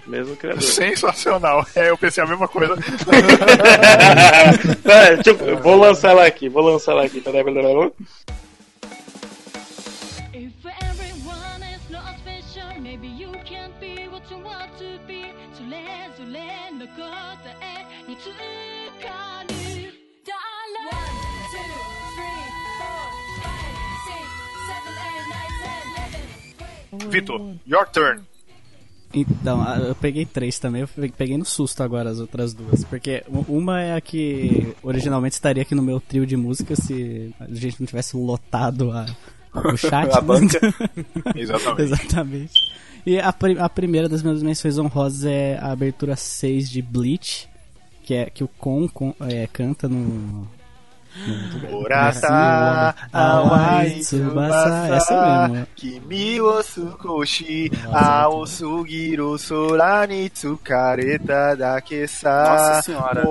[0.05, 0.63] Mesmo criador.
[0.63, 1.65] Sensacional.
[1.77, 2.75] É, eu pensei a mesma coisa.
[4.85, 5.19] É,
[5.51, 7.21] eu vou lançar ela aqui, vou lançar ela aqui.
[7.21, 7.93] Peraí, peraí, peraí.
[27.11, 28.21] Vitor, your turn.
[29.15, 32.83] Então, a- eu peguei três também, eu pe- peguei no susto agora as outras duas.
[32.85, 37.47] Porque uma é a que originalmente estaria aqui no meu trio de música se a
[37.55, 39.05] gente não tivesse lotado a,
[39.55, 40.11] o chat.
[40.17, 40.59] A banca.
[41.37, 41.83] Exatamente.
[41.83, 42.53] Exatamente.
[43.05, 47.49] E a, a primeira das minhas menções honrosas é a abertura 6 de Bleach,
[48.03, 50.47] que é que o Kon, Kon- é, canta no.
[51.73, 55.67] Urata, Awai, Tsubasa, essa mesmo.
[55.77, 63.23] Kimi wo sukoshi aosugiru sora ni tsukareta dake sa Nossa senhora.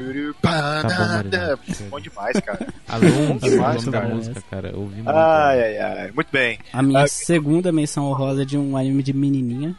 [0.00, 1.58] Uru panada.
[1.90, 2.66] Bom demais, cara.
[2.88, 4.08] Alô, Bom o demais, cara.
[4.08, 4.72] música, cara.
[4.74, 5.10] Ouvi muito.
[5.10, 6.10] Ai, ai, ai.
[6.12, 6.58] Muito bem.
[6.72, 9.12] A minha Ah, segunda menção honrosa é de um anime de
[9.60, 9.76] menininha.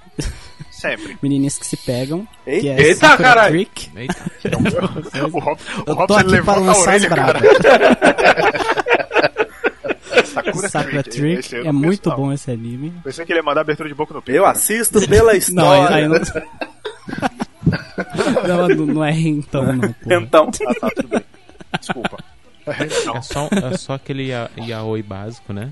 [0.71, 1.17] Sempre.
[1.21, 2.27] Menininhas que se pegam.
[2.45, 2.61] Eita.
[2.61, 3.53] que é Eita, caralho.
[3.53, 3.89] Trick.
[3.95, 4.15] Eita.
[5.31, 7.33] O Rob, o Rob levanta a lançar as orelha, cara.
[7.33, 7.57] bravas.
[10.25, 12.15] Sakura, Sakura Trick, Trick esse é não muito não.
[12.15, 12.93] bom esse anime.
[13.03, 14.37] Pensei que ele ia mandar abertura de boca no peito.
[14.37, 15.95] Eu assisto pela Não, história.
[15.95, 16.19] aí não...
[18.47, 19.79] não, não, não é então, não.
[19.79, 19.95] porra.
[20.15, 20.49] Então.
[20.67, 21.21] Ah, tá, tudo bem.
[21.79, 22.17] Desculpa.
[22.65, 25.71] É só, é só aquele ya- yaoi básico, né?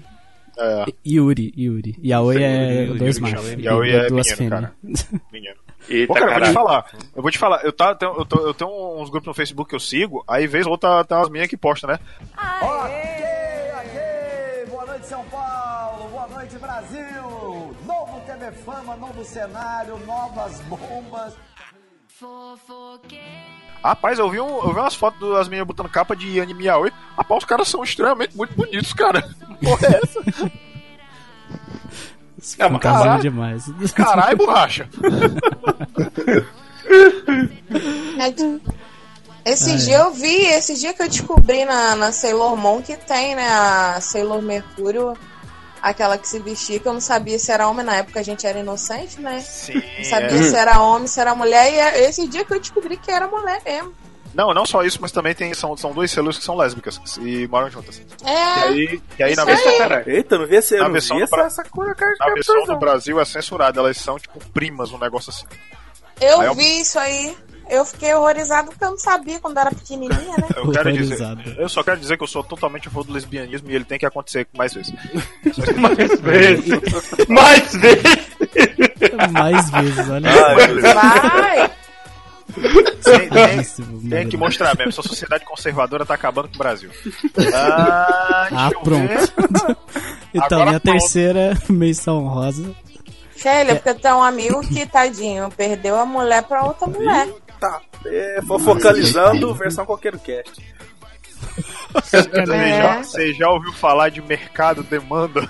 [0.60, 0.86] É.
[1.08, 1.96] Yuri, Yuri.
[2.04, 3.52] Yaoi é Yuri, dois machos.
[3.54, 5.08] Yaoi é duas menino, fêmeas.
[5.32, 5.56] Menino.
[5.90, 6.86] Eita, Pô, cara, eu vou te falar.
[7.16, 7.64] Eu vou te falar.
[7.66, 10.46] Eu, tá, tenho, eu, tô- eu tenho uns grupos no Facebook que eu sigo, aí
[10.46, 12.00] vez ou outra tem umas minhas que postam, né?
[12.62, 12.96] Ok,
[13.80, 14.66] ok.
[14.70, 16.10] Boa noite, São Paulo.
[16.10, 17.74] Boa noite, Brasil.
[17.88, 21.34] Novo TV Fama, novo cenário, novas bombas.
[23.82, 26.92] Rapaz, eu vi, um, eu vi umas fotos das meninas botando capa de anime yaoi.
[27.18, 29.24] Rapaz, os caras são extremamente muito bonitos, cara.
[29.64, 30.52] Porra, é essa?
[32.58, 33.22] É, mas caralho.
[33.22, 33.66] demais.
[33.94, 34.88] Caralho, borracha.
[39.46, 39.76] Esse É.
[39.76, 43.48] dia eu vi, esse dia que eu descobri na, na Sailor Moon que tem, né,
[43.48, 45.18] a Sailor Mercúrio,
[45.82, 48.46] aquela que se vestia, que eu não sabia se era homem, na época a gente
[48.46, 49.40] era inocente, né?
[49.42, 49.82] Sim.
[49.98, 50.44] Não sabia é.
[50.44, 53.28] se era homem, se era mulher, e é esse dia que eu descobri que era
[53.28, 53.94] mulher mesmo.
[54.34, 57.48] Não, não só isso, mas também tem, são, são duas Sailors que são lésbicas e
[57.48, 58.02] moram juntas.
[58.24, 58.32] É.
[58.34, 59.72] E aí, e aí na versão.
[59.74, 60.04] aí.
[60.16, 62.14] Eita, não vi esse, eu Na não versão vi essa, essa cor, cara.
[62.20, 65.46] Na versão do Brasil é censurada, elas são tipo primas, um negócio assim.
[66.22, 67.36] Eu Aí eu- vi isso aí.
[67.72, 70.48] Eu fiquei horrorizado porque eu não sabia quando era pequenininha, né?
[70.58, 71.20] Eu quero dizer,
[71.56, 74.00] eu só quero dizer que eu sou totalmente a favor do lesbianismo e ele tem
[74.00, 74.92] que acontecer mais vezes.
[75.78, 77.28] Mais vezes.
[77.28, 79.32] Mais vezes.
[79.32, 80.32] Mais vezes, olha.
[80.96, 81.72] Vai!
[83.04, 86.90] Tem, tem- tem que mostrar mesmo, essa sociedade conservadora tá acabando com o Brasil.
[87.54, 89.08] Ah, Ah, pronto.
[89.08, 89.78] ver.
[90.34, 91.00] Então, Agora minha pronto.
[91.00, 92.72] terceira menção rosa.
[93.36, 97.30] Shelly, porque tem um amigo que, tadinho, perdeu a mulher pra outra mulher.
[97.60, 100.52] Tá, é, fofocalizando versão qualquer cast.
[101.94, 103.04] Você já, É.
[103.04, 105.50] você já ouviu falar de mercado demanda?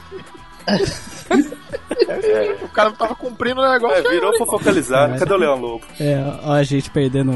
[2.07, 3.97] É, o cara tava cumprindo o negócio.
[3.97, 5.17] É, virou fofocalizado.
[5.19, 5.85] Cadê o Leão Lobo?
[5.99, 7.31] É, ó, a gente perdendo,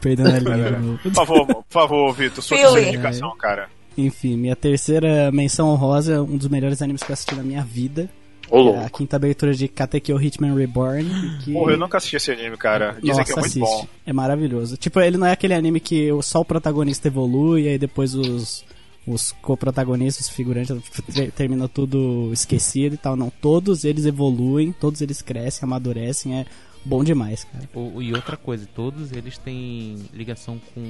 [0.00, 0.70] perdendo a linha.
[0.78, 0.98] novo.
[0.98, 3.68] Por favor, por favor, Vitor, sua sua indicação, cara.
[3.96, 7.62] Enfim, minha terceira menção honrosa é um dos melhores animes que eu assisti na minha
[7.62, 8.08] vida.
[8.50, 8.80] Ô, É louco.
[8.84, 11.04] a quinta abertura de Katekyo Hitman Reborn.
[11.42, 11.52] Que...
[11.52, 12.92] Porra, eu nunca assisti esse anime, cara.
[13.02, 13.60] Dizem Nossa, que é muito assiste.
[13.60, 13.86] bom.
[14.06, 14.76] É maravilhoso.
[14.76, 18.14] Tipo, ele não é aquele anime que o- só o protagonista evolui e aí depois
[18.14, 18.64] os,
[19.06, 20.74] os co-protagonistas, os figurantes,
[21.14, 23.14] ter- termina tudo esquecido e tal.
[23.16, 26.40] Não, todos eles evoluem, todos eles crescem, amadurecem.
[26.40, 26.46] É
[26.84, 27.68] bom demais, cara.
[27.74, 30.80] O- e outra coisa, todos eles têm ligação com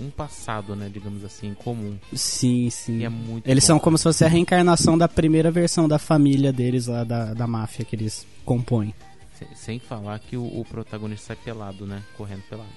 [0.00, 1.96] um passado, né, digamos assim, em comum.
[2.12, 2.98] Sim, sim.
[2.98, 3.68] E é muito Eles bom.
[3.68, 7.46] são como se fosse a reencarnação da primeira versão da família deles lá, da, da
[7.46, 8.94] máfia que eles compõem.
[9.38, 12.70] Sem, sem falar que o, o protagonista sai pelado, né, correndo pelado.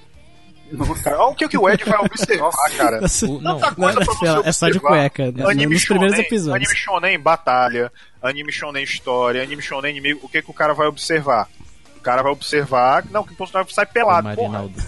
[0.72, 2.99] Nossa, olha o que, que o Ed vai observar, cara.
[3.27, 6.56] O- não, não, você é só de cueca, né, Anime nos primeiros shonen, episódios.
[6.69, 7.91] Anime shonen batalha,
[8.22, 10.19] anime shonen história, anime shonen inimigo.
[10.23, 11.49] O que, que o cara vai observar?
[11.98, 13.06] O cara vai observar.
[13.11, 14.49] Não, que o personagem sai pelado, o porra.
[14.49, 14.84] Marinaldo.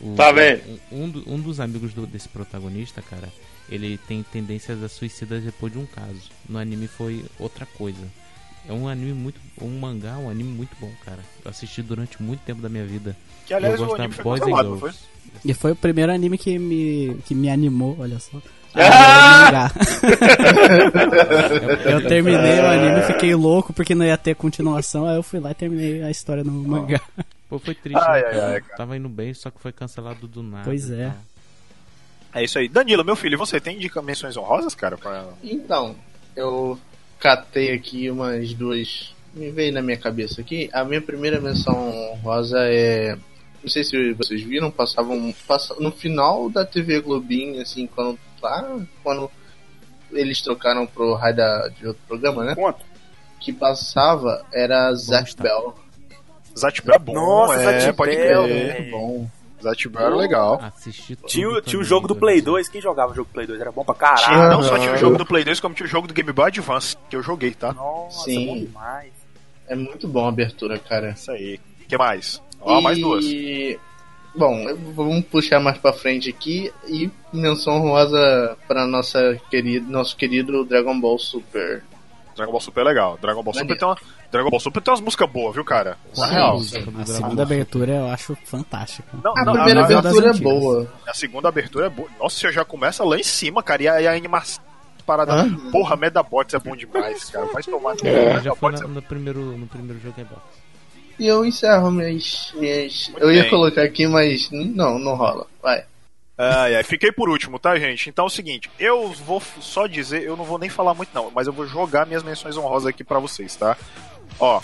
[0.00, 0.80] O- Tá vendo?
[0.90, 3.28] Um, um um dos amigos do- desse protagonista, cara,
[3.70, 6.22] ele tem tendências a suicidas depois de um caso.
[6.48, 8.06] No anime foi outra coisa.
[8.68, 9.40] É um anime muito.
[9.60, 11.20] Um mangá, um anime muito bom, cara.
[11.44, 13.16] Eu assisti durante muito tempo da minha vida.
[13.46, 14.98] Que, aliás, eu o gosto da anime foi Boys and Girls.
[15.44, 18.38] E foi o primeiro anime que me, que me animou, olha só.
[18.74, 19.70] Ah!
[21.84, 25.40] eu, eu terminei o anime, fiquei louco porque não ia ter continuação, aí eu fui
[25.40, 27.00] lá e terminei a história no mangá.
[27.48, 28.52] Pô, foi triste, Ai, né, ai, cara?
[28.52, 28.76] ai, cara.
[28.76, 30.64] Tava indo bem, só que foi cancelado do nada.
[30.64, 31.12] Pois é.
[32.32, 32.68] É isso aí.
[32.68, 34.96] Danilo, meu filho, você tem indica menções honrosas, cara?
[34.96, 35.24] Pra...
[35.42, 35.96] Então,
[36.36, 36.78] eu
[37.18, 39.12] catei aqui umas duas.
[39.34, 40.70] Me veio na minha cabeça aqui.
[40.72, 41.74] A minha primeira menção
[42.22, 43.18] rosa é.
[43.62, 45.34] Não sei se vocês viram, passavam.
[45.46, 48.18] Passa, no final da TV Globinho, assim, quando.
[48.42, 49.30] Lá, quando
[50.12, 52.54] eles trocaram pro raio da, de outro programa, né?
[52.54, 52.80] Conta.
[53.38, 55.74] Que passava era Zack Bell.
[56.58, 58.74] Zack Bell é bom, Nossa, é, pode Bell, crer.
[58.80, 59.30] Muito bom.
[59.62, 60.72] Zack Bell era legal.
[61.26, 62.16] Tinha, o- tinha o jogo do?
[62.16, 62.68] Play 2.
[62.68, 63.60] Quem jogava o jogo do Play 2?
[63.60, 64.50] Era bom pra Tinha, caralho.
[64.52, 66.46] não só tinha o jogo do Play 2, como tinha o jogo do Game Boy
[66.46, 67.72] Advance, que eu joguei, tá?
[67.74, 68.46] Nossa, Sim.
[68.46, 69.12] bom demais.
[69.68, 71.10] É muito bom a abertura, cara.
[71.10, 71.60] Isso aí.
[71.84, 72.42] O que mais?
[72.60, 73.24] Ó, mais duas.
[73.24, 73.78] E...
[74.34, 74.64] Bom,
[74.94, 80.98] vamos puxar mais pra frente aqui e menção rosa para nossa querida, nosso querido Dragon
[81.00, 81.82] Ball Super.
[82.36, 83.18] Dragon Ball Super é legal.
[83.20, 83.96] Dragon Ball Super tem uma.
[84.30, 85.98] Dragon Ball Super tem umas músicas boas, viu, cara?
[86.16, 86.60] Na real.
[86.60, 86.78] sim.
[87.00, 89.08] A segunda abertura eu acho fantástica.
[89.22, 90.40] Não, A não, primeira a- abertura é antigas.
[90.40, 90.92] boa.
[91.08, 92.08] A segunda abertura é boa.
[92.20, 93.82] Nossa, você já começa lá em cima, cara.
[93.82, 94.62] E a, e a animação
[95.04, 95.32] parada.
[95.34, 95.52] Hã?
[95.72, 97.46] Porra, Medabots é bom demais, cara.
[97.46, 100.40] Vai tomar no É, já foi Medabots na- no, primeiro, no primeiro jogo é box.
[101.20, 102.52] E eu encerro minhas.
[102.54, 103.08] minhas...
[103.08, 103.50] Muito Eu ia bem.
[103.50, 105.46] colocar aqui, mas não, não rola.
[105.62, 105.84] Vai.
[106.38, 108.08] Ai, ai, fiquei por último, tá, gente?
[108.08, 111.30] Então é o seguinte, eu vou só dizer, eu não vou nem falar muito não,
[111.34, 113.76] mas eu vou jogar minhas menções honrosas aqui pra vocês, tá?
[114.38, 114.58] Ó,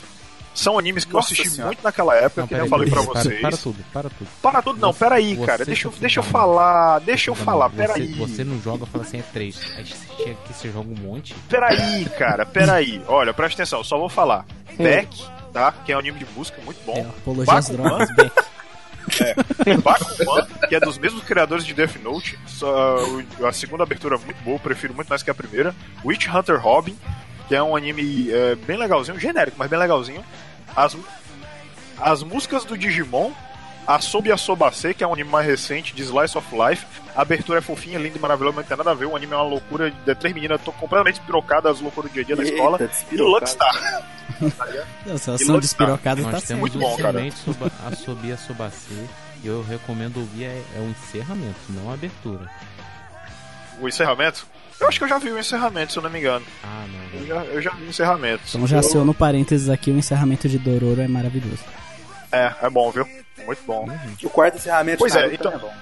[0.55, 1.67] são animes que Nossa eu assisti Senhora.
[1.67, 3.41] muito naquela época, Não, que eu falei pra para, vocês.
[3.43, 4.29] para tudo, para tudo.
[4.41, 7.45] Para tudo não, Você- peraí, cara, deixa, eu- tá deixa eu falar, deixa eu Não,
[7.45, 8.13] falar, você, peraí.
[8.15, 9.75] Você não joga, fala assim, é 3.
[9.77, 11.35] Aí você chega aqui, você joga um monte.
[11.47, 13.03] Peraí, cara, peraí.
[13.07, 14.47] Olha, presta atenção, só vou falar.
[14.79, 15.11] Beck,
[15.57, 15.73] tá?
[15.87, 16.99] Que é um anime de música muito bom.
[16.99, 18.09] É, apologia às drogas.
[19.65, 22.37] É, Bakuman, que é dos mesmos criadores de Death Note.
[22.45, 22.97] Só,
[23.47, 25.73] a segunda abertura é muito boa, prefiro muito mais que a primeira.
[26.05, 26.99] Witch Hunter Robin,
[27.47, 30.25] que é um anime é, bem legalzinho, genérico, mas bem legalzinho.
[30.75, 30.97] As,
[32.01, 33.31] as músicas do Digimon
[33.87, 36.85] Asobi Asobase, que é um anime mais recente de Slice of Life.
[37.15, 39.07] A abertura é fofinha, linda e maravilhosa, não tem nada a ver.
[39.07, 42.23] O anime é uma loucura de três meninas, tô completamente despirocadas das loucuras do dia
[42.23, 42.91] a dia da Eita, escola.
[43.13, 43.17] E.
[43.17, 44.05] Luckstar.
[45.07, 46.61] Nossa, elas E são despirocadas, Nós tá temos certo.
[46.61, 47.31] muito um bom, cara.
[47.33, 49.09] soba, Asobi Asobase.
[49.43, 52.51] E eu recomendo ouvir é, é o encerramento, não a abertura.
[53.81, 54.47] O encerramento?
[54.81, 56.45] Eu acho que eu já vi o encerramento, se eu não me engano.
[56.65, 57.21] Ah, não.
[57.21, 58.43] Eu já, eu já vi o encerramento.
[58.49, 61.63] Então já Eu- saiu no parênteses aqui, o encerramento de Dororo é maravilhoso.
[62.37, 63.07] É, é bom, viu?
[63.45, 63.89] Muito bom.
[64.23, 65.73] O quarto encerramento Pois de é, então- é bom.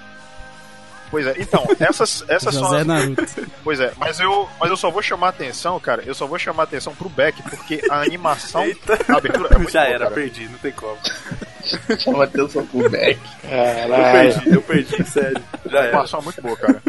[1.10, 2.84] Pois é, então, essas, essas são as...
[2.84, 3.22] Naruto.
[3.62, 6.64] Pois é, mas eu, mas eu só vou chamar atenção, cara, eu só vou chamar
[6.64, 8.62] atenção pro Beck, porque a animação,
[9.08, 10.14] a abertura é muito Já boa, era, cara.
[10.14, 10.98] perdi, não tem como.
[12.00, 13.20] Chama atenção pro Beck.
[13.44, 14.12] Eu Caralho.
[14.34, 15.42] perdi, eu perdi, sério.
[15.66, 15.88] Já A era.
[15.90, 16.82] animação é muito boa, cara.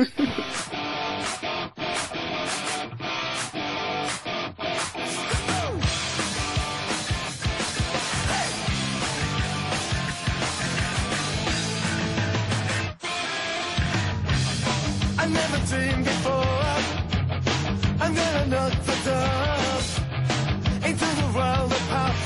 [15.68, 16.78] Dreamed before.
[18.00, 19.80] I'm gonna knock the door
[20.88, 22.25] into the world of perfect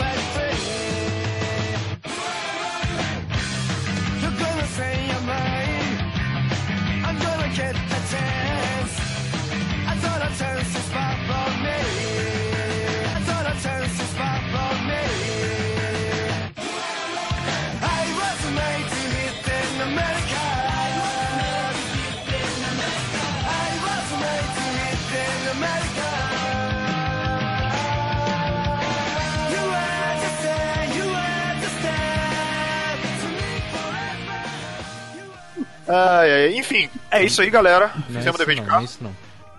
[35.89, 37.91] Ai, ai, enfim, é isso aí, galera.
[38.09, 38.85] Não é Fizemos o dever isso de não, não é casa.
[38.85, 39.15] isso não.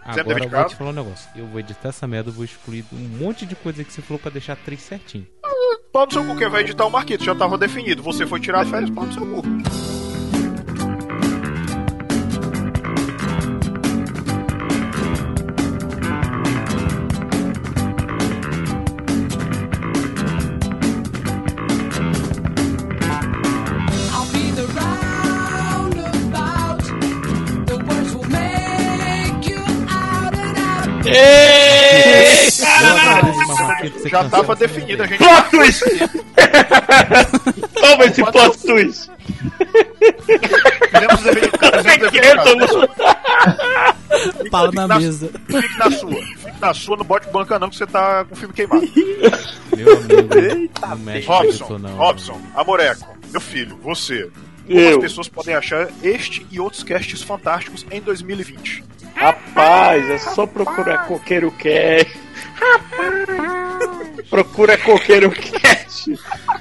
[0.07, 0.77] Fizemos Agora eu de vou te casa.
[0.77, 1.31] falar um negócio.
[1.37, 4.19] Eu vou editar essa merda, eu vou excluir um monte de coisa que você falou
[4.19, 5.27] pra deixar três certinho.
[5.93, 8.03] Pau no seu cu, quem vai editar o Marquito, já tava definido.
[8.03, 9.43] Você foi tirar férias, pau no seu cu.
[34.11, 35.19] Já tava definido, a gente.
[35.19, 35.85] Plot twist!
[37.81, 39.11] Toma esse plot twist!
[44.51, 45.31] Pau na na- mesa.
[45.47, 46.23] Fique na sua.
[46.23, 48.83] Fique na sua, não bote banca não, que você tá com o filme queimado.
[49.77, 51.91] Meu amigo, não mexe isso Robson, não.
[51.97, 54.31] Robson, Amoreco, meu filho, você.
[54.67, 55.01] Como as Eu.
[55.01, 58.85] pessoas podem achar este e outros casts fantásticos em 2020?
[59.15, 62.19] Rapaz, é só procurar Coqueiro Cast.
[64.31, 66.15] Procura Coqueiro Cast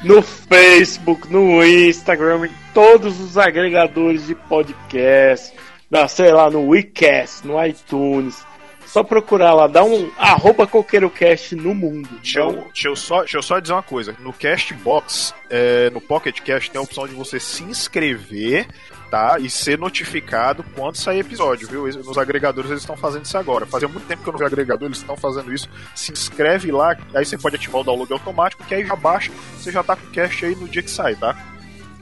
[0.03, 5.55] no Facebook, no Instagram, em todos os agregadores de podcast,
[5.89, 8.43] na, sei lá, no WeCast, no iTunes.
[8.87, 12.09] Só procurar lá, dá um arroba Coqueiro Cast no mundo.
[12.23, 14.15] Deixa eu, deixa, eu só, deixa eu só dizer uma coisa.
[14.19, 18.67] No Castbox, é, no Pocket Cast, tem a opção de você se inscrever,
[19.09, 19.37] tá?
[19.39, 21.83] E ser notificado quando sair episódio, viu?
[21.87, 23.65] Nos agregadores eles estão fazendo isso agora.
[23.65, 25.67] Fazia muito tempo que eu não vi agregador, eles estão fazendo isso.
[25.95, 29.71] Se inscreve lá, aí você pode ativar o download automático, que aí já baixa, você
[29.71, 31.35] já tá com o cast aí no dia que sai, tá?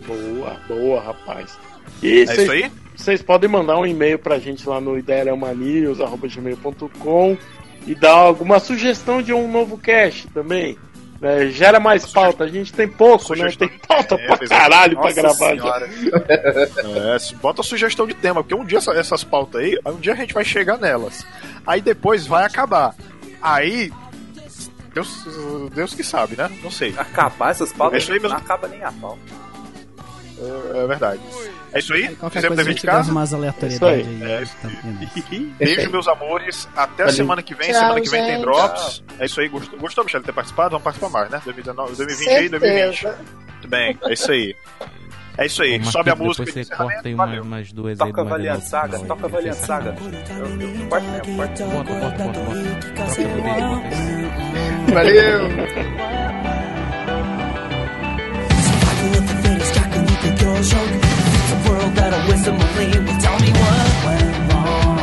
[0.05, 1.57] Boa, boa, rapaz.
[2.03, 2.71] E É cês- isso aí?
[2.95, 7.37] Vocês podem mandar um e-mail pra gente lá no idearamanios.gmail.com
[7.85, 10.77] e dar alguma sugestão de um novo cast também.
[11.21, 11.47] Né?
[11.47, 13.49] gera mais pauta, a gente tem pouco, né?
[13.57, 14.47] Tem pauta É, pra é.
[14.47, 15.87] caralho pra Nossa gravar senhora.
[15.89, 16.17] já.
[17.15, 20.15] É, bota sugestão de tema, porque um dia essa- essas pautas aí, um dia a
[20.15, 21.25] gente vai chegar nelas.
[21.65, 22.93] Aí depois vai acabar.
[23.41, 23.91] Aí.
[24.93, 25.25] Deus,
[25.75, 26.49] Deus que sabe, né?
[26.63, 26.95] Não sei.
[26.97, 29.17] Acabar essas pautas É não acaba nem a pau.
[30.73, 31.21] É, é verdade.
[31.73, 32.15] É isso aí?
[32.15, 33.11] Qualquer Fizemos coisa a dever de casa?
[33.11, 34.23] umas aleatoriedades Isso aí.
[34.23, 34.31] aí.
[34.31, 35.55] É isso Tá vendo?
[35.59, 36.67] Beijo, meus amores.
[36.75, 37.13] Até Valeu.
[37.15, 37.71] semana que vem.
[37.71, 38.41] Tchau, semana que vem tem gente.
[38.41, 39.03] drops.
[39.19, 39.47] É isso aí.
[39.49, 40.69] Gostou, gostou Michelle, de ter participado?
[40.71, 41.41] Vamos participar mais, né?
[41.43, 42.99] 2019, 2020 aí, 2020.
[42.99, 43.17] Certeza.
[43.51, 43.99] Muito bem.
[44.03, 44.55] É isso aí.
[45.39, 45.79] É isso aí.
[45.79, 46.45] Ô, Sobe a Marquinhos, música.
[46.45, 47.43] Depois de você corta aí uma, Valeu.
[47.43, 49.95] umas duas aí Toca Valiant Saga, toca aí, Valiant Saga.
[49.95, 50.39] sacanagem.
[50.39, 51.65] Eu- eu- Corta mesmo, corta.
[51.65, 52.59] Bota, bota, bota, bota.
[52.95, 54.93] Troca tudo aí, bota isso.
[54.93, 55.47] Valeu.
[61.47, 64.99] The world that I wish somebody would tell me what went wrong.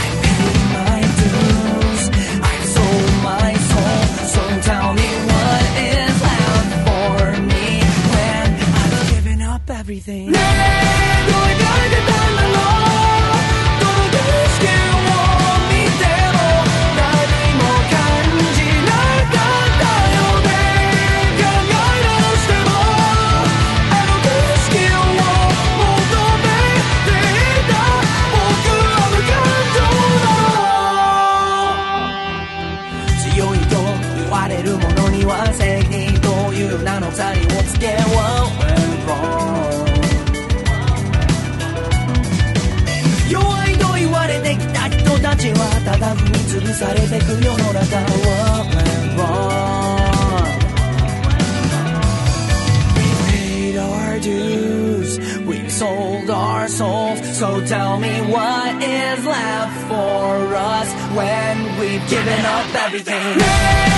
[0.00, 2.02] I paid my dues.
[2.50, 4.02] I've sold my soul.
[4.34, 5.64] So tell me what
[5.94, 7.16] is left for
[7.52, 7.66] me
[8.12, 8.46] when
[8.82, 10.32] I've given up everything.
[11.30, 11.39] 潰
[62.10, 63.89] giving up everything.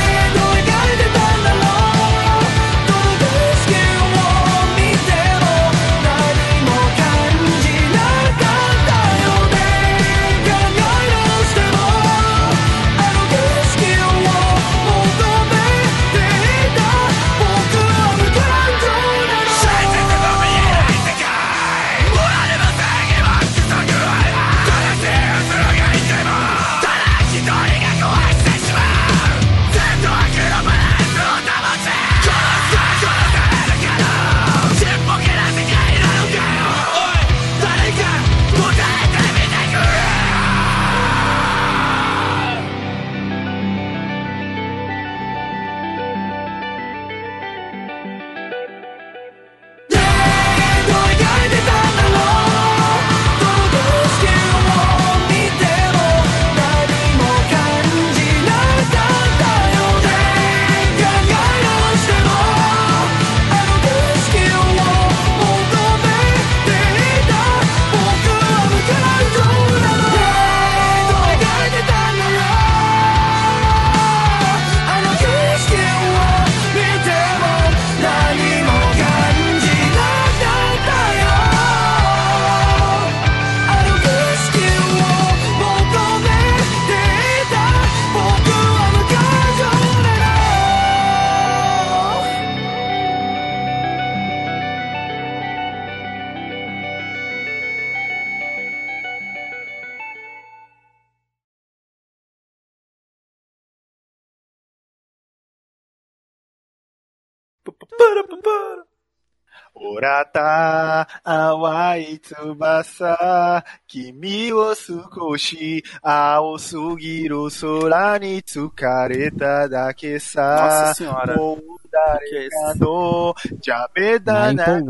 [110.02, 121.38] Orata awai tsubasa Kimi wo sukoshi ao sugiru sora ni tsukareta dake sa Nossa senhora.
[121.38, 124.80] Ou dareka no jabeda Ah, na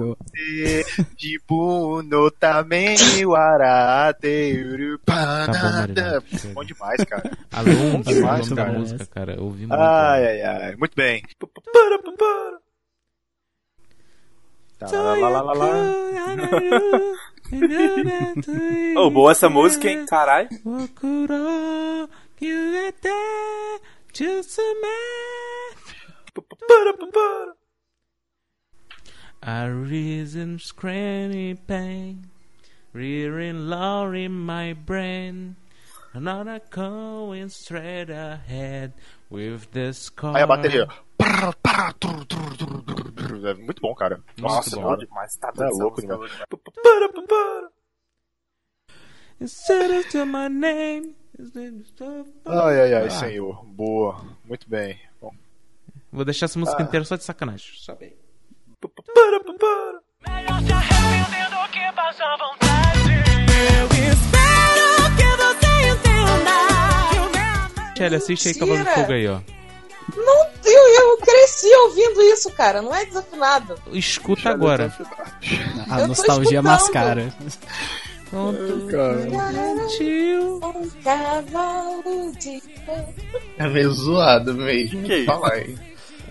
[1.19, 6.23] Jibun no tame ni warate uru panada
[6.55, 7.31] Bom demais, cara.
[7.53, 8.73] Alô, Bom demais, cara.
[8.73, 9.37] música, cara.
[9.43, 9.75] Ouvi muito.
[9.81, 10.77] Ai, ai, ai.
[10.77, 11.23] Muito bem.
[11.39, 12.59] Tá, lá, lá,
[18.97, 20.07] Ô, boa essa música, hein?
[20.07, 20.49] Caralho.
[29.45, 32.31] A reason screaming pain,
[32.95, 35.57] rearing low in my brain.
[36.15, 38.93] Another going straight ahead
[39.31, 40.37] with the scar.
[40.37, 40.87] Aí a bateria.
[43.45, 44.21] É muito bom, cara.
[44.39, 45.37] Nossa, bom demais.
[45.37, 46.31] Tá é louco demais.
[52.45, 53.65] Ai, ai, ai, Ah, senhor.
[53.65, 54.25] Boa.
[54.45, 55.01] Muito bem.
[55.21, 55.33] Bom.
[56.13, 56.85] Vou deixar essa música Ah.
[56.85, 57.73] inteira só de sacanagem.
[57.77, 58.15] Só bem.
[67.91, 69.01] Michelle, assiste aí Cavalo de Mentira.
[69.03, 69.41] Fogo aí, ó.
[70.17, 70.42] Não, eu, eu
[71.43, 72.81] cresci ouvindo isso, cara.
[72.83, 73.75] Não é desafinado.
[73.93, 74.95] Escuta agora.
[75.91, 77.33] A nostalgia mascara.
[78.33, 78.89] Um
[81.03, 83.15] cavalo de fogo.
[83.59, 85.03] É meio zoado mesmo.
[85.05, 85.25] Que?
[85.25, 85.77] Fala aí.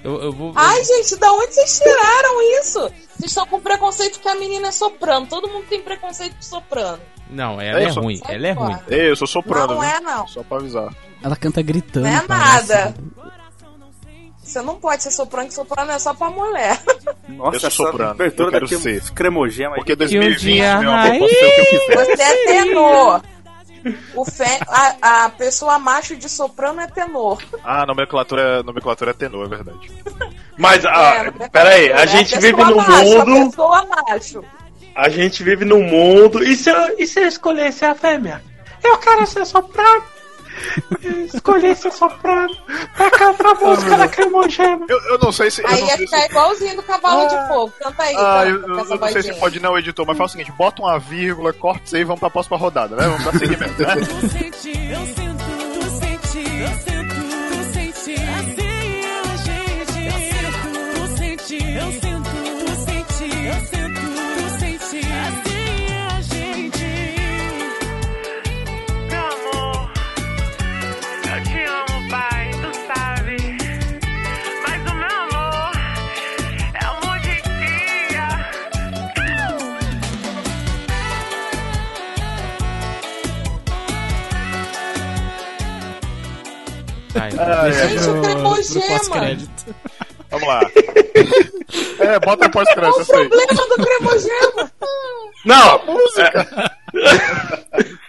[0.03, 0.51] Eu, eu vou.
[0.55, 2.79] Ai, gente, da onde vocês tiraram isso?
[2.79, 5.27] Vocês estão com preconceito que a menina é soprano.
[5.27, 6.99] Todo mundo tem preconceito de soprano.
[7.29, 8.01] Não, ela É é isso.
[8.01, 8.19] ruim.
[8.27, 8.77] Ela é ruim.
[8.89, 9.89] Ei, eu sou soprano, Não viu?
[9.89, 10.27] é, não.
[10.27, 10.91] Só pra avisar.
[11.23, 12.03] Ela canta gritando.
[12.07, 12.73] Não é parece.
[12.73, 12.95] nada.
[14.51, 16.77] Você não pode ser soprano, que soprano é só pra mulher.
[17.29, 19.11] Nossa, Eu sou soprano, abertura eu quero daqui é ser.
[19.13, 19.75] cremogema.
[19.75, 22.05] Porque Que um 2020, dia meu amor, pode ser o que eu quiser.
[22.17, 23.21] Você é tenor.
[24.13, 24.43] O fe...
[24.67, 27.41] a, a pessoa macho de soprano é tenor.
[27.63, 29.89] Ah, nomenclatura, nomenclatura é tenor, é verdade.
[30.57, 31.49] Mas, É, ah, nomenclatura.
[31.49, 33.49] peraí, a É gente pessoa vive num macho, A mundo.
[33.51, 34.43] pessoa macho.
[34.95, 36.43] A gente vive num mundo.
[36.43, 38.43] E se eu, e se eu escolhesse a fêmea?
[38.83, 40.03] Eu quero ser soprano.
[41.03, 42.55] Eu Escolhi ser soprano
[42.95, 44.85] pra cantar a música da cremogema.
[44.89, 45.61] Eu, eu não sei se.
[45.61, 46.25] Eu Aí ia ficar se...
[46.25, 47.73] igualzinho do cavalo de fogo.
[47.81, 50.29] Canta aí, Ah, canta, eu, eu- eu não sei se pode não, editor, mas faz
[50.29, 53.03] o seguinte: bota uma vírgula, corta isso aí e vamos pra próxima rodada, né?
[53.03, 53.95] Vamos pra segmento, né?
[53.97, 57.13] Eu sinto, tu sente, eu sinto,
[57.49, 60.05] tu sente, assim é a gente.
[60.05, 62.10] Eu sinto, tu sente, eu sinto,
[87.15, 87.31] Ai,
[87.71, 88.87] deixa Gente, pro- o pro cremogema.
[88.97, 89.75] pós-crédito.
[90.29, 90.61] Vamos lá.
[91.99, 93.29] É, bota Qual pós-crédito o essa aí.
[93.29, 94.71] problema do cremogema?
[95.45, 95.85] Não!
[95.85, 96.47] música!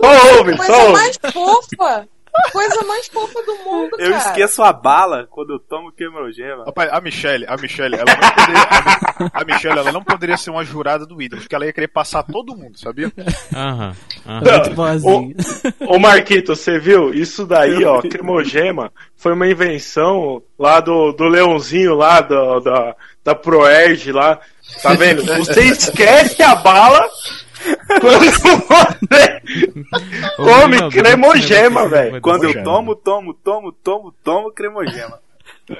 [0.00, 0.92] Só ouve, só ouve.
[0.92, 2.08] mais fofa.
[2.50, 4.16] Coisa mais fofa do mundo, Eu cara.
[4.16, 6.64] esqueço a bala quando eu tomo queimogema.
[6.64, 10.50] Rapaz, a Michelle, a Michelle, ela não poderia, a, a Michelle, ela não poderia ser
[10.50, 13.12] uma jurada do ídolo, porque ela ia querer passar todo mundo, sabia?
[13.54, 13.94] Aham.
[15.86, 17.12] Ô Marquito, você viu?
[17.12, 23.34] Isso daí, ó, cremogema, foi uma invenção lá do, do Leãozinho lá, do, da, da
[23.34, 24.38] Proerge lá.
[24.82, 25.24] Tá vendo?
[25.24, 27.06] Você esquece a bala
[28.00, 28.30] quando
[30.36, 32.20] come cremogema, velho.
[32.20, 35.20] Quando eu tomo, tomo, tomo, tomo, tomo cremogema.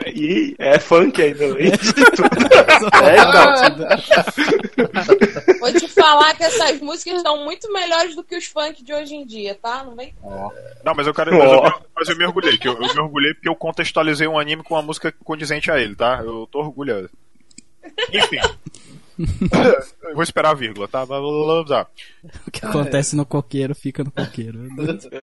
[0.06, 2.22] E é funk ainda, além de tudo.
[3.02, 3.52] É, então.
[5.60, 9.14] Vou te falar que essas músicas estão muito melhores do que os funk de hoje
[9.14, 9.82] em dia, tá?
[9.84, 10.14] Não vem.
[10.84, 11.36] Não, mas eu quero.
[11.36, 11.62] Mas eu,
[11.94, 14.74] mas eu me orgulhei, que eu, eu me orgulhei porque eu contextualizei um anime com
[14.74, 16.20] uma música condizente a ele, tá?
[16.24, 17.10] Eu tô orgulhoso.
[18.12, 18.38] Enfim.
[20.02, 21.04] Eu vou esperar a vírgula, tá?
[21.04, 21.86] Vamos lá.
[22.46, 24.68] O que acontece no coqueiro fica no coqueiro.